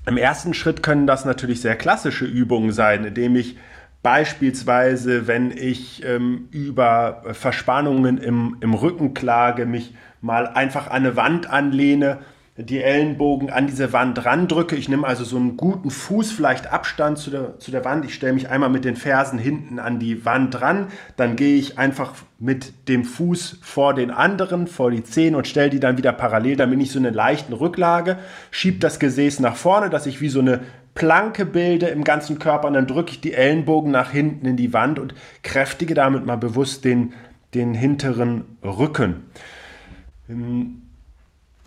im 0.09 0.17
ersten 0.17 0.55
Schritt 0.55 0.81
können 0.81 1.05
das 1.05 1.23
natürlich 1.23 1.61
sehr 1.61 1.75
klassische 1.75 2.25
Übungen 2.25 2.71
sein, 2.71 3.05
indem 3.05 3.35
ich 3.35 3.57
beispielsweise, 4.01 5.27
wenn 5.27 5.51
ich 5.51 6.03
ähm, 6.03 6.47
über 6.51 7.21
Verspannungen 7.33 8.17
im, 8.17 8.57
im 8.59 8.73
Rücken 8.73 9.13
klage, 9.13 9.67
mich 9.67 9.93
mal 10.19 10.47
einfach 10.47 10.87
an 10.87 11.05
eine 11.05 11.15
Wand 11.15 11.49
anlehne 11.49 12.19
die 12.61 12.83
Ellenbogen 12.83 13.49
an 13.49 13.67
diese 13.67 13.93
Wand 13.93 14.25
randrücke. 14.25 14.75
Ich 14.75 14.89
nehme 14.89 15.07
also 15.07 15.23
so 15.23 15.37
einen 15.37 15.55
guten 15.55 15.89
Fuß, 15.89 16.31
vielleicht 16.31 16.67
Abstand 16.67 17.17
zu 17.17 17.29
der, 17.29 17.57
zu 17.57 17.71
der 17.71 17.85
Wand. 17.85 18.03
Ich 18.03 18.13
stelle 18.13 18.33
mich 18.33 18.49
einmal 18.49 18.69
mit 18.69 18.83
den 18.83 18.97
Fersen 18.97 19.39
hinten 19.39 19.79
an 19.79 19.97
die 19.97 20.25
Wand 20.25 20.61
ran. 20.61 20.87
Dann 21.15 21.37
gehe 21.37 21.55
ich 21.55 21.79
einfach 21.79 22.15
mit 22.37 22.89
dem 22.89 23.05
Fuß 23.05 23.59
vor 23.61 23.93
den 23.93 24.11
anderen, 24.11 24.67
vor 24.67 24.91
die 24.91 25.03
Zehen 25.03 25.35
und 25.35 25.47
stelle 25.47 25.69
die 25.69 25.79
dann 25.79 25.97
wieder 25.97 26.11
parallel. 26.11 26.57
Bin 26.57 26.81
ich 26.81 26.91
so 26.91 26.99
eine 26.99 27.11
leichten 27.11 27.53
Rücklage, 27.53 28.17
schiebe 28.51 28.79
das 28.79 28.99
Gesäß 28.99 29.39
nach 29.39 29.55
vorne, 29.55 29.89
dass 29.89 30.05
ich 30.05 30.19
wie 30.19 30.29
so 30.29 30.41
eine 30.41 30.59
Planke 30.95 31.45
bilde 31.45 31.85
im 31.87 32.03
ganzen 32.03 32.39
Körper 32.39 32.67
und 32.67 32.73
dann 32.73 32.87
drücke 32.87 33.11
ich 33.11 33.21
die 33.21 33.33
Ellenbogen 33.33 33.89
nach 33.89 34.11
hinten 34.11 34.45
in 34.45 34.57
die 34.57 34.73
Wand 34.73 34.99
und 34.99 35.15
kräftige 35.43 35.93
damit 35.93 36.25
mal 36.25 36.35
bewusst 36.35 36.83
den, 36.83 37.13
den 37.53 37.73
hinteren 37.73 38.57
Rücken. 38.63 39.23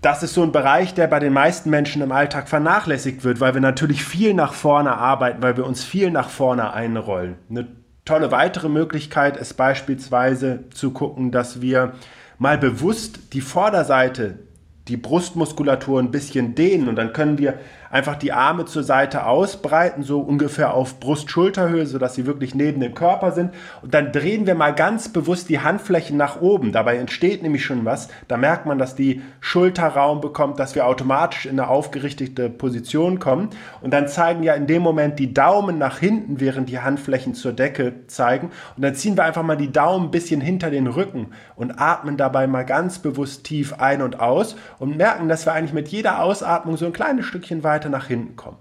Das 0.03 0.25
ist 0.25 0.35
so 0.35 0.43
ein 0.43 0.51
Bereich, 0.51 0.95
der 0.95 1.07
bei 1.07 1.21
den 1.21 1.33
meisten 1.33 1.71
Menschen 1.71 2.03
im 2.03 2.11
Alltag 2.11 2.49
vernachlässigt 2.49 3.23
wird, 3.23 3.39
weil 3.39 3.55
wir 3.55 3.61
natürlich 3.61 4.05
viel 4.05 4.35
nach 4.35 4.53
vorne 4.53 4.97
arbeiten, 4.97 5.43
weil 5.43 5.57
wir 5.57 5.65
uns 5.65 5.85
viel 5.85 6.11
nach 6.11 6.29
vorne 6.29 6.73
einrollen. 6.73 7.37
Eine 7.49 7.69
tolle 8.05 8.33
weitere 8.33 8.69
Möglichkeit 8.69 9.37
ist 9.37 9.55
beispielsweise 9.55 10.65
zu 10.75 10.91
gucken, 10.91 11.31
dass 11.31 11.63
wir 11.63 11.93
mal 12.39 12.59
bewusst 12.59 13.33
die 13.33 13.41
Vorderseite, 13.41 14.41
die 14.89 14.97
Brustmuskulatur 14.97 16.01
ein 16.01 16.11
bisschen 16.11 16.57
dehnen 16.57 16.89
und 16.89 16.97
dann 16.97 17.13
können 17.13 17.39
wir 17.39 17.55
einfach 17.93 18.17
die 18.17 18.33
Arme 18.33 18.65
zur 18.65 18.83
Seite 18.83 19.27
ausbreiten, 19.27 20.03
so 20.03 20.21
ungefähr 20.21 20.73
auf 20.73 20.99
Brust-Schulterhöhe, 20.99 21.87
sodass 21.87 22.15
sie 22.15 22.27
wirklich 22.27 22.55
neben 22.55 22.81
dem 22.81 22.95
Körper 22.95 23.33
sind. 23.33 23.53
Und 23.83 23.93
dann 23.93 24.13
drehen 24.13 24.47
wir 24.47 24.55
mal 24.55 24.75
ganz 24.75 25.11
bewusst 25.11 25.51
die 25.51 25.61
Handflächen 25.61 26.17
nach 26.17 26.41
oben. 26.41 26.73
Dabei 26.73 26.97
entsteht 26.97 27.43
nämlich 27.43 27.65
schon 27.65 27.85
was. 27.85 28.09
Da 28.29 28.39
merkt 28.39 28.65
man, 28.65 28.79
dass 28.79 28.97
die 28.97 29.21
Schulter 29.41 29.89
Raum 29.89 30.23
bekommt, 30.23 30.59
dass 30.59 30.75
wir 30.75 30.87
automatisch 30.87 31.45
in 31.45 31.61
eine 31.61 31.69
aufgerichtete 31.69 32.49
Position 32.49 33.19
kommen. 33.19 33.51
Und 33.83 33.93
dann 33.93 34.09
zeigen 34.09 34.43
ja 34.43 34.55
in 34.55 34.67
dem 34.67 34.81
Moment 34.81 35.19
die 35.19 35.35
Daumen 35.35 35.77
nach 35.77 35.99
hinten, 35.99 36.41
während 36.41 36.71
die 36.71 36.81
Handflächen 36.81 37.35
zur 37.35 37.53
Decke 37.53 38.07
zeigen. 38.07 38.51
Und 38.75 38.83
dann 38.83 38.95
ziehen 38.95 39.19
wir 39.19 39.25
einfach 39.25 39.43
mal 39.43 39.57
die 39.57 39.71
Daumen 39.71 40.07
ein 40.07 40.11
bisschen 40.11 40.41
hinter 40.41 40.71
den 40.71 40.87
Rücken 40.87 41.27
und 41.57 41.79
atmen 41.79 42.17
dabei 42.17 42.47
mal 42.47 42.65
ganz 42.65 43.01
bewusst 43.01 43.45
tief 43.45 43.75
ein 43.75 44.01
und 44.01 44.19
aus 44.19 44.57
und 44.79 44.97
merken, 44.97 45.29
dass 45.29 45.45
wir 45.45 45.53
eigentlich 45.53 45.75
mit 45.75 45.89
jeder 45.89 46.23
Ausatmung 46.23 46.79
so 46.79 46.87
ein 46.87 46.95
kleines 46.95 47.27
Stückchen 47.27 47.63
weiter 47.63 47.82
weiter 47.83 47.91
nach 47.91 48.07
hinten 48.07 48.37
kommen. 48.37 48.59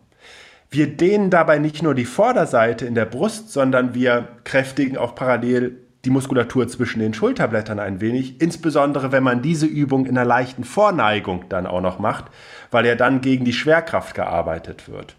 Wir 0.69 0.87
dehnen 0.87 1.29
dabei 1.29 1.59
nicht 1.59 1.83
nur 1.83 1.93
die 1.93 2.05
Vorderseite 2.05 2.85
in 2.85 2.95
der 2.95 3.05
Brust, 3.05 3.51
sondern 3.51 3.93
wir 3.93 4.27
kräftigen 4.43 4.97
auch 4.97 5.15
parallel 5.15 5.77
die 6.05 6.09
Muskulatur 6.09 6.67
zwischen 6.67 6.99
den 6.99 7.13
Schulterblättern 7.13 7.79
ein 7.79 8.01
wenig, 8.01 8.41
insbesondere 8.41 9.11
wenn 9.11 9.21
man 9.21 9.41
diese 9.41 9.67
Übung 9.67 10.05
in 10.05 10.17
einer 10.17 10.25
leichten 10.25 10.63
Vorneigung 10.63 11.45
dann 11.49 11.67
auch 11.67 11.81
noch 11.81 11.99
macht, 11.99 12.25
weil 12.71 12.85
ja 12.85 12.95
dann 12.95 13.21
gegen 13.21 13.45
die 13.45 13.53
Schwerkraft 13.53 14.15
gearbeitet 14.15 14.89
wird. 14.89 15.15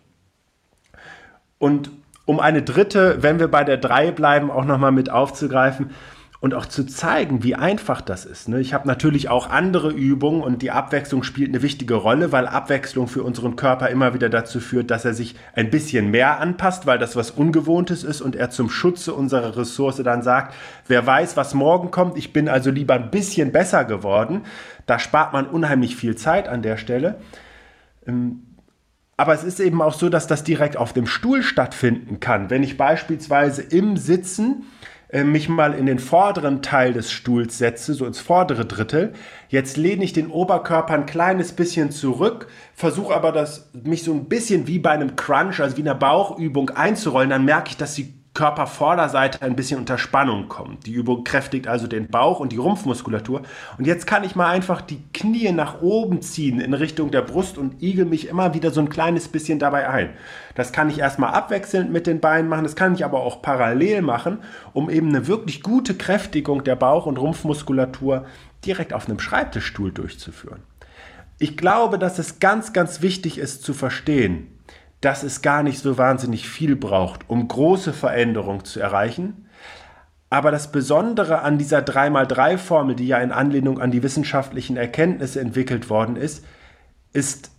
Und 1.59 1.91
um 2.25 2.41
eine 2.41 2.63
dritte, 2.63 3.23
wenn 3.23 3.39
wir 3.39 3.49
bei 3.49 3.63
der 3.63 3.77
3 3.77 4.11
bleiben, 4.11 4.51
auch 4.51 4.65
nochmal 4.65 4.91
mit 4.91 5.11
aufzugreifen, 5.11 5.91
und 6.43 6.55
auch 6.55 6.67
zu 6.67 6.85
zeigen, 6.85 7.45
wie 7.45 7.55
einfach 7.55 8.01
das 8.01 8.25
ist. 8.25 8.49
Ne? 8.49 8.59
Ich 8.61 8.75
habe 8.75 8.89
natürlich 8.89 9.29
auch 9.29 9.49
andere 9.49 9.93
Übungen 9.93 10.43
und 10.43 10.61
die 10.61 10.73
Abwechslung 10.73 11.23
spielt 11.23 11.51
eine 11.51 11.63
wichtige 11.63 11.95
Rolle, 11.95 12.33
weil 12.33 12.49
Abwechslung 12.49 13.07
für 13.07 13.23
unseren 13.23 13.55
Körper 13.55 13.91
immer 13.91 14.13
wieder 14.13 14.29
dazu 14.29 14.59
führt, 14.59 14.91
dass 14.91 15.05
er 15.05 15.15
sich 15.15 15.37
ein 15.55 15.71
bisschen 15.71 16.11
mehr 16.11 16.41
anpasst, 16.41 16.85
weil 16.85 16.99
das 16.99 17.15
was 17.15 17.31
Ungewohntes 17.31 18.03
ist 18.03 18.21
und 18.21 18.35
er 18.35 18.51
zum 18.51 18.71
Schutze 18.71 19.15
unserer 19.15 19.57
Ressource 19.57 20.03
dann 20.03 20.23
sagt, 20.23 20.57
wer 20.89 21.07
weiß, 21.07 21.37
was 21.37 21.55
morgen 21.55 21.93
kommt, 21.93 22.19
ich 22.19 22.33
bin 22.33 22.49
also 22.49 22.73
lieber 22.73 22.95
ein 22.95 23.13
bisschen 23.13 23.53
besser 23.53 23.85
geworden. 23.85 24.41
Da 24.87 24.99
spart 24.99 25.33
man 25.33 25.47
unheimlich 25.47 25.95
viel 25.95 26.17
Zeit 26.17 26.49
an 26.49 26.61
der 26.61 26.77
Stelle. 26.77 27.21
Ähm, 28.05 28.57
aber 29.17 29.35
es 29.35 29.45
ist 29.45 29.61
eben 29.61 29.81
auch 29.81 29.95
so, 29.95 30.09
dass 30.09 30.27
das 30.27 30.43
direkt 30.43 30.77
auf 30.77 30.93
dem 30.93 31.07
Stuhl 31.07 31.45
stattfinden 31.45 32.19
kann. 32.19 32.51
Wenn 32.51 32.65
ich 32.65 32.77
beispielsweise 32.77 33.63
im 33.63 33.97
Sitzen 33.97 34.65
äh, 35.13 35.25
mich 35.25 35.49
mal 35.49 35.75
in 35.75 35.87
den 35.87 35.99
vorderen 35.99 36.63
Teil 36.63 36.95
des 36.95 37.13
Stuhls 37.13 37.59
setze, 37.59 37.93
so 37.93 38.07
ins 38.07 38.19
vordere 38.19 38.65
Drittel. 38.65 39.13
Jetzt 39.49 39.77
lehne 39.77 40.05
ich 40.05 40.15
den 40.15 40.31
Oberkörper 40.31 40.95
ein 40.95 41.07
kleines 41.07 41.53
bisschen 41.53 41.91
zurück, 41.91 42.49
versuche 42.75 43.15
aber 43.15 43.31
das, 43.31 43.71
mich 43.75 44.03
so 44.03 44.15
ein 44.15 44.25
bisschen 44.25 44.67
wie 44.67 44.79
bei 44.79 44.91
einem 44.91 45.15
Crunch, 45.15 45.61
also 45.61 45.77
wie 45.77 45.83
einer 45.83 45.95
Bauchübung 45.95 46.71
einzurollen. 46.71 47.31
Dann 47.31 47.45
merke 47.45 47.69
ich, 47.69 47.77
dass 47.77 47.95
die 47.95 48.22
Körpervorderseite 48.35 49.43
ein 49.43 49.57
bisschen 49.57 49.79
unter 49.79 49.99
Spannung 49.99 50.49
kommt. 50.49 50.87
Die 50.87 50.93
Übung 50.93 51.23
kräftigt 51.23 51.69
also 51.69 51.87
den 51.87 52.09
Bauch 52.09 52.41
und 52.41 52.51
die 52.53 52.57
Rumpfmuskulatur. 52.57 53.43
Und 53.77 53.87
jetzt 53.87 54.07
kann 54.07 54.25
ich 54.25 54.35
mal 54.35 54.49
einfach 54.49 54.81
die 54.81 55.03
Knie 55.13 55.53
nach 55.53 55.83
oben 55.83 56.23
ziehen 56.23 56.59
in 56.59 56.73
Richtung 56.73 57.11
der 57.11 57.21
Brust 57.21 57.59
und 57.59 57.83
igel 57.83 58.07
mich 58.07 58.29
immer 58.29 58.55
wieder 58.55 58.71
so 58.71 58.81
ein 58.81 58.89
kleines 58.89 59.29
bisschen 59.29 59.59
dabei 59.59 59.91
ein. 59.91 60.11
Das 60.55 60.73
kann 60.73 60.89
ich 60.89 60.99
erstmal 60.99 61.35
abwechselnd 61.35 61.93
mit 61.93 62.07
den 62.07 62.21
Beinen 62.21 62.49
machen, 62.49 62.65
das 62.65 62.77
kann 62.77 62.95
ich 62.95 63.05
aber 63.05 63.21
auch 63.21 63.43
parallel 63.43 64.01
machen, 64.01 64.39
um 64.73 64.89
eben 64.89 65.09
eine 65.09 65.27
wirklich 65.27 65.63
gute 65.63 65.95
Kräftigung 65.95 66.65
der 66.65 66.77
Bauch- 66.77 67.07
und 67.07 67.19
Rumpfmuskulatur 67.19 68.25
direkt 68.65 68.95
auf 68.95 69.09
einem 69.09 69.21
Schreibtischstuhl 69.21 69.93
durchzuführen. 69.93 70.63
Ich 71.39 71.57
glaube, 71.57 71.99
dass 71.99 72.19
es 72.19 72.39
ganz, 72.39 72.73
ganz 72.73 73.03
wichtig 73.03 73.37
ist 73.37 73.63
zu 73.63 73.75
verstehen, 73.75 74.47
dass 75.03 75.25
es 75.25 75.43
gar 75.43 75.63
nicht 75.63 75.81
so 75.81 75.99
wahnsinnig 75.99 76.49
viel 76.49 76.77
braucht, 76.77 77.29
um 77.29 77.47
große 77.47 77.93
Veränderungen 77.93 78.65
zu 78.65 78.81
erreichen. 78.81 79.47
Aber 80.31 80.51
das 80.51 80.73
Besondere 80.73 81.43
an 81.43 81.59
dieser 81.59 81.81
3x3-Formel, 81.81 82.95
die 82.95 83.09
ja 83.09 83.19
in 83.19 83.33
Anlehnung 83.33 83.81
an 83.81 83.91
die 83.91 84.03
wissenschaftlichen 84.03 84.79
Erkenntnisse 84.79 85.41
entwickelt 85.41 85.91
worden 85.91 86.17
ist, 86.17 86.45
ist, 87.13 87.51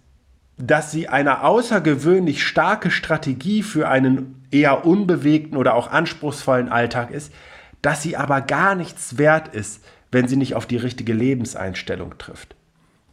dass 0.57 0.91
sie 0.91 1.09
eine 1.09 1.43
außergewöhnlich 1.43 2.43
starke 2.43 2.89
Strategie 2.91 3.61
für 3.61 3.89
einen 3.89 4.45
eher 4.49 4.85
unbewegten 4.85 5.57
oder 5.57 5.75
auch 5.75 5.91
anspruchsvollen 5.91 6.69
Alltag 6.69 7.11
ist, 7.11 7.33
dass 7.81 8.01
sie 8.01 8.15
aber 8.15 8.39
gar 8.39 8.73
nichts 8.73 9.17
wert 9.17 9.53
ist, 9.53 9.83
wenn 10.11 10.29
sie 10.29 10.37
nicht 10.37 10.55
auf 10.55 10.65
die 10.65 10.77
richtige 10.77 11.13
Lebenseinstellung 11.13 12.17
trifft. 12.17 12.55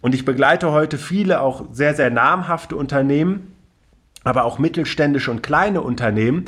Und 0.01 0.15
ich 0.15 0.25
begleite 0.25 0.71
heute 0.71 0.99
viele 0.99 1.41
auch 1.41 1.65
sehr, 1.73 1.95
sehr 1.95 2.11
namhafte 2.11 2.77
Unternehmen, 2.77 3.57
aber 4.25 4.45
auch 4.45 4.59
mittelständische 4.59 5.31
und 5.31 5.43
kleine 5.43 5.83
Unternehmen, 5.83 6.47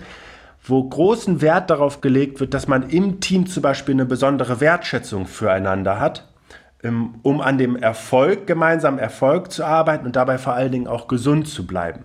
wo 0.64 0.83
großen 0.83 1.41
Wert 1.41 1.70
darauf 1.70 2.01
gelegt 2.01 2.41
wird, 2.41 2.55
dass 2.55 2.68
man 2.68 2.89
im 2.89 3.20
Team 3.20 3.47
zum 3.47 3.62
Beispiel 3.62 3.95
eine 3.95 4.07
besondere 4.07 4.61
Wertschätzung 4.61 5.27
füreinander 5.27 5.99
hat, 5.99 6.29
ähm, 6.83 7.16
um 7.23 7.41
an 7.41 7.59
dem 7.59 7.77
Erfolg, 7.77 8.47
gemeinsamen 8.47 8.99
Erfolg 8.99 9.51
zu 9.51 9.64
arbeiten 9.64 10.07
und 10.07 10.16
dabei 10.16 10.39
vor 10.39 10.55
allen 10.55 10.73
Dingen 10.73 10.87
auch 10.87 11.09
gesund 11.09 11.49
zu 11.49 11.66
bleiben. 11.66 12.05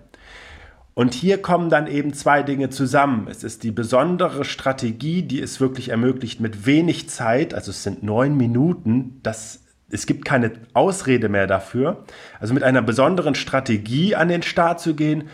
Und 0.98 1.14
hier 1.14 1.40
kommen 1.40 1.70
dann 1.70 1.86
eben 1.86 2.14
zwei 2.14 2.42
Dinge 2.42 2.72
zusammen. 2.72 3.28
Es 3.30 3.44
ist 3.44 3.62
die 3.62 3.70
besondere 3.70 4.44
Strategie, 4.44 5.22
die 5.22 5.40
es 5.40 5.62
wirklich 5.62 5.90
ermöglicht, 5.90 6.40
mit 6.40 6.66
wenig 6.66 7.08
Zeit, 7.08 7.54
also 7.54 7.70
es 7.70 7.84
sind 7.84 8.02
neun 8.02 8.36
Minuten, 8.36 9.20
das, 9.22 9.64
es 9.92 10.08
gibt 10.08 10.26
keine 10.26 10.54
Ausrede 10.74 11.30
mehr 11.30 11.46
dafür, 11.46 12.04
also 12.40 12.56
mit 12.56 12.64
einer 12.64 12.82
besonderen 12.82 13.36
Strategie 13.36 14.16
an 14.16 14.28
den 14.28 14.42
Start 14.42 14.80
zu 14.80 14.96
gehen, 14.96 15.26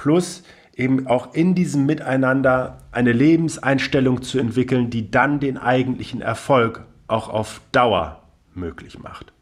plus 0.00 0.42
eben 0.74 1.06
auch 1.06 1.34
in 1.34 1.54
diesem 1.54 1.84
Miteinander 1.84 2.78
eine 2.90 3.12
Lebenseinstellung 3.12 4.22
zu 4.22 4.38
entwickeln, 4.38 4.88
die 4.88 5.10
dann 5.10 5.40
den 5.40 5.58
eigentlichen 5.58 6.22
Erfolg 6.22 6.86
auch 7.06 7.28
auf 7.28 7.60
Dauer 7.70 8.22
möglich 8.54 8.98
macht. 8.98 9.32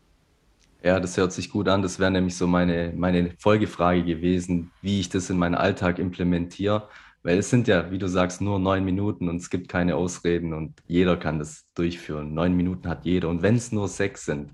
Ja, 0.83 0.99
das 0.99 1.17
hört 1.17 1.33
sich 1.33 1.51
gut 1.51 1.69
an. 1.69 1.83
Das 1.83 2.01
wäre 2.01 2.11
nämlich 2.11 2.37
so 2.37 2.49
meine, 2.49 2.93
meine 2.97 3.31
Folgefrage 3.39 4.03
gewesen, 4.03 4.73
wie 4.83 4.99
ich 4.99 5.11
das 5.11 5.31
in 5.31 5.39
meinen 5.39 5.55
Alltag 5.55 6.01
implementiere. 6.01 6.89
Weil 7.23 7.39
es 7.39 7.51
sind 7.51 7.69
ja, 7.69 7.91
wie 7.93 7.99
du 7.99 8.09
sagst, 8.09 8.41
nur 8.41 8.59
neun 8.59 8.85
Minuten 8.85 9.29
und 9.29 9.37
es 9.37 9.51
gibt 9.51 9.69
keine 9.69 9.95
Ausreden 9.95 10.55
und 10.55 10.83
jeder 10.87 11.17
kann 11.17 11.39
das 11.39 11.67
durchführen. 11.75 12.35
Neun 12.35 12.57
Minuten 12.57 12.89
hat 12.89 13.05
jeder. 13.05 13.29
Und 13.29 13.43
wenn 13.43 13.57
es 13.57 13.71
nur 13.71 13.87
sechs 13.87 14.25
sind, 14.25 14.51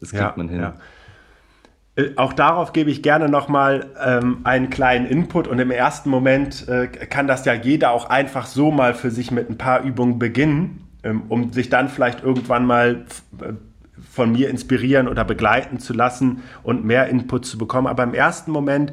das 0.00 0.10
kriegt 0.10 0.22
ja, 0.22 0.34
man 0.36 0.48
hin. 0.48 0.60
Ja. 0.60 0.74
Äh, 1.96 2.10
auch 2.16 2.32
darauf 2.32 2.72
gebe 2.72 2.90
ich 2.90 3.02
gerne 3.02 3.28
nochmal 3.28 3.86
ähm, 4.04 4.38
einen 4.44 4.70
kleinen 4.70 5.06
Input 5.06 5.48
und 5.48 5.58
im 5.58 5.70
ersten 5.70 6.10
Moment 6.10 6.68
äh, 6.68 6.86
kann 6.86 7.26
das 7.26 7.44
ja 7.44 7.54
jeder 7.54 7.90
auch 7.90 8.08
einfach 8.08 8.46
so 8.46 8.70
mal 8.70 8.94
für 8.94 9.10
sich 9.10 9.30
mit 9.30 9.50
ein 9.50 9.58
paar 9.58 9.82
Übungen 9.82 10.18
beginnen, 10.18 10.86
ähm, 11.02 11.22
um 11.28 11.52
sich 11.52 11.68
dann 11.68 11.88
vielleicht 11.88 12.22
irgendwann 12.22 12.66
mal 12.66 13.06
äh, 13.40 13.52
von 14.12 14.32
mir 14.32 14.50
inspirieren 14.50 15.08
oder 15.08 15.24
begleiten 15.24 15.78
zu 15.78 15.92
lassen 15.92 16.42
und 16.62 16.84
mehr 16.84 17.08
Input 17.08 17.46
zu 17.46 17.58
bekommen. 17.58 17.86
Aber 17.86 18.02
im 18.02 18.14
ersten 18.14 18.50
Moment 18.50 18.92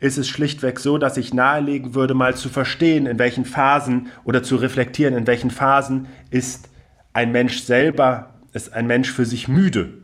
ist 0.00 0.16
es 0.16 0.28
schlichtweg 0.28 0.80
so, 0.80 0.98
dass 0.98 1.16
ich 1.16 1.34
nahelegen 1.34 1.94
würde, 1.94 2.14
mal 2.14 2.34
zu 2.34 2.48
verstehen, 2.48 3.06
in 3.06 3.18
welchen 3.18 3.44
Phasen 3.44 4.08
oder 4.24 4.42
zu 4.42 4.56
reflektieren, 4.56 5.14
in 5.14 5.26
welchen 5.26 5.50
Phasen 5.50 6.06
ist 6.30 6.70
ein 7.12 7.32
Mensch 7.32 7.62
selber, 7.62 8.30
ist 8.52 8.72
ein 8.72 8.86
Mensch 8.86 9.12
für 9.12 9.24
sich 9.24 9.46
müde. 9.46 9.99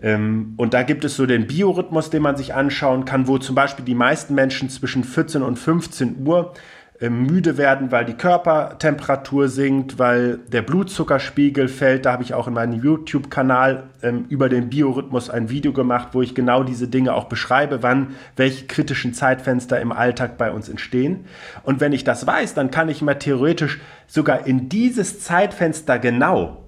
Ähm, 0.00 0.54
und 0.56 0.74
da 0.74 0.82
gibt 0.82 1.04
es 1.04 1.16
so 1.16 1.26
den 1.26 1.46
Biorhythmus, 1.46 2.10
den 2.10 2.22
man 2.22 2.36
sich 2.36 2.54
anschauen 2.54 3.04
kann, 3.04 3.26
wo 3.26 3.38
zum 3.38 3.54
Beispiel 3.54 3.84
die 3.84 3.94
meisten 3.94 4.34
Menschen 4.34 4.70
zwischen 4.70 5.04
14 5.04 5.42
und 5.42 5.58
15 5.58 6.26
Uhr 6.26 6.54
ähm, 7.00 7.26
müde 7.26 7.56
werden, 7.58 7.92
weil 7.92 8.04
die 8.04 8.14
Körpertemperatur 8.14 9.48
sinkt, 9.48 10.00
weil 10.00 10.38
der 10.38 10.62
Blutzuckerspiegel 10.62 11.68
fällt. 11.68 12.06
Da 12.06 12.12
habe 12.12 12.24
ich 12.24 12.34
auch 12.34 12.48
in 12.48 12.54
meinem 12.54 12.82
YouTube-Kanal 12.82 13.84
ähm, 14.02 14.24
über 14.28 14.48
den 14.48 14.68
Biorhythmus 14.68 15.30
ein 15.30 15.48
Video 15.48 15.72
gemacht, 15.72 16.08
wo 16.12 16.22
ich 16.22 16.34
genau 16.34 16.64
diese 16.64 16.88
Dinge 16.88 17.14
auch 17.14 17.26
beschreibe, 17.26 17.84
wann 17.84 18.16
welche 18.34 18.66
kritischen 18.66 19.14
Zeitfenster 19.14 19.80
im 19.80 19.92
Alltag 19.92 20.38
bei 20.38 20.50
uns 20.50 20.68
entstehen. 20.68 21.26
Und 21.62 21.80
wenn 21.80 21.92
ich 21.92 22.02
das 22.02 22.26
weiß, 22.26 22.54
dann 22.54 22.72
kann 22.72 22.88
ich 22.88 23.00
mir 23.00 23.16
theoretisch 23.16 23.80
sogar 24.08 24.48
in 24.48 24.68
dieses 24.68 25.20
Zeitfenster 25.20 26.00
genau 26.00 26.67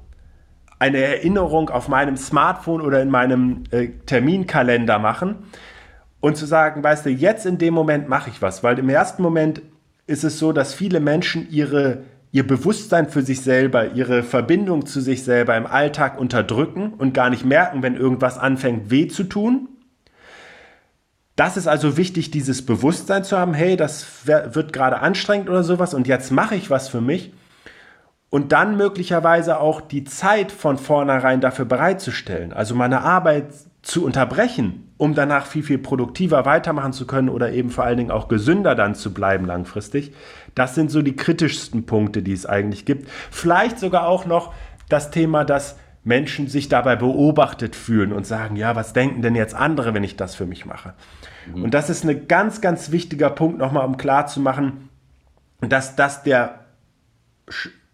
eine 0.80 0.98
Erinnerung 0.98 1.68
auf 1.68 1.88
meinem 1.88 2.16
Smartphone 2.16 2.80
oder 2.80 3.00
in 3.02 3.10
meinem 3.10 3.64
äh, 3.70 3.88
Terminkalender 4.06 4.98
machen 4.98 5.36
und 6.20 6.36
zu 6.36 6.46
sagen, 6.46 6.82
weißt 6.82 7.06
du, 7.06 7.10
jetzt 7.10 7.46
in 7.46 7.58
dem 7.58 7.74
Moment 7.74 8.08
mache 8.08 8.30
ich 8.30 8.42
was, 8.42 8.64
weil 8.64 8.78
im 8.78 8.88
ersten 8.88 9.22
Moment 9.22 9.62
ist 10.06 10.24
es 10.24 10.38
so, 10.38 10.52
dass 10.52 10.72
viele 10.72 10.98
Menschen 10.98 11.48
ihre, 11.50 12.04
ihr 12.32 12.46
Bewusstsein 12.46 13.10
für 13.10 13.22
sich 13.22 13.42
selber, 13.42 13.92
ihre 13.92 14.22
Verbindung 14.22 14.86
zu 14.86 15.00
sich 15.02 15.22
selber 15.22 15.54
im 15.56 15.66
Alltag 15.66 16.18
unterdrücken 16.18 16.94
und 16.94 17.12
gar 17.12 17.28
nicht 17.28 17.44
merken, 17.44 17.82
wenn 17.82 17.94
irgendwas 17.94 18.38
anfängt 18.38 18.90
weh 18.90 19.06
zu 19.06 19.24
tun. 19.24 19.68
Das 21.36 21.58
ist 21.58 21.66
also 21.66 21.98
wichtig, 21.98 22.30
dieses 22.30 22.64
Bewusstsein 22.64 23.22
zu 23.22 23.36
haben, 23.36 23.52
hey, 23.52 23.76
das 23.76 24.06
wird 24.24 24.72
gerade 24.72 25.00
anstrengend 25.00 25.50
oder 25.50 25.62
sowas 25.62 25.92
und 25.92 26.08
jetzt 26.08 26.32
mache 26.32 26.54
ich 26.54 26.70
was 26.70 26.88
für 26.88 27.02
mich. 27.02 27.32
Und 28.30 28.52
dann 28.52 28.76
möglicherweise 28.76 29.58
auch 29.58 29.80
die 29.80 30.04
Zeit 30.04 30.52
von 30.52 30.78
vornherein 30.78 31.40
dafür 31.40 31.64
bereitzustellen. 31.64 32.52
Also 32.52 32.76
meine 32.76 33.02
Arbeit 33.02 33.46
zu 33.82 34.04
unterbrechen, 34.04 34.92
um 34.98 35.14
danach 35.14 35.46
viel, 35.46 35.62
viel 35.62 35.78
produktiver 35.78 36.44
weitermachen 36.44 36.92
zu 36.92 37.06
können 37.06 37.28
oder 37.28 37.52
eben 37.52 37.70
vor 37.70 37.84
allen 37.84 37.96
Dingen 37.96 38.10
auch 38.10 38.28
gesünder 38.28 38.74
dann 38.74 38.94
zu 38.94 39.12
bleiben 39.12 39.46
langfristig. 39.46 40.12
Das 40.54 40.74
sind 40.74 40.90
so 40.90 41.02
die 41.02 41.16
kritischsten 41.16 41.86
Punkte, 41.86 42.22
die 42.22 42.32
es 42.32 42.46
eigentlich 42.46 42.84
gibt. 42.84 43.08
Vielleicht 43.30 43.78
sogar 43.78 44.06
auch 44.06 44.26
noch 44.26 44.52
das 44.88 45.10
Thema, 45.10 45.44
dass 45.44 45.76
Menschen 46.04 46.48
sich 46.48 46.68
dabei 46.68 46.96
beobachtet 46.96 47.76
fühlen 47.76 48.12
und 48.12 48.26
sagen, 48.26 48.56
ja, 48.56 48.76
was 48.76 48.92
denken 48.92 49.22
denn 49.22 49.34
jetzt 49.34 49.54
andere, 49.54 49.94
wenn 49.94 50.04
ich 50.04 50.16
das 50.16 50.34
für 50.34 50.46
mich 50.46 50.66
mache? 50.66 50.94
Mhm. 51.54 51.64
Und 51.64 51.74
das 51.74 51.90
ist 51.90 52.04
ein 52.04 52.28
ganz, 52.28 52.60
ganz 52.60 52.90
wichtiger 52.90 53.30
Punkt 53.30 53.58
nochmal, 53.58 53.86
um 53.86 53.96
klarzumachen, 53.96 54.88
dass 55.60 55.96
das 55.96 56.22
der 56.22 56.60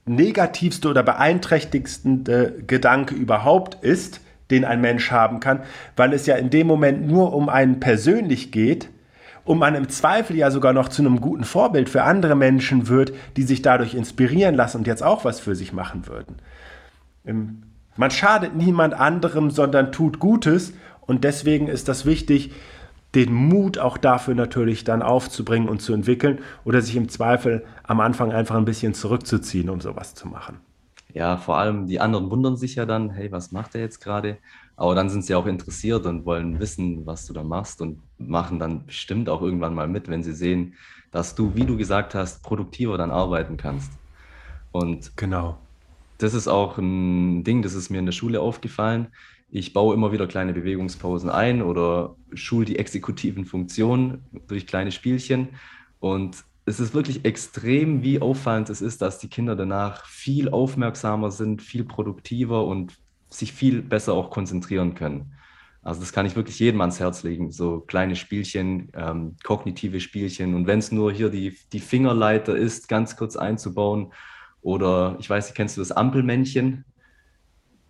negativste 0.07 0.89
oder 0.89 1.03
beeinträchtigste 1.03 2.55
Gedanke 2.67 3.15
überhaupt 3.15 3.83
ist, 3.83 4.21
den 4.51 4.65
ein 4.65 4.81
Mensch 4.81 5.11
haben 5.11 5.41
kann, 5.41 5.61
weil 5.97 6.13
es 6.13 6.27
ja 6.27 6.37
in 6.37 6.51
dem 6.51 6.67
Moment 6.67 7.07
nur 7.07 7.35
um 7.35 7.49
einen 7.49 7.81
persönlich 7.81 8.53
geht 8.53 8.89
und 9.45 9.59
man 9.59 9.75
im 9.75 9.89
Zweifel 9.89 10.37
ja 10.37 10.51
sogar 10.51 10.73
noch 10.73 10.89
zu 10.89 11.03
einem 11.03 11.21
guten 11.21 11.45
Vorbild 11.45 11.89
für 11.89 12.05
andere 12.05 12.37
Menschen 12.37 12.89
wird, 12.89 13.13
die 13.37 13.43
sich 13.43 13.63
dadurch 13.63 13.95
inspirieren 13.95 14.55
lassen 14.55 14.79
und 14.79 14.87
jetzt 14.87 15.03
auch 15.03 15.25
was 15.25 15.41
für 15.41 15.57
sich 15.57 15.73
machen 15.73 16.07
würden. 16.07 16.37
Ähm, 17.25 17.63
man 17.97 18.11
schadet 18.11 18.55
niemand 18.55 18.95
anderem, 18.95 19.51
sondern 19.51 19.91
tut 19.91 20.19
Gutes 20.19 20.75
und 21.01 21.25
deswegen 21.25 21.67
ist 21.67 21.89
das 21.89 22.05
wichtig, 22.05 22.53
den 23.15 23.33
Mut 23.33 23.79
auch 23.79 23.99
dafür 23.99 24.35
natürlich 24.35 24.85
dann 24.85 25.03
aufzubringen 25.03 25.69
und 25.69 25.81
zu 25.81 25.95
entwickeln 25.95 26.41
oder 26.65 26.83
sich 26.83 26.97
im 26.97 27.09
Zweifel 27.09 27.65
am 27.85 28.01
Anfang 28.01 28.33
einfach 28.33 28.57
ein 28.57 28.65
bisschen 28.65 28.95
zurückzuziehen, 28.95 29.71
um 29.71 29.81
sowas 29.81 30.15
zu 30.15 30.29
machen 30.29 30.61
ja, 31.17 31.39
vor 31.39 31.57
allem 31.57 31.87
die 31.87 31.99
anderen 31.99 32.31
wundern 32.31 32.59
sich 32.59 32.75
ja 32.75 32.85
dann, 32.85 33.09
hey, 33.09 33.33
was 33.33 33.51
macht 33.51 33.75
er 33.75 33.81
jetzt 33.81 34.01
gerade? 34.01 34.37
Aber 34.77 34.95
dann 34.95 35.09
sind 35.09 35.25
sie 35.25 35.35
auch 35.35 35.47
interessiert 35.47 36.05
und 36.05 36.27
wollen 36.27 36.61
wissen, 36.61 37.07
was 37.07 37.25
du 37.25 37.33
da 37.33 37.43
machst 37.43 37.81
und 37.81 38.03
machen 38.19 38.59
dann 38.59 38.85
bestimmt 38.85 39.31
auch 39.31 39.41
irgendwann 39.41 39.75
mal 39.75 39.89
mit, 39.89 40.09
wenn 40.09 40.23
sie 40.23 40.35
sehen, 40.35 40.75
dass 41.13 41.35
du, 41.35 41.55
wie 41.55 41.65
du 41.65 41.79
gesagt 41.79 42.15
hast, 42.15 42.43
produktiver 42.43 42.99
dann 42.99 43.11
arbeiten 43.11 43.57
kannst. 43.57 43.91
Und 44.73 45.17
genau. 45.17 45.57
Das 46.19 46.35
ist 46.35 46.49
auch 46.49 46.77
ein 46.77 47.45
Ding, 47.45 47.63
das 47.63 47.73
ist 47.73 47.89
mir 47.89 47.99
in 47.99 48.05
der 48.07 48.13
Schule 48.13 48.43
aufgefallen. 48.43 49.07
Ich 49.49 49.73
baue 49.73 49.95
immer 49.95 50.13
wieder 50.13 50.27
kleine 50.27 50.53
Bewegungspausen 50.53 51.31
ein 51.31 51.63
oder 51.63 52.17
schule 52.35 52.65
die 52.65 52.79
exekutiven 52.79 53.45
Funktionen 53.45 54.25
durch 54.49 54.67
kleine 54.67 54.93
Spielchen. 54.93 55.51
Und 56.01 56.45
es 56.65 56.81
ist 56.81 56.95
wirklich 56.95 57.25
extrem, 57.25 58.03
wie 58.03 58.21
auffallend 58.21 58.71
es 58.71 58.83
ist, 58.83 59.01
dass 59.03 59.19
die 59.19 59.29
Kinder 59.29 59.55
danach 59.55 60.05
viel 60.07 60.49
aufmerksamer 60.49 61.31
sind, 61.31 61.63
viel 61.63 61.85
produktiver 61.85 62.67
und 62.67 62.99
sich 63.31 63.53
viel 63.53 63.83
besser 63.83 64.15
auch 64.15 64.31
konzentrieren 64.31 64.95
können. 64.95 65.33
Also 65.83 66.01
das 66.01 66.13
kann 66.13 66.27
ich 66.27 66.35
wirklich 66.35 66.59
jedem 66.59 66.81
ans 66.81 66.99
Herz 66.99 67.23
legen, 67.23 67.53
so 67.53 67.79
kleine 67.79 68.17
Spielchen, 68.17 68.91
ähm, 68.95 69.37
kognitive 69.45 70.01
Spielchen. 70.01 70.57
Und 70.57 70.67
wenn 70.67 70.81
es 70.81 70.91
nur 70.91 71.13
hier 71.13 71.29
die, 71.29 71.57
die 71.73 71.79
Fingerleiter 71.79 72.57
ist, 72.57 72.89
ganz 72.89 73.17
kurz 73.17 73.37
einzubauen. 73.37 74.13
Oder 74.61 75.17
ich 75.21 75.31
weiß 75.31 75.55
kennst 75.55 75.77
du 75.77 75.81
das 75.81 75.93
Ampelmännchen? 75.93 76.85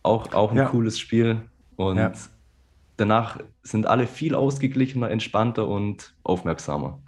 Auch, 0.07 0.33
auch 0.33 0.53
ein 0.53 0.57
ja. 0.57 0.67
cooles 0.67 0.99
Spiel. 0.99 1.43
Und 1.77 1.99
ja. 1.99 2.13
danach 2.97 3.39
sind 3.63 3.87
alle 3.87 4.07
viel 4.07 4.35
ausgeglichener, 4.35 5.11
entspannter 5.11 5.67
und 5.67 6.15
aufmerksamer. 6.23 6.99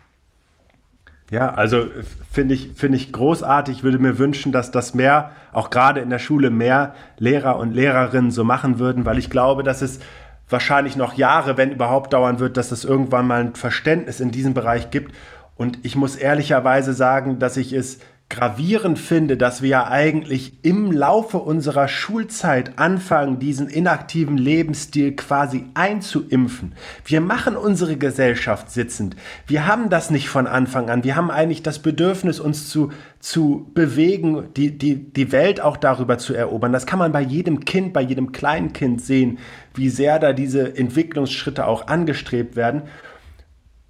Ja, 1.30 1.52
also 1.52 1.86
finde 2.32 2.54
ich, 2.54 2.72
finde 2.74 2.96
ich 2.96 3.12
großartig. 3.12 3.78
Ich 3.78 3.82
würde 3.82 3.98
mir 3.98 4.18
wünschen, 4.18 4.50
dass 4.50 4.70
das 4.70 4.94
mehr, 4.94 5.32
auch 5.52 5.68
gerade 5.70 6.00
in 6.00 6.08
der 6.08 6.18
Schule, 6.18 6.50
mehr 6.50 6.94
Lehrer 7.18 7.58
und 7.58 7.72
Lehrerinnen 7.74 8.30
so 8.30 8.44
machen 8.44 8.78
würden, 8.78 9.04
weil 9.04 9.18
ich 9.18 9.28
glaube, 9.28 9.62
dass 9.62 9.82
es 9.82 10.00
wahrscheinlich 10.48 10.96
noch 10.96 11.14
Jahre, 11.14 11.58
wenn 11.58 11.70
überhaupt 11.70 12.14
dauern 12.14 12.38
wird, 12.38 12.56
dass 12.56 12.72
es 12.72 12.84
irgendwann 12.84 13.26
mal 13.26 13.40
ein 13.40 13.54
Verständnis 13.54 14.20
in 14.20 14.30
diesem 14.30 14.54
Bereich 14.54 14.90
gibt. 14.90 15.14
Und 15.54 15.84
ich 15.84 15.96
muss 15.96 16.16
ehrlicherweise 16.16 16.94
sagen, 16.94 17.38
dass 17.38 17.58
ich 17.58 17.74
es 17.74 17.98
gravierend 18.30 18.98
finde, 18.98 19.38
dass 19.38 19.62
wir 19.62 19.68
ja 19.70 19.88
eigentlich 19.88 20.58
im 20.62 20.92
Laufe 20.92 21.38
unserer 21.38 21.88
Schulzeit 21.88 22.78
anfangen, 22.78 23.38
diesen 23.38 23.68
inaktiven 23.68 24.36
Lebensstil 24.36 25.16
quasi 25.16 25.64
einzuimpfen. 25.72 26.74
Wir 27.06 27.22
machen 27.22 27.56
unsere 27.56 27.96
Gesellschaft 27.96 28.70
sitzend. 28.70 29.16
Wir 29.46 29.66
haben 29.66 29.88
das 29.88 30.10
nicht 30.10 30.28
von 30.28 30.46
Anfang 30.46 30.90
an. 30.90 31.04
Wir 31.04 31.16
haben 31.16 31.30
eigentlich 31.30 31.62
das 31.62 31.78
Bedürfnis, 31.78 32.38
uns 32.38 32.68
zu, 32.68 32.90
zu 33.18 33.70
bewegen, 33.72 34.48
die, 34.56 34.76
die, 34.76 35.10
die 35.10 35.32
Welt 35.32 35.62
auch 35.62 35.78
darüber 35.78 36.18
zu 36.18 36.34
erobern. 36.34 36.72
Das 36.72 36.84
kann 36.84 36.98
man 36.98 37.12
bei 37.12 37.22
jedem 37.22 37.64
Kind, 37.64 37.94
bei 37.94 38.02
jedem 38.02 38.32
kleinen 38.32 38.74
Kind 38.74 39.00
sehen, 39.00 39.38
wie 39.72 39.88
sehr 39.88 40.18
da 40.18 40.34
diese 40.34 40.76
Entwicklungsschritte 40.76 41.66
auch 41.66 41.86
angestrebt 41.86 42.56
werden. 42.56 42.82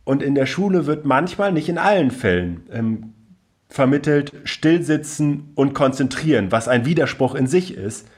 Und 0.05 0.23
in 0.23 0.37
der 0.37 0.47
Schule 0.47 0.87
wird 0.87 1.05
manchmal, 1.05 1.53
nicht 1.53 1.69
in 1.69 1.77
allen 1.77 2.13
Fällen, 2.13 2.63
ähm, 2.73 3.15
vermittelt 3.69 4.33
Stillsitzen 4.45 5.53
und 5.55 5.75
Konzentrieren, 5.75 6.51
was 6.51 6.69
ein 6.69 6.87
Widerspruch 6.87 7.35
in 7.35 7.47
sich 7.47 7.75
ist. 7.75 8.09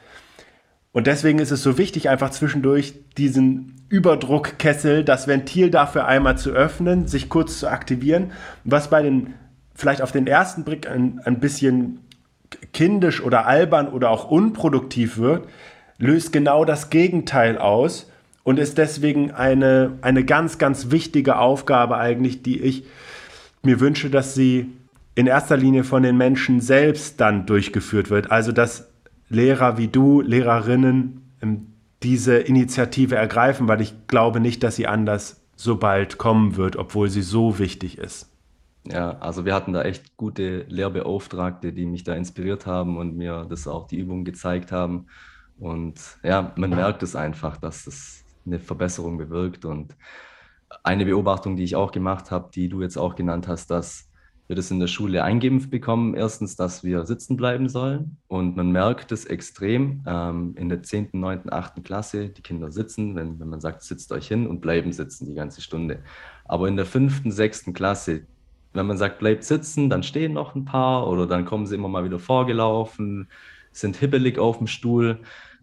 Und 0.93 1.07
deswegen 1.07 1.39
ist 1.39 1.51
es 1.51 1.63
so 1.63 1.79
wichtig, 1.79 2.09
einfach 2.09 2.31
zwischendurch 2.31 2.95
diesen 3.17 3.77
Überdruckkessel, 3.89 5.05
das 5.05 5.27
Ventil 5.27 5.71
dafür 5.71 6.07
einmal 6.07 6.39
zu 6.39 6.51
öffnen, 6.51 7.07
sich 7.07 7.29
kurz 7.29 7.59
zu 7.59 7.69
aktivieren, 7.69 8.33
was 8.65 8.91
bei 8.91 9.03
den 9.03 9.35
vielleicht 9.75 10.03
auf 10.03 10.13
den 10.13 10.27
ersten 10.27 10.65
Blick 10.65 10.89
ein, 10.89 11.21
ein 11.25 11.41
bisschen 11.41 12.01
kindisch 12.73 13.23
oder 13.23 13.47
albern 13.47 13.89
oder 13.89 14.11
auch 14.11 14.31
unproduktiv 14.31 15.19
wird, 15.19 15.49
löst 15.99 16.33
genau 16.33 16.65
das 16.65 16.91
Gegenteil 16.91 17.59
aus 17.59 18.11
und 18.43 18.59
ist 18.59 18.79
deswegen 18.79 19.31
eine, 19.31 19.99
eine 20.03 20.25
ganz, 20.25 20.59
ganz 20.59 20.91
wichtige 20.91 21.39
Aufgabe 21.39 21.99
eigentlich, 21.99 22.43
die 22.43 22.61
ich 22.61 22.85
mir 23.63 23.81
wünsche, 23.81 24.11
dass 24.11 24.35
sie 24.35 24.73
in 25.21 25.27
erster 25.27 25.57
Linie 25.57 25.85
von 25.85 26.03
den 26.03 26.17
Menschen 26.17 26.61
selbst 26.61 27.21
dann 27.21 27.47
durchgeführt 27.47 28.11
wird. 28.11 28.31
Also 28.31 28.53
dass 28.53 28.91
Lehrer 29.29 29.77
wie 29.77 29.89
du, 29.89 30.23
Lehrerinnen 30.23 31.31
ähm, 31.43 31.75
diese 32.03 32.39
Initiative 32.39 33.17
ergreifen, 33.17 33.69
weil 33.69 33.83
ich 33.83 34.07
glaube 34.07 34.41
nicht, 34.41 34.63
dass 34.63 34.77
sie 34.77 34.87
anders 34.87 35.43
so 35.55 35.77
bald 35.77 36.17
kommen 36.17 36.57
wird, 36.57 36.77
obwohl 36.77 37.11
sie 37.11 37.21
so 37.21 37.59
wichtig 37.59 37.99
ist. 37.99 38.31
Ja, 38.85 39.19
also 39.19 39.45
wir 39.45 39.55
hatten 39.55 39.75
da 39.75 39.83
echt 39.83 40.17
gute 40.17 40.65
Lehrbeauftragte, 40.69 41.75
die 41.75 41.85
mich 41.85 42.03
da 42.03 42.15
inspiriert 42.15 42.65
haben 42.65 42.97
und 42.97 43.15
mir 43.15 43.47
das 43.49 43.69
auch 43.69 43.87
die 43.87 43.99
Übungen 43.99 44.25
gezeigt 44.25 44.73
haben. 44.73 45.07
Und 45.59 46.01
ja, 46.23 46.55
man 46.57 46.71
merkt 46.71 47.03
es 47.03 47.15
einfach, 47.15 47.59
dass 47.59 47.87
es 47.87 48.25
eine 48.47 48.59
Verbesserung 48.59 49.19
bewirkt. 49.19 49.67
Und 49.67 49.95
eine 50.83 51.05
Beobachtung, 51.05 51.57
die 51.57 51.65
ich 51.65 51.77
auch 51.77 51.93
gemacht 51.93 52.31
habe, 52.31 52.49
die 52.55 52.71
du 52.71 52.81
jetzt 52.81 52.97
auch 52.97 53.15
genannt 53.15 53.49
hast, 53.49 53.71
dass 53.71 54.10
wir 54.51 54.57
das 54.57 54.73
in 54.73 54.81
der 54.81 54.89
Schule 54.89 55.23
eingeimpft 55.23 55.71
bekommen. 55.71 56.17
Erstens, 56.17 56.57
dass 56.57 56.83
wir 56.83 57.07
sitzen 57.07 57.37
bleiben 57.37 57.69
sollen. 57.69 58.17
Und 58.27 58.57
man 58.57 58.73
merkt 58.73 59.13
es 59.13 59.25
extrem 59.25 60.03
ähm, 60.09 60.57
in 60.57 60.69
der 60.69 60.83
10., 60.83 61.11
9., 61.13 61.53
8. 61.53 61.85
Klasse. 61.85 62.31
Die 62.31 62.43
Kinder 62.43 62.73
sitzen, 62.73 63.15
wenn, 63.15 63.39
wenn 63.39 63.49
man 63.49 63.61
sagt, 63.61 63.85
sitzt 63.85 64.11
euch 64.11 64.27
hin 64.27 64.49
und 64.49 64.61
bleiben 64.61 64.93
sitzen 64.93 65.27
die 65.27 65.35
ganze 65.35 65.61
Stunde. 65.61 66.01
Aber 66.47 66.67
in 66.67 66.75
der 66.75 66.85
5., 66.85 67.23
6. 67.27 67.67
Klasse, 67.73 68.23
wenn 68.73 68.87
man 68.87 68.99
sagt, 68.99 69.21
bleibt 69.21 69.45
sitzen, 69.45 69.89
dann 69.89 70.03
stehen 70.03 70.33
noch 70.33 70.57
ein 70.57 70.65
paar 70.65 71.07
oder 71.07 71.29
dann 71.29 71.45
kommen 71.45 71.67
sie 71.67 71.77
immer 71.77 71.89
mal 71.89 72.05
wieder 72.05 72.19
vorgelaufen, 72.19 73.29
sind 73.71 73.99
hibbelig 73.99 74.41
auf 74.41 74.59
dem 74.59 74.67
Stuhl. 74.67 75.21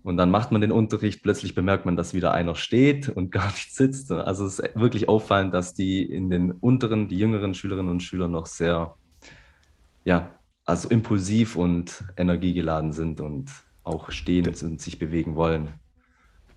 Und 0.07 0.15
dann 0.15 0.31
macht 0.31 0.53
man 0.53 0.61
den 0.61 0.71
Unterricht, 0.71 1.21
plötzlich 1.21 1.53
bemerkt 1.53 1.85
man, 1.85 1.97
dass 1.97 2.13
wieder 2.13 2.31
einer 2.31 2.55
steht 2.55 3.09
und 3.09 3.29
gar 3.33 3.47
nicht 3.47 3.75
sitzt. 3.75 4.09
Also 4.09 4.45
es 4.45 4.59
ist 4.59 4.79
wirklich 4.79 5.09
auffallend, 5.09 5.53
dass 5.53 5.73
die 5.73 6.01
in 6.01 6.29
den 6.29 6.53
unteren, 6.53 7.09
die 7.09 7.17
jüngeren 7.17 7.53
Schülerinnen 7.53 7.91
und 7.91 8.01
Schüler 8.01 8.29
noch 8.29 8.45
sehr, 8.45 8.95
ja, 10.05 10.31
also 10.63 10.87
impulsiv 10.87 11.57
und 11.57 12.05
energiegeladen 12.15 12.93
sind 12.93 13.19
und 13.19 13.51
auch 13.83 14.09
stehen 14.09 14.47
und 14.47 14.79
sich 14.79 14.97
bewegen 14.97 15.35
wollen. 15.35 15.73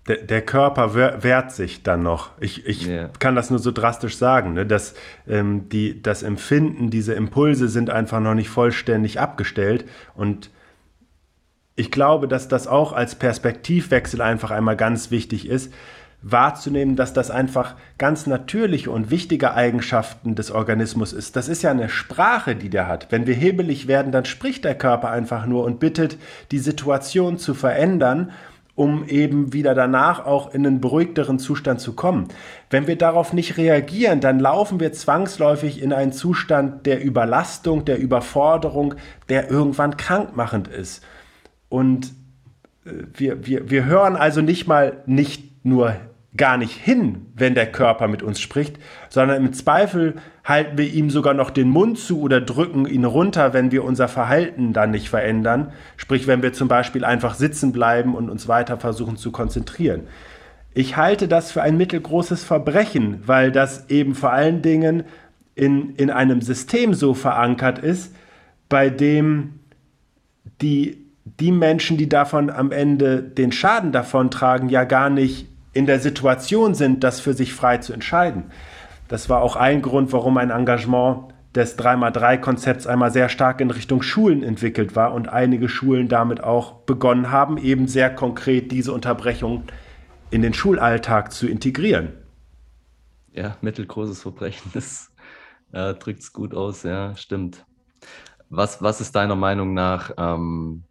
Der, 0.07 0.23
der 0.23 0.41
Körper 0.43 0.95
wehrt 0.95 1.51
sich 1.51 1.83
dann 1.83 2.03
noch. 2.03 2.31
Ich, 2.39 2.65
ich 2.65 2.87
yeah. 2.87 3.09
kann 3.19 3.35
das 3.35 3.49
nur 3.49 3.59
so 3.59 3.71
drastisch 3.71 4.15
sagen, 4.15 4.53
ne? 4.53 4.65
dass 4.65 4.95
ähm, 5.27 5.67
die, 5.67 6.01
das 6.01 6.23
Empfinden, 6.23 6.89
diese 6.89 7.15
Impulse 7.15 7.67
sind 7.67 7.89
einfach 7.89 8.21
noch 8.21 8.33
nicht 8.33 8.49
vollständig 8.49 9.19
abgestellt 9.19 9.83
und 10.15 10.51
ich 11.75 11.91
glaube, 11.91 12.27
dass 12.27 12.47
das 12.47 12.67
auch 12.67 12.93
als 12.93 13.15
Perspektivwechsel 13.15 14.21
einfach 14.21 14.51
einmal 14.51 14.75
ganz 14.75 15.11
wichtig 15.11 15.47
ist, 15.47 15.71
wahrzunehmen, 16.21 16.95
dass 16.95 17.13
das 17.13 17.31
einfach 17.31 17.75
ganz 17.97 18.27
natürliche 18.27 18.91
und 18.91 19.09
wichtige 19.09 19.53
Eigenschaften 19.53 20.35
des 20.35 20.51
Organismus 20.51 21.13
ist. 21.13 21.35
Das 21.35 21.47
ist 21.47 21.63
ja 21.63 21.71
eine 21.71 21.89
Sprache, 21.89 22.55
die 22.55 22.69
der 22.69 22.87
hat. 22.87 23.11
Wenn 23.11 23.25
wir 23.25 23.33
hebelig 23.33 23.87
werden, 23.87 24.11
dann 24.11 24.25
spricht 24.25 24.63
der 24.63 24.75
Körper 24.75 25.09
einfach 25.09 25.45
nur 25.45 25.63
und 25.63 25.79
bittet, 25.79 26.17
die 26.51 26.59
Situation 26.59 27.37
zu 27.39 27.53
verändern, 27.53 28.31
um 28.75 29.07
eben 29.07 29.51
wieder 29.51 29.75
danach 29.75 30.25
auch 30.25 30.53
in 30.53 30.65
einen 30.65 30.79
beruhigteren 30.79 31.39
Zustand 31.39 31.81
zu 31.81 31.93
kommen. 31.93 32.27
Wenn 32.69 32.87
wir 32.87 32.97
darauf 32.97 33.33
nicht 33.33 33.57
reagieren, 33.57 34.21
dann 34.21 34.39
laufen 34.39 34.79
wir 34.79 34.93
zwangsläufig 34.93 35.81
in 35.81 35.91
einen 35.91 36.13
Zustand 36.13 36.85
der 36.85 37.03
Überlastung, 37.03 37.83
der 37.83 37.99
Überforderung, 37.99 38.95
der 39.27 39.49
irgendwann 39.49 39.97
krankmachend 39.97 40.67
ist. 40.67 41.03
Und 41.71 42.07
äh, 42.85 42.91
wir, 43.13 43.47
wir, 43.47 43.69
wir 43.69 43.85
hören 43.85 44.17
also 44.17 44.41
nicht 44.41 44.67
mal 44.67 44.97
nicht 45.05 45.65
nur 45.65 45.95
gar 46.35 46.57
nicht 46.57 46.75
hin, 46.75 47.27
wenn 47.33 47.55
der 47.55 47.71
Körper 47.71 48.07
mit 48.07 48.23
uns 48.23 48.39
spricht, 48.39 48.77
sondern 49.09 49.45
im 49.45 49.53
Zweifel 49.53 50.15
halten 50.43 50.77
wir 50.77 50.91
ihm 50.91 51.09
sogar 51.09 51.33
noch 51.33 51.49
den 51.49 51.69
Mund 51.69 51.97
zu 51.97 52.21
oder 52.21 52.41
drücken 52.41 52.85
ihn 52.85 53.05
runter, 53.05 53.53
wenn 53.53 53.71
wir 53.71 53.83
unser 53.83 54.07
Verhalten 54.07 54.73
dann 54.73 54.91
nicht 54.91 55.09
verändern. 55.09 55.71
Sprich, 55.97 56.27
wenn 56.27 56.41
wir 56.41 56.51
zum 56.51 56.67
Beispiel 56.67 57.05
einfach 57.05 57.35
sitzen 57.35 57.71
bleiben 57.71 58.15
und 58.15 58.29
uns 58.29 58.47
weiter 58.47 58.77
versuchen 58.77 59.17
zu 59.17 59.31
konzentrieren. 59.31 60.07
Ich 60.73 60.97
halte 60.97 61.27
das 61.27 61.51
für 61.51 61.61
ein 61.61 61.77
mittelgroßes 61.77 62.43
Verbrechen, 62.43 63.21
weil 63.25 63.51
das 63.51 63.89
eben 63.89 64.15
vor 64.15 64.31
allen 64.31 64.61
Dingen 64.61 65.03
in, 65.55 65.95
in 65.95 66.09
einem 66.09 66.41
System 66.41 66.93
so 66.93 67.13
verankert 67.13 67.79
ist, 67.79 68.13
bei 68.67 68.89
dem 68.89 69.59
die 70.61 71.00
die 71.39 71.51
Menschen, 71.51 71.97
die 71.97 72.09
davon 72.09 72.49
am 72.49 72.71
Ende 72.71 73.21
den 73.21 73.51
Schaden 73.51 73.91
davon 73.91 74.31
tragen, 74.31 74.69
ja 74.69 74.83
gar 74.83 75.09
nicht 75.09 75.47
in 75.73 75.85
der 75.85 75.99
Situation 75.99 76.73
sind, 76.73 77.03
das 77.03 77.19
für 77.19 77.33
sich 77.33 77.53
frei 77.53 77.77
zu 77.77 77.93
entscheiden. 77.93 78.51
Das 79.07 79.29
war 79.29 79.41
auch 79.41 79.55
ein 79.55 79.81
Grund, 79.81 80.11
warum 80.11 80.37
ein 80.37 80.51
Engagement 80.51 81.33
des 81.55 81.77
3x3-Konzepts 81.77 82.87
einmal 82.87 83.11
sehr 83.11 83.29
stark 83.29 83.59
in 83.59 83.71
Richtung 83.71 84.01
Schulen 84.01 84.41
entwickelt 84.41 84.95
war 84.95 85.13
und 85.13 85.27
einige 85.27 85.67
Schulen 85.67 86.07
damit 86.07 86.43
auch 86.43 86.73
begonnen 86.83 87.29
haben, 87.29 87.57
eben 87.57 87.87
sehr 87.87 88.13
konkret 88.13 88.71
diese 88.71 88.93
Unterbrechung 88.93 89.63
in 90.29 90.41
den 90.41 90.53
Schulalltag 90.53 91.33
zu 91.33 91.47
integrieren. 91.47 92.13
Ja, 93.33 93.57
mittelgroßes 93.61 94.21
Verbrechen, 94.21 94.71
das 94.73 95.11
äh, 95.73 95.93
drückt 95.93 96.21
es 96.21 96.33
gut 96.33 96.53
aus, 96.53 96.83
ja, 96.83 97.15
stimmt. 97.15 97.65
Was, 98.49 98.81
was 98.81 99.01
ist 99.01 99.15
deiner 99.15 99.35
Meinung 99.35 99.73
nach 99.73 100.11
ähm, 100.17 100.83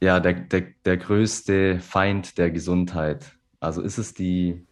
ja, 0.00 0.18
der, 0.20 0.32
der, 0.34 0.62
der 0.84 0.96
größte 0.96 1.78
Feind 1.80 2.38
der 2.38 2.50
Gesundheit? 2.50 3.32
Also 3.60 3.82
ist 3.82 3.98
es 3.98 4.14
die, 4.14 4.66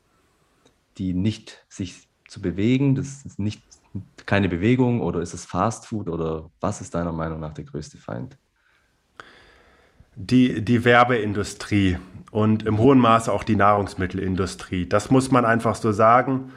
die 0.96 1.12
nicht 1.12 1.64
sich 1.68 2.08
zu 2.26 2.40
bewegen, 2.40 2.94
das 2.94 3.24
ist 3.24 3.38
nicht 3.38 3.62
keine 4.26 4.48
Bewegung 4.48 5.00
oder 5.00 5.20
ist 5.20 5.34
es 5.34 5.44
Fast 5.44 5.86
Food 5.86 6.08
oder 6.08 6.50
was 6.60 6.80
ist 6.80 6.94
deiner 6.94 7.12
Meinung 7.12 7.40
nach 7.40 7.54
der 7.54 7.64
größte 7.64 7.98
Feind? 7.98 8.36
Die, 10.14 10.62
die 10.62 10.84
Werbeindustrie 10.84 11.98
und 12.30 12.64
im 12.64 12.78
hohen 12.78 12.98
Maße 12.98 13.32
auch 13.32 13.44
die 13.44 13.56
Nahrungsmittelindustrie. 13.56 14.86
Das 14.88 15.10
muss 15.10 15.30
man 15.30 15.44
einfach 15.44 15.76
so 15.76 15.92
sagen. 15.92 16.52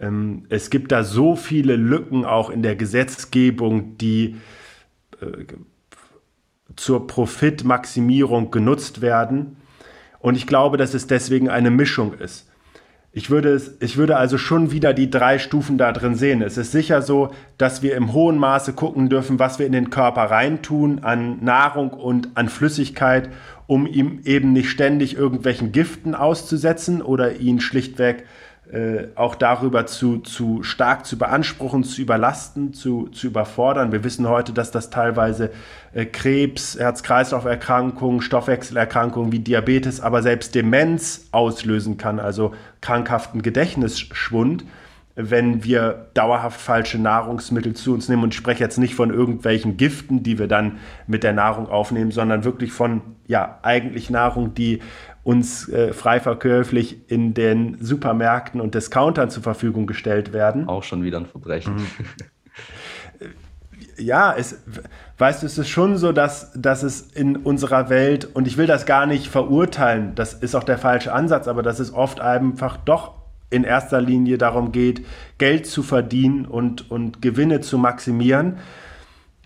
Ähm, 0.00 0.46
es 0.48 0.68
gibt 0.70 0.92
da 0.92 1.04
so 1.04 1.36
viele 1.36 1.76
Lücken 1.76 2.24
auch 2.24 2.50
in 2.50 2.62
der 2.62 2.76
Gesetzgebung, 2.76 3.96
die 3.98 4.36
äh, 5.20 5.44
zur 6.76 7.06
Profitmaximierung 7.06 8.50
genutzt 8.50 9.00
werden. 9.00 9.56
Und 10.18 10.36
ich 10.36 10.46
glaube, 10.46 10.76
dass 10.76 10.94
es 10.94 11.06
deswegen 11.06 11.48
eine 11.48 11.70
Mischung 11.70 12.14
ist. 12.14 12.48
Ich 13.16 13.30
würde, 13.30 13.50
es, 13.50 13.76
ich 13.78 13.96
würde 13.96 14.16
also 14.16 14.38
schon 14.38 14.72
wieder 14.72 14.92
die 14.92 15.08
drei 15.08 15.38
Stufen 15.38 15.78
da 15.78 15.92
drin 15.92 16.16
sehen. 16.16 16.42
Es 16.42 16.56
ist 16.56 16.72
sicher 16.72 17.00
so, 17.00 17.30
dass 17.58 17.80
wir 17.80 17.94
im 17.94 18.12
hohen 18.12 18.38
Maße 18.38 18.72
gucken 18.72 19.08
dürfen, 19.08 19.38
was 19.38 19.60
wir 19.60 19.66
in 19.66 19.72
den 19.72 19.90
Körper 19.90 20.22
reintun 20.22 21.04
an 21.04 21.38
Nahrung 21.44 21.90
und 21.90 22.30
an 22.34 22.48
Flüssigkeit, 22.48 23.30
um 23.68 23.86
ihm 23.86 24.20
eben 24.24 24.52
nicht 24.52 24.68
ständig 24.68 25.16
irgendwelchen 25.16 25.70
Giften 25.70 26.16
auszusetzen 26.16 27.02
oder 27.02 27.36
ihn 27.36 27.60
schlichtweg 27.60 28.24
äh, 28.74 29.06
auch 29.14 29.36
darüber 29.36 29.86
zu, 29.86 30.18
zu 30.18 30.64
stark 30.64 31.06
zu 31.06 31.16
beanspruchen, 31.16 31.84
zu 31.84 32.02
überlasten, 32.02 32.74
zu, 32.74 33.06
zu 33.06 33.28
überfordern. 33.28 33.92
Wir 33.92 34.02
wissen 34.02 34.28
heute, 34.28 34.52
dass 34.52 34.72
das 34.72 34.90
teilweise 34.90 35.52
äh, 35.92 36.04
Krebs, 36.06 36.76
Herz-Kreislauf-Erkrankungen, 36.76 38.20
Stoffwechselerkrankungen 38.20 39.30
wie 39.30 39.38
Diabetes, 39.38 40.00
aber 40.00 40.22
selbst 40.22 40.56
Demenz 40.56 41.28
auslösen 41.30 41.98
kann, 41.98 42.18
also 42.18 42.52
krankhaften 42.80 43.42
Gedächtnisschwund 43.42 44.64
wenn 45.16 45.62
wir 45.62 46.08
dauerhaft 46.14 46.60
falsche 46.60 46.98
Nahrungsmittel 46.98 47.74
zu 47.74 47.94
uns 47.94 48.08
nehmen. 48.08 48.24
Und 48.24 48.34
ich 48.34 48.36
spreche 48.36 48.64
jetzt 48.64 48.78
nicht 48.78 48.96
von 48.96 49.10
irgendwelchen 49.10 49.76
Giften, 49.76 50.24
die 50.24 50.40
wir 50.40 50.48
dann 50.48 50.78
mit 51.06 51.22
der 51.22 51.32
Nahrung 51.32 51.68
aufnehmen, 51.68 52.10
sondern 52.10 52.42
wirklich 52.42 52.72
von, 52.72 53.00
ja, 53.28 53.60
eigentlich 53.62 54.10
Nahrung, 54.10 54.54
die 54.54 54.80
uns 55.24 55.68
äh, 55.70 55.92
frei 55.92 56.20
verkäuflich 56.20 57.10
in 57.10 57.34
den 57.34 57.78
Supermärkten 57.80 58.60
und 58.60 58.74
Discountern 58.74 59.30
zur 59.30 59.42
Verfügung 59.42 59.86
gestellt 59.86 60.32
werden. 60.32 60.68
Auch 60.68 60.84
schon 60.84 61.02
wieder 61.02 61.18
ein 61.18 61.26
Verbrechen. 61.26 61.76
Mhm. 61.76 61.82
ja, 63.96 64.34
es, 64.36 64.62
weißt 65.18 65.42
du, 65.42 65.46
es 65.46 65.56
ist 65.56 65.70
schon 65.70 65.96
so, 65.96 66.12
dass, 66.12 66.52
dass 66.54 66.82
es 66.82 67.00
in 67.00 67.36
unserer 67.36 67.88
Welt, 67.88 68.28
und 68.34 68.46
ich 68.46 68.58
will 68.58 68.66
das 68.66 68.84
gar 68.84 69.06
nicht 69.06 69.26
verurteilen, 69.26 70.14
das 70.14 70.34
ist 70.34 70.54
auch 70.54 70.64
der 70.64 70.78
falsche 70.78 71.12
Ansatz, 71.12 71.48
aber 71.48 71.62
dass 71.62 71.80
es 71.80 71.92
oft 71.92 72.20
einfach 72.20 72.76
doch 72.76 73.14
in 73.48 73.64
erster 73.64 74.02
Linie 74.02 74.36
darum 74.36 74.72
geht, 74.72 75.06
Geld 75.38 75.66
zu 75.66 75.82
verdienen 75.82 76.44
und, 76.44 76.90
und 76.90 77.22
Gewinne 77.22 77.60
zu 77.60 77.78
maximieren. 77.78 78.58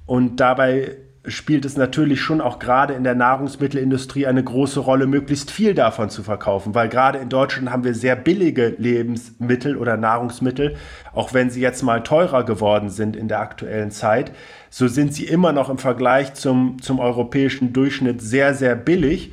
Und 0.06 0.40
dabei 0.40 0.96
spielt 1.30 1.64
es 1.64 1.76
natürlich 1.76 2.20
schon 2.20 2.40
auch 2.40 2.58
gerade 2.58 2.94
in 2.94 3.04
der 3.04 3.14
Nahrungsmittelindustrie 3.14 4.26
eine 4.26 4.42
große 4.42 4.80
Rolle, 4.80 5.06
möglichst 5.06 5.50
viel 5.50 5.74
davon 5.74 6.10
zu 6.10 6.22
verkaufen, 6.22 6.74
weil 6.74 6.88
gerade 6.88 7.18
in 7.18 7.28
Deutschland 7.28 7.70
haben 7.70 7.84
wir 7.84 7.94
sehr 7.94 8.16
billige 8.16 8.74
Lebensmittel 8.78 9.76
oder 9.76 9.96
Nahrungsmittel, 9.96 10.76
auch 11.12 11.34
wenn 11.34 11.50
sie 11.50 11.60
jetzt 11.60 11.82
mal 11.82 12.02
teurer 12.02 12.44
geworden 12.44 12.90
sind 12.90 13.16
in 13.16 13.28
der 13.28 13.40
aktuellen 13.40 13.90
Zeit, 13.90 14.32
so 14.70 14.88
sind 14.88 15.14
sie 15.14 15.24
immer 15.24 15.52
noch 15.52 15.70
im 15.70 15.78
Vergleich 15.78 16.34
zum, 16.34 16.80
zum 16.82 17.00
europäischen 17.00 17.72
Durchschnitt 17.72 18.20
sehr, 18.20 18.54
sehr 18.54 18.76
billig. 18.76 19.32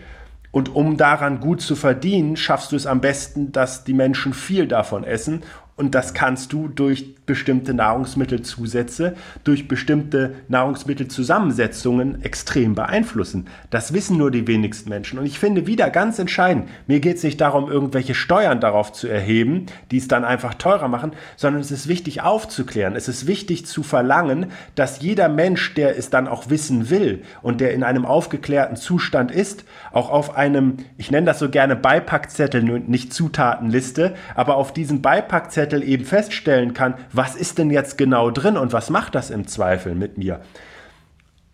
Und 0.51 0.73
um 0.73 0.95
daran 0.95 1.41
gut 1.41 1.59
zu 1.59 1.75
verdienen, 1.75 2.37
schaffst 2.37 2.71
du 2.71 2.77
es 2.77 2.87
am 2.87 3.01
besten, 3.01 3.51
dass 3.51 3.83
die 3.83 3.93
Menschen 3.93 4.33
viel 4.33 4.67
davon 4.67 5.03
essen 5.03 5.43
und 5.77 5.93
das 5.93 6.13
kannst 6.13 6.53
du 6.53 6.69
durch 6.69 7.15
bestimmte 7.25 7.73
Nahrungsmittelzusätze, 7.73 9.15
durch 9.43 9.67
bestimmte 9.67 10.35
Nahrungsmittelzusammensetzungen 10.47 12.23
extrem 12.23 12.75
beeinflussen. 12.75 13.47
Das 13.71 13.91
wissen 13.91 14.17
nur 14.17 14.31
die 14.31 14.47
wenigsten 14.47 14.89
Menschen. 14.89 15.19
Und 15.19 15.25
ich 15.25 15.37
finde 15.37 15.67
wieder 15.67 15.89
ganz 15.89 16.17
entscheidend, 16.17 16.69
mir 16.87 17.01
geht 17.01 17.17
es 17.17 17.23
nicht 17.23 17.41
darum, 17.41 17.69
irgendwelche 17.69 18.15
Steuern 18.15 18.61
darauf 18.61 18.93
zu 18.93 19.09
erheben, 19.09 19.65
die 19.91 19.97
es 19.97 20.07
dann 20.07 20.23
einfach 20.23 20.53
teurer 20.53 20.87
machen, 20.87 21.11
sondern 21.35 21.61
es 21.61 21.71
ist 21.71 21.89
wichtig 21.89 22.21
aufzuklären. 22.21 22.95
Es 22.95 23.09
ist 23.09 23.27
wichtig 23.27 23.65
zu 23.65 23.83
verlangen, 23.83 24.51
dass 24.75 25.01
jeder 25.01 25.27
Mensch, 25.27 25.73
der 25.73 25.97
es 25.97 26.09
dann 26.09 26.29
auch 26.29 26.49
wissen 26.49 26.89
will 26.89 27.23
und 27.41 27.59
der 27.59 27.73
in 27.73 27.83
einem 27.83 28.05
aufgeklärten 28.05 28.77
Zustand 28.77 29.29
ist, 29.29 29.65
auch 29.91 30.09
auf 30.09 30.37
einem, 30.37 30.77
ich 30.97 31.11
nenne 31.11 31.25
das 31.25 31.39
so 31.39 31.49
gerne 31.49 31.75
Beipackzettel, 31.75 32.63
nicht 32.63 33.13
Zutatenliste, 33.13 34.13
aber 34.35 34.55
auf 34.55 34.71
diesem 34.71 35.01
Beipackzettel 35.01 35.64
Zettel 35.65 35.83
eben 35.83 36.05
feststellen 36.05 36.73
kann, 36.73 36.93
was 37.11 37.35
ist 37.35 37.57
denn 37.57 37.71
jetzt 37.71 37.97
genau 37.97 38.29
drin 38.29 38.55
und 38.55 38.71
was 38.71 38.91
macht 38.91 39.15
das 39.15 39.31
im 39.31 39.47
Zweifel 39.47 39.95
mit 39.95 40.17
mir. 40.17 40.41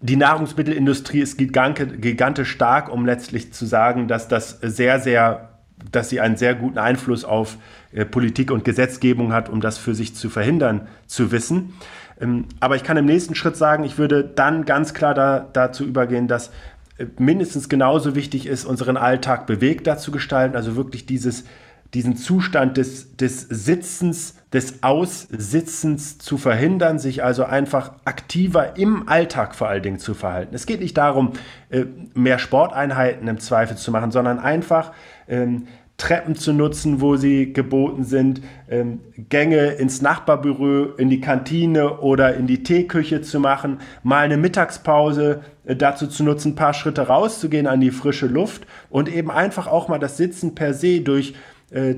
Die 0.01 0.17
Nahrungsmittelindustrie 0.17 1.21
ist 1.21 1.37
gigantisch 1.37 2.49
stark, 2.49 2.91
um 2.91 3.05
letztlich 3.05 3.53
zu 3.53 3.65
sagen, 3.65 4.07
dass 4.07 4.27
das 4.27 4.59
sehr, 4.61 4.99
sehr, 4.99 5.49
dass 5.91 6.09
sie 6.09 6.19
einen 6.19 6.35
sehr 6.35 6.55
guten 6.55 6.79
Einfluss 6.79 7.23
auf 7.23 7.57
äh, 7.93 8.03
Politik 8.03 8.51
und 8.51 8.65
Gesetzgebung 8.65 9.31
hat, 9.31 9.47
um 9.47 9.61
das 9.61 9.77
für 9.77 9.95
sich 9.95 10.15
zu 10.15 10.29
verhindern, 10.29 10.87
zu 11.05 11.31
wissen. 11.31 11.73
Ähm, 12.19 12.45
aber 12.59 12.75
ich 12.75 12.83
kann 12.83 12.97
im 12.97 13.05
nächsten 13.05 13.35
Schritt 13.35 13.55
sagen, 13.55 13.83
ich 13.83 13.97
würde 13.97 14.23
dann 14.23 14.65
ganz 14.65 14.93
klar 14.93 15.13
da, 15.13 15.47
dazu 15.53 15.85
übergehen, 15.85 16.27
dass 16.27 16.49
äh, 16.97 17.05
mindestens 17.19 17.69
genauso 17.69 18.15
wichtig 18.15 18.47
ist, 18.47 18.65
unseren 18.65 18.97
Alltag 18.97 19.45
bewegter 19.45 19.97
zu 19.97 20.11
gestalten, 20.11 20.55
also 20.55 20.75
wirklich 20.75 21.05
dieses 21.05 21.45
diesen 21.93 22.15
Zustand 22.15 22.77
des, 22.77 23.17
des 23.17 23.41
Sitzens, 23.41 24.35
des 24.53 24.81
Aussitzens 24.81 26.17
zu 26.17 26.37
verhindern, 26.37 26.99
sich 26.99 27.23
also 27.23 27.43
einfach 27.43 27.93
aktiver 28.05 28.77
im 28.77 29.09
Alltag 29.09 29.55
vor 29.55 29.67
allen 29.67 29.83
Dingen 29.83 29.99
zu 29.99 30.13
verhalten. 30.13 30.55
Es 30.55 30.65
geht 30.65 30.79
nicht 30.79 30.97
darum, 30.97 31.33
äh, 31.69 31.85
mehr 32.13 32.39
Sporteinheiten 32.39 33.27
im 33.27 33.39
Zweifel 33.39 33.75
zu 33.75 33.91
machen, 33.91 34.11
sondern 34.11 34.39
einfach 34.39 34.93
ähm, 35.27 35.67
Treppen 36.01 36.35
zu 36.35 36.51
nutzen, 36.51 36.99
wo 36.99 37.15
sie 37.15 37.53
geboten 37.53 38.03
sind, 38.03 38.41
ähm, 38.69 39.01
Gänge 39.29 39.73
ins 39.73 40.01
Nachbarbüro, 40.01 40.95
in 40.97 41.11
die 41.11 41.21
Kantine 41.21 41.99
oder 41.99 42.33
in 42.35 42.47
die 42.47 42.63
Teeküche 42.63 43.21
zu 43.21 43.39
machen, 43.39 43.79
mal 44.01 44.23
eine 44.23 44.37
Mittagspause 44.37 45.41
äh, 45.65 45.75
dazu 45.75 46.07
zu 46.07 46.23
nutzen, 46.23 46.53
ein 46.53 46.55
paar 46.55 46.73
Schritte 46.73 47.03
rauszugehen 47.03 47.67
an 47.67 47.81
die 47.81 47.91
frische 47.91 48.25
Luft 48.25 48.63
und 48.89 49.13
eben 49.13 49.29
einfach 49.29 49.67
auch 49.67 49.89
mal 49.89 49.99
das 49.99 50.17
Sitzen 50.17 50.55
per 50.55 50.73
se 50.73 51.01
durch 51.01 51.35
äh, 51.71 51.95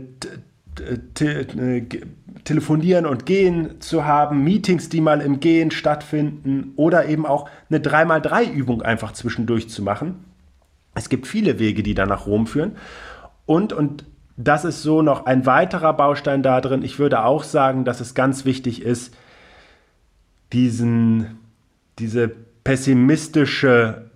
te 1.14 1.42
äh, 1.42 1.86
telefonieren 2.44 3.06
und 3.06 3.26
gehen 3.26 3.80
zu 3.80 4.06
haben, 4.06 4.44
Meetings, 4.44 4.90
die 4.90 5.02
mal 5.02 5.22
im 5.22 5.40
Gehen 5.40 5.72
stattfinden 5.72 6.74
oder 6.76 7.06
eben 7.06 7.26
auch 7.26 7.50
eine 7.70 7.80
3x3-Übung 7.80 8.82
einfach 8.82 9.14
zwischendurch 9.14 9.70
zu 9.70 9.84
machen. 9.84 10.26
Es 10.96 11.10
gibt 11.10 11.28
viele 11.28 11.60
Wege, 11.60 11.84
die 11.84 11.94
da 11.94 12.06
nach 12.06 12.26
Rom 12.26 12.48
führen. 12.48 12.76
Und, 13.46 13.72
und 13.72 14.06
das 14.36 14.66
ist 14.66 14.82
so 14.82 15.02
noch 15.02 15.26
ein 15.26 15.46
weiterer 15.46 15.94
Baustein 15.94 16.44
da 16.44 16.60
drin. 16.60 16.84
Ich 16.84 17.00
würde 17.00 17.24
auch 17.24 17.44
sagen, 17.44 17.86
dass 17.86 18.02
es 18.02 18.14
ganz 18.14 18.46
wichtig 18.46 18.82
ist, 18.82 19.16
diesen, 20.52 21.40
diese 22.00 22.32
pessimistische 22.64 24.10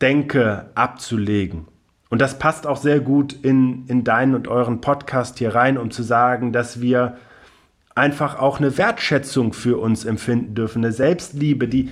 Denke 0.00 0.70
abzulegen. 0.74 1.66
Und 2.10 2.20
das 2.20 2.38
passt 2.38 2.66
auch 2.66 2.76
sehr 2.76 3.00
gut 3.00 3.32
in, 3.32 3.86
in 3.88 4.04
deinen 4.04 4.34
und 4.34 4.48
euren 4.48 4.80
Podcast 4.80 5.38
hier 5.38 5.54
rein, 5.54 5.78
um 5.78 5.90
zu 5.90 6.02
sagen, 6.02 6.52
dass 6.52 6.80
wir 6.80 7.16
einfach 7.94 8.38
auch 8.38 8.58
eine 8.58 8.76
Wertschätzung 8.76 9.52
für 9.52 9.78
uns 9.78 10.04
empfinden 10.04 10.54
dürfen, 10.54 10.84
eine 10.84 10.92
Selbstliebe, 10.92 11.68
die 11.68 11.90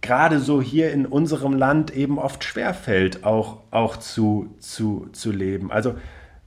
gerade 0.00 0.40
so 0.40 0.60
hier 0.60 0.92
in 0.92 1.06
unserem 1.06 1.52
Land 1.52 1.94
eben 1.94 2.18
oft 2.18 2.42
schwerfällt, 2.42 3.24
auch, 3.24 3.58
auch 3.70 3.96
zu, 3.96 4.54
zu, 4.58 5.08
zu 5.12 5.30
leben. 5.30 5.70
Also 5.70 5.94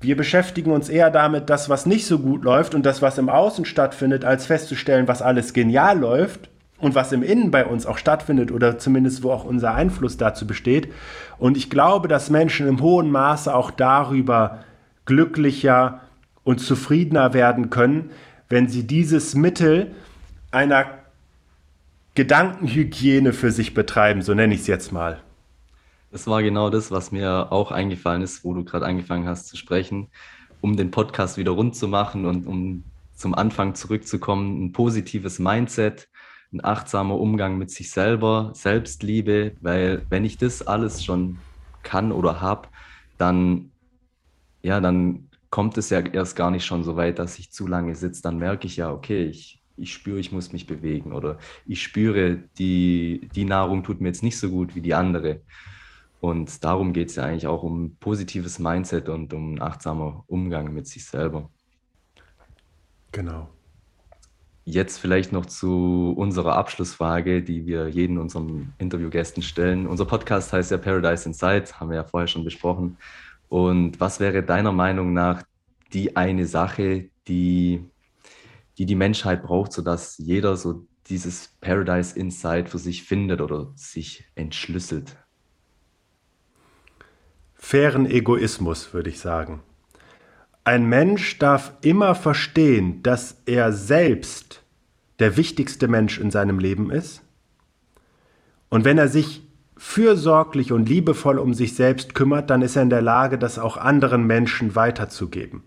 wir 0.02 0.18
beschäftigen 0.18 0.72
uns 0.72 0.90
eher 0.90 1.10
damit, 1.10 1.50
das, 1.50 1.70
was 1.70 1.86
nicht 1.86 2.06
so 2.06 2.20
gut 2.20 2.44
läuft 2.44 2.76
und 2.76 2.86
das, 2.86 3.02
was 3.02 3.18
im 3.18 3.30
Außen 3.30 3.66
stattfindet, 3.66 4.26
als 4.26 4.46
festzustellen, 4.46 5.08
was 5.08 5.22
alles 5.22 5.54
genial 5.54 5.98
läuft 6.00 6.50
und 6.78 6.96
was 6.96 7.12
im 7.12 7.24
Innen 7.24 7.52
bei 7.52 7.66
uns 7.66 7.86
auch 7.86 7.98
stattfindet 7.98 8.52
oder 8.52 8.78
zumindest 8.78 9.24
wo 9.24 9.32
auch 9.32 9.46
unser 9.46 9.74
Einfluss 9.74 10.18
dazu 10.18 10.46
besteht. 10.46 10.92
Und 11.38 11.58
ich 11.58 11.70
glaube, 11.70 12.08
dass 12.08 12.30
Menschen 12.30 12.68
im 12.68 12.82
hohen 12.82 13.12
Maße 13.12 13.54
auch 13.54 13.72
darüber 13.72 14.64
glücklicher 15.06 16.02
und 16.44 16.60
zufriedener 16.60 17.34
werden 17.34 17.70
können, 17.70 18.12
wenn 18.50 18.68
sie 18.68 18.86
dieses 18.86 19.36
Mittel 19.36 19.92
einer 20.52 20.86
Gedankenhygiene 22.14 23.34
für 23.34 23.52
sich 23.52 23.74
betreiben, 23.74 24.22
so 24.22 24.34
nenne 24.34 24.54
ich 24.54 24.62
es 24.62 24.68
jetzt 24.68 24.92
mal. 24.92 25.22
Das 26.12 26.28
war 26.28 26.42
genau 26.44 26.70
das, 26.70 26.92
was 26.92 27.12
mir 27.12 27.52
auch 27.52 27.72
eingefallen 27.72 28.22
ist, 28.22 28.46
wo 28.46 28.54
du 28.54 28.64
gerade 28.64 28.86
angefangen 28.86 29.28
hast 29.28 29.48
zu 29.48 29.58
sprechen, 29.58 30.08
um 30.62 30.78
den 30.78 30.92
Podcast 30.92 31.38
wieder 31.38 31.52
rund 31.52 31.76
zu 31.76 31.90
machen 31.90 32.26
und 32.26 32.48
um 32.48 32.86
zum 33.16 33.36
Anfang 33.36 33.76
zurückzukommen, 33.76 34.64
ein 34.66 34.72
positives 34.72 35.40
Mindset, 35.40 36.08
ein 36.56 36.64
achtsamer 36.64 37.20
Umgang 37.20 37.58
mit 37.58 37.70
sich 37.70 37.92
selber, 37.92 38.52
Selbstliebe, 38.54 39.56
weil 39.62 40.06
wenn 40.10 40.24
ich 40.24 40.38
das 40.38 40.66
alles 40.66 41.04
schon 41.04 41.38
kann 41.84 42.12
oder 42.12 42.42
habe, 42.42 42.70
dann, 43.18 43.72
ja, 44.64 44.80
dann 44.80 45.30
kommt 45.50 45.78
es 45.78 45.90
ja 45.90 46.00
erst 46.00 46.36
gar 46.36 46.52
nicht 46.52 46.66
schon 46.66 46.84
so 46.84 46.96
weit, 46.96 47.20
dass 47.20 47.40
ich 47.40 47.52
zu 47.52 47.68
lange 47.68 47.96
sitze. 47.96 48.22
Dann 48.22 48.38
merke 48.38 48.68
ich 48.68 48.78
ja, 48.78 48.92
okay, 48.92 49.26
ich, 49.26 49.62
ich 49.78 49.94
spüre, 49.94 50.20
ich 50.20 50.32
muss 50.32 50.54
mich 50.54 50.66
bewegen 50.66 51.12
oder 51.12 51.38
ich 51.66 51.84
spüre, 51.84 52.40
die, 52.58 53.30
die 53.36 53.46
Nahrung 53.46 53.84
tut 53.84 54.00
mir 54.02 54.08
jetzt 54.08 54.24
nicht 54.24 54.40
so 54.40 54.50
gut 54.50 54.76
wie 54.76 54.82
die 54.82 54.94
andere. 54.94 55.42
Und 56.22 56.64
darum 56.64 56.94
geht 56.94 57.10
es 57.10 57.18
ja 57.18 57.26
eigentlich 57.26 57.48
auch 57.48 57.64
um 57.64 57.98
positives 57.98 58.60
Mindset 58.60 59.10
und 59.10 59.34
um 59.34 59.50
einen 59.50 59.62
achtsamer 59.62 60.24
Umgang 60.28 60.74
mit 60.74 60.88
sich 60.88 61.06
selber. 61.06 61.50
Genau. 63.12 63.50
Jetzt 64.66 64.98
vielleicht 64.98 65.32
noch 65.32 65.46
zu 65.46 66.14
unserer 66.18 66.56
Abschlussfrage, 66.56 67.44
die 67.44 67.66
wir 67.66 67.88
jeden 67.88 68.18
unseren 68.18 68.74
Interviewgästen 68.80 69.44
stellen. 69.44 69.86
Unser 69.86 70.06
Podcast 70.06 70.52
heißt 70.52 70.72
ja 70.72 70.78
Paradise 70.78 71.28
Inside, 71.28 71.66
haben 71.80 71.92
wir 71.92 71.98
ja 71.98 72.04
vorher 72.04 72.28
schon 72.28 72.44
besprochen. 72.44 72.98
Und 73.48 74.00
was 74.00 74.20
wäre 74.20 74.44
deiner 74.44 74.72
Meinung 74.72 75.14
nach 75.14 75.44
die 75.94 76.18
eine 76.18 76.48
Sache, 76.48 77.10
die 77.28 77.86
die, 78.78 78.86
die 78.86 78.96
Menschheit 78.96 79.44
braucht, 79.44 79.72
sodass 79.72 80.18
jeder 80.18 80.58
so 80.58 80.86
dieses 81.08 81.56
Paradise 81.62 82.18
Inside 82.18 82.68
für 82.68 82.80
sich 82.80 83.04
findet 83.04 83.42
oder 83.42 83.72
sich 83.76 84.26
entschlüsselt? 84.36 85.16
Fairen 87.54 88.06
Egoismus, 88.06 88.94
würde 88.94 89.10
ich 89.10 89.20
sagen. 89.20 89.64
Ein 90.66 90.88
Mensch 90.88 91.38
darf 91.38 91.74
immer 91.82 92.16
verstehen, 92.16 93.04
dass 93.04 93.38
er 93.46 93.72
selbst 93.72 94.64
der 95.20 95.38
wichtigste 95.38 95.88
Mensch 95.88 96.20
in 96.20 96.32
seinem 96.32 96.58
Leben 96.58 96.90
ist. 96.90 97.22
Und 98.70 98.84
wenn 98.84 98.98
er 98.98 99.08
sich 99.08 99.44
fürsorglich 99.78 100.72
und 100.72 100.90
liebevoll 100.90 101.38
um 101.38 101.54
sich 101.54 101.76
selbst 101.76 102.16
kümmert, 102.16 102.50
dann 102.50 102.64
ist 102.64 102.76
er 102.76 102.82
in 102.82 102.90
der 102.90 103.04
Lage, 103.04 103.38
das 103.38 103.60
auch 103.60 103.78
anderen 103.78 104.26
Menschen 104.26 104.76
weiterzugeben. 104.76 105.64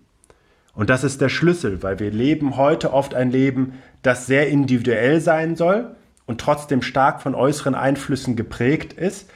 Und 0.74 0.90
das 0.90 1.05
ist 1.05 1.20
der 1.20 1.28
Schlüssel, 1.28 1.82
weil 1.84 2.01
wir 2.01 2.11
leben 2.11 2.57
heute 2.57 2.92
oft 2.92 3.14
ein 3.14 3.30
Leben, 3.30 3.74
das 4.03 4.26
sehr 4.26 4.49
individuell 4.49 5.20
sein 5.20 5.55
soll 5.55 5.94
und 6.26 6.40
trotzdem 6.40 6.82
stark 6.82 7.22
von 7.22 7.36
äußeren 7.36 7.76
Einflüssen 7.76 8.34
geprägt 8.34 8.94
ist. 8.94 9.30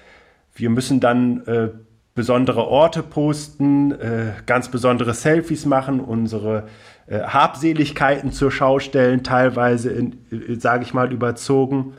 Wir 0.55 0.71
müssen 0.71 0.99
dann 0.99 1.47
äh, 1.47 1.69
besondere 2.15 2.67
Orte 2.67 3.03
posten, 3.03 3.93
äh, 3.93 4.33
ganz 4.47 4.71
besondere 4.71 5.15
Selfies 5.15 5.65
machen, 5.65 6.01
unsere 6.01 6.69
äh, 7.07 7.21
Habseligkeiten 7.21 8.33
zur 8.33 8.51
Schau 8.51 8.79
stellen, 8.79 9.23
teilweise, 9.23 9.91
äh, 9.91 10.11
sage 10.59 10.85
ich 10.85 10.93
mal, 10.93 11.13
überzogen, 11.13 11.95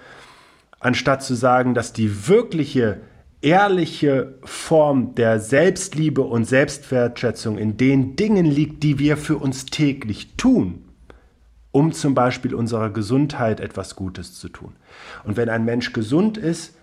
anstatt 0.80 1.24
zu 1.24 1.34
sagen, 1.34 1.74
dass 1.74 1.94
die 1.94 2.28
wirkliche, 2.28 3.02
ehrliche 3.42 4.36
Form 4.44 5.16
der 5.16 5.40
Selbstliebe 5.40 6.22
und 6.22 6.46
Selbstwertschätzung 6.46 7.58
in 7.58 7.76
den 7.76 8.16
Dingen 8.16 8.46
liegt, 8.46 8.84
die 8.84 9.00
wir 9.00 9.18
für 9.18 9.38
uns 9.38 9.66
täglich 9.66 10.36
tun, 10.38 10.86
um 11.72 11.92
zum 11.92 12.14
Beispiel 12.14 12.54
unserer 12.54 12.92
Gesundheit 12.92 13.60
etwas 13.60 13.96
Gutes 13.96 14.36
zu 14.36 14.48
tun. 14.48 14.74
Und 15.24 15.38
wenn 15.38 15.50
ein 15.50 15.66
Mensch 15.66 15.92
gesund 15.92 16.38
ist 16.38 16.76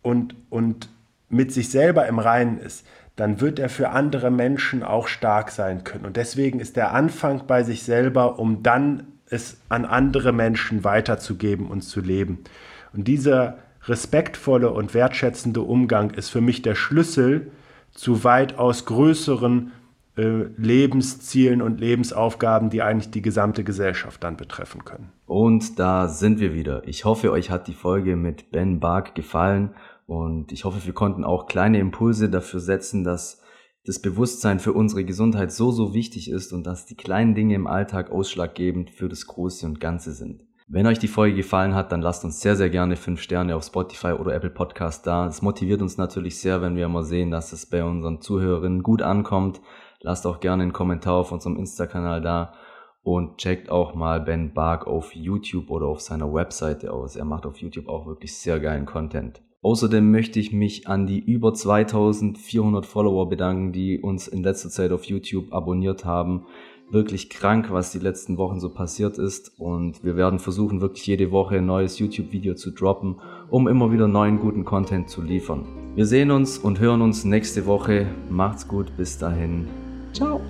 und, 0.00 0.34
und 0.50 0.88
mit 1.32 1.52
sich 1.52 1.70
selber 1.70 2.06
im 2.06 2.18
Reinen 2.18 2.58
ist, 2.58 2.86
dann 3.16 3.40
wird 3.40 3.58
er 3.58 3.68
für 3.68 3.90
andere 3.90 4.30
Menschen 4.30 4.82
auch 4.82 5.06
stark 5.06 5.50
sein 5.50 5.84
können. 5.84 6.06
Und 6.06 6.16
deswegen 6.16 6.60
ist 6.60 6.76
der 6.76 6.92
Anfang 6.92 7.46
bei 7.46 7.62
sich 7.62 7.82
selber, 7.82 8.38
um 8.38 8.62
dann 8.62 9.04
es 9.26 9.58
an 9.68 9.84
andere 9.84 10.32
Menschen 10.32 10.84
weiterzugeben 10.84 11.66
und 11.66 11.82
zu 11.82 12.00
leben. 12.00 12.44
Und 12.92 13.08
dieser 13.08 13.58
respektvolle 13.86 14.70
und 14.70 14.94
wertschätzende 14.94 15.62
Umgang 15.62 16.10
ist 16.10 16.28
für 16.28 16.40
mich 16.40 16.62
der 16.62 16.74
Schlüssel 16.74 17.50
zu 17.92 18.24
weitaus 18.24 18.84
größeren 18.84 19.72
äh, 20.16 20.44
Lebenszielen 20.56 21.62
und 21.62 21.80
Lebensaufgaben, 21.80 22.70
die 22.70 22.82
eigentlich 22.82 23.10
die 23.10 23.22
gesamte 23.22 23.64
Gesellschaft 23.64 24.22
dann 24.22 24.36
betreffen 24.36 24.84
können. 24.84 25.10
Und 25.26 25.78
da 25.78 26.08
sind 26.08 26.38
wir 26.38 26.54
wieder. 26.54 26.86
Ich 26.86 27.04
hoffe, 27.04 27.32
euch 27.32 27.50
hat 27.50 27.66
die 27.66 27.74
Folge 27.74 28.16
mit 28.16 28.50
Ben 28.50 28.78
Bark 28.80 29.14
gefallen 29.14 29.70
und 30.06 30.52
ich 30.52 30.64
hoffe, 30.64 30.84
wir 30.84 30.92
konnten 30.92 31.24
auch 31.24 31.46
kleine 31.46 31.78
Impulse 31.78 32.28
dafür 32.28 32.60
setzen, 32.60 33.04
dass 33.04 33.42
das 33.84 34.00
Bewusstsein 34.00 34.60
für 34.60 34.72
unsere 34.72 35.04
Gesundheit 35.04 35.52
so, 35.52 35.70
so 35.72 35.92
wichtig 35.92 36.30
ist 36.30 36.52
und 36.52 36.66
dass 36.66 36.86
die 36.86 36.94
kleinen 36.94 37.34
Dinge 37.34 37.54
im 37.54 37.66
Alltag 37.66 38.10
ausschlaggebend 38.10 38.90
für 38.90 39.08
das 39.08 39.26
Große 39.26 39.66
und 39.66 39.80
Ganze 39.80 40.12
sind. 40.12 40.44
Wenn 40.68 40.86
euch 40.86 40.98
die 40.98 41.08
Folge 41.08 41.36
gefallen 41.36 41.74
hat, 41.74 41.92
dann 41.92 42.00
lasst 42.00 42.24
uns 42.24 42.40
sehr, 42.40 42.56
sehr 42.56 42.70
gerne 42.70 42.96
5 42.96 43.20
Sterne 43.20 43.56
auf 43.56 43.64
Spotify 43.64 44.12
oder 44.12 44.32
Apple 44.32 44.50
Podcast 44.50 45.06
da. 45.06 45.26
Es 45.26 45.42
motiviert 45.42 45.82
uns 45.82 45.98
natürlich 45.98 46.38
sehr, 46.40 46.62
wenn 46.62 46.76
wir 46.76 46.86
immer 46.86 47.02
sehen, 47.02 47.30
dass 47.30 47.52
es 47.52 47.66
bei 47.66 47.84
unseren 47.84 48.20
Zuhörerinnen 48.20 48.82
gut 48.82 49.02
ankommt. 49.02 49.60
Lasst 50.00 50.26
auch 50.26 50.40
gerne 50.40 50.62
einen 50.62 50.72
Kommentar 50.72 51.14
auf 51.14 51.32
unserem 51.32 51.56
Insta-Kanal 51.56 52.22
da 52.22 52.54
und 53.02 53.38
checkt 53.38 53.68
auch 53.70 53.94
mal 53.94 54.20
Ben 54.20 54.54
Bark 54.54 54.86
auf 54.86 55.14
YouTube 55.14 55.70
oder 55.70 55.86
auf 55.86 56.00
seiner 56.00 56.32
Webseite 56.32 56.92
aus. 56.92 57.16
Er 57.16 57.24
macht 57.24 57.44
auf 57.44 57.58
YouTube 57.58 57.88
auch 57.88 58.06
wirklich 58.06 58.38
sehr 58.38 58.60
geilen 58.60 58.86
Content. 58.86 59.42
Außerdem 59.62 60.10
möchte 60.10 60.40
ich 60.40 60.52
mich 60.52 60.88
an 60.88 61.06
die 61.06 61.20
über 61.20 61.54
2400 61.54 62.84
Follower 62.84 63.28
bedanken, 63.28 63.72
die 63.72 64.00
uns 64.00 64.26
in 64.26 64.42
letzter 64.42 64.70
Zeit 64.70 64.90
auf 64.90 65.04
YouTube 65.04 65.52
abonniert 65.52 66.04
haben. 66.04 66.46
Wirklich 66.90 67.30
krank, 67.30 67.68
was 67.70 67.92
die 67.92 68.00
letzten 68.00 68.36
Wochen 68.38 68.58
so 68.58 68.70
passiert 68.70 69.18
ist. 69.18 69.52
Und 69.58 70.02
wir 70.02 70.16
werden 70.16 70.40
versuchen, 70.40 70.80
wirklich 70.80 71.06
jede 71.06 71.30
Woche 71.30 71.58
ein 71.58 71.66
neues 71.66 71.98
YouTube-Video 72.00 72.54
zu 72.54 72.72
droppen, 72.72 73.20
um 73.50 73.68
immer 73.68 73.92
wieder 73.92 74.08
neuen 74.08 74.40
guten 74.40 74.64
Content 74.64 75.08
zu 75.08 75.22
liefern. 75.22 75.64
Wir 75.94 76.06
sehen 76.06 76.32
uns 76.32 76.58
und 76.58 76.80
hören 76.80 77.00
uns 77.00 77.24
nächste 77.24 77.64
Woche. 77.64 78.08
Macht's 78.28 78.66
gut, 78.66 78.96
bis 78.96 79.16
dahin. 79.16 79.68
Ciao. 80.12 80.40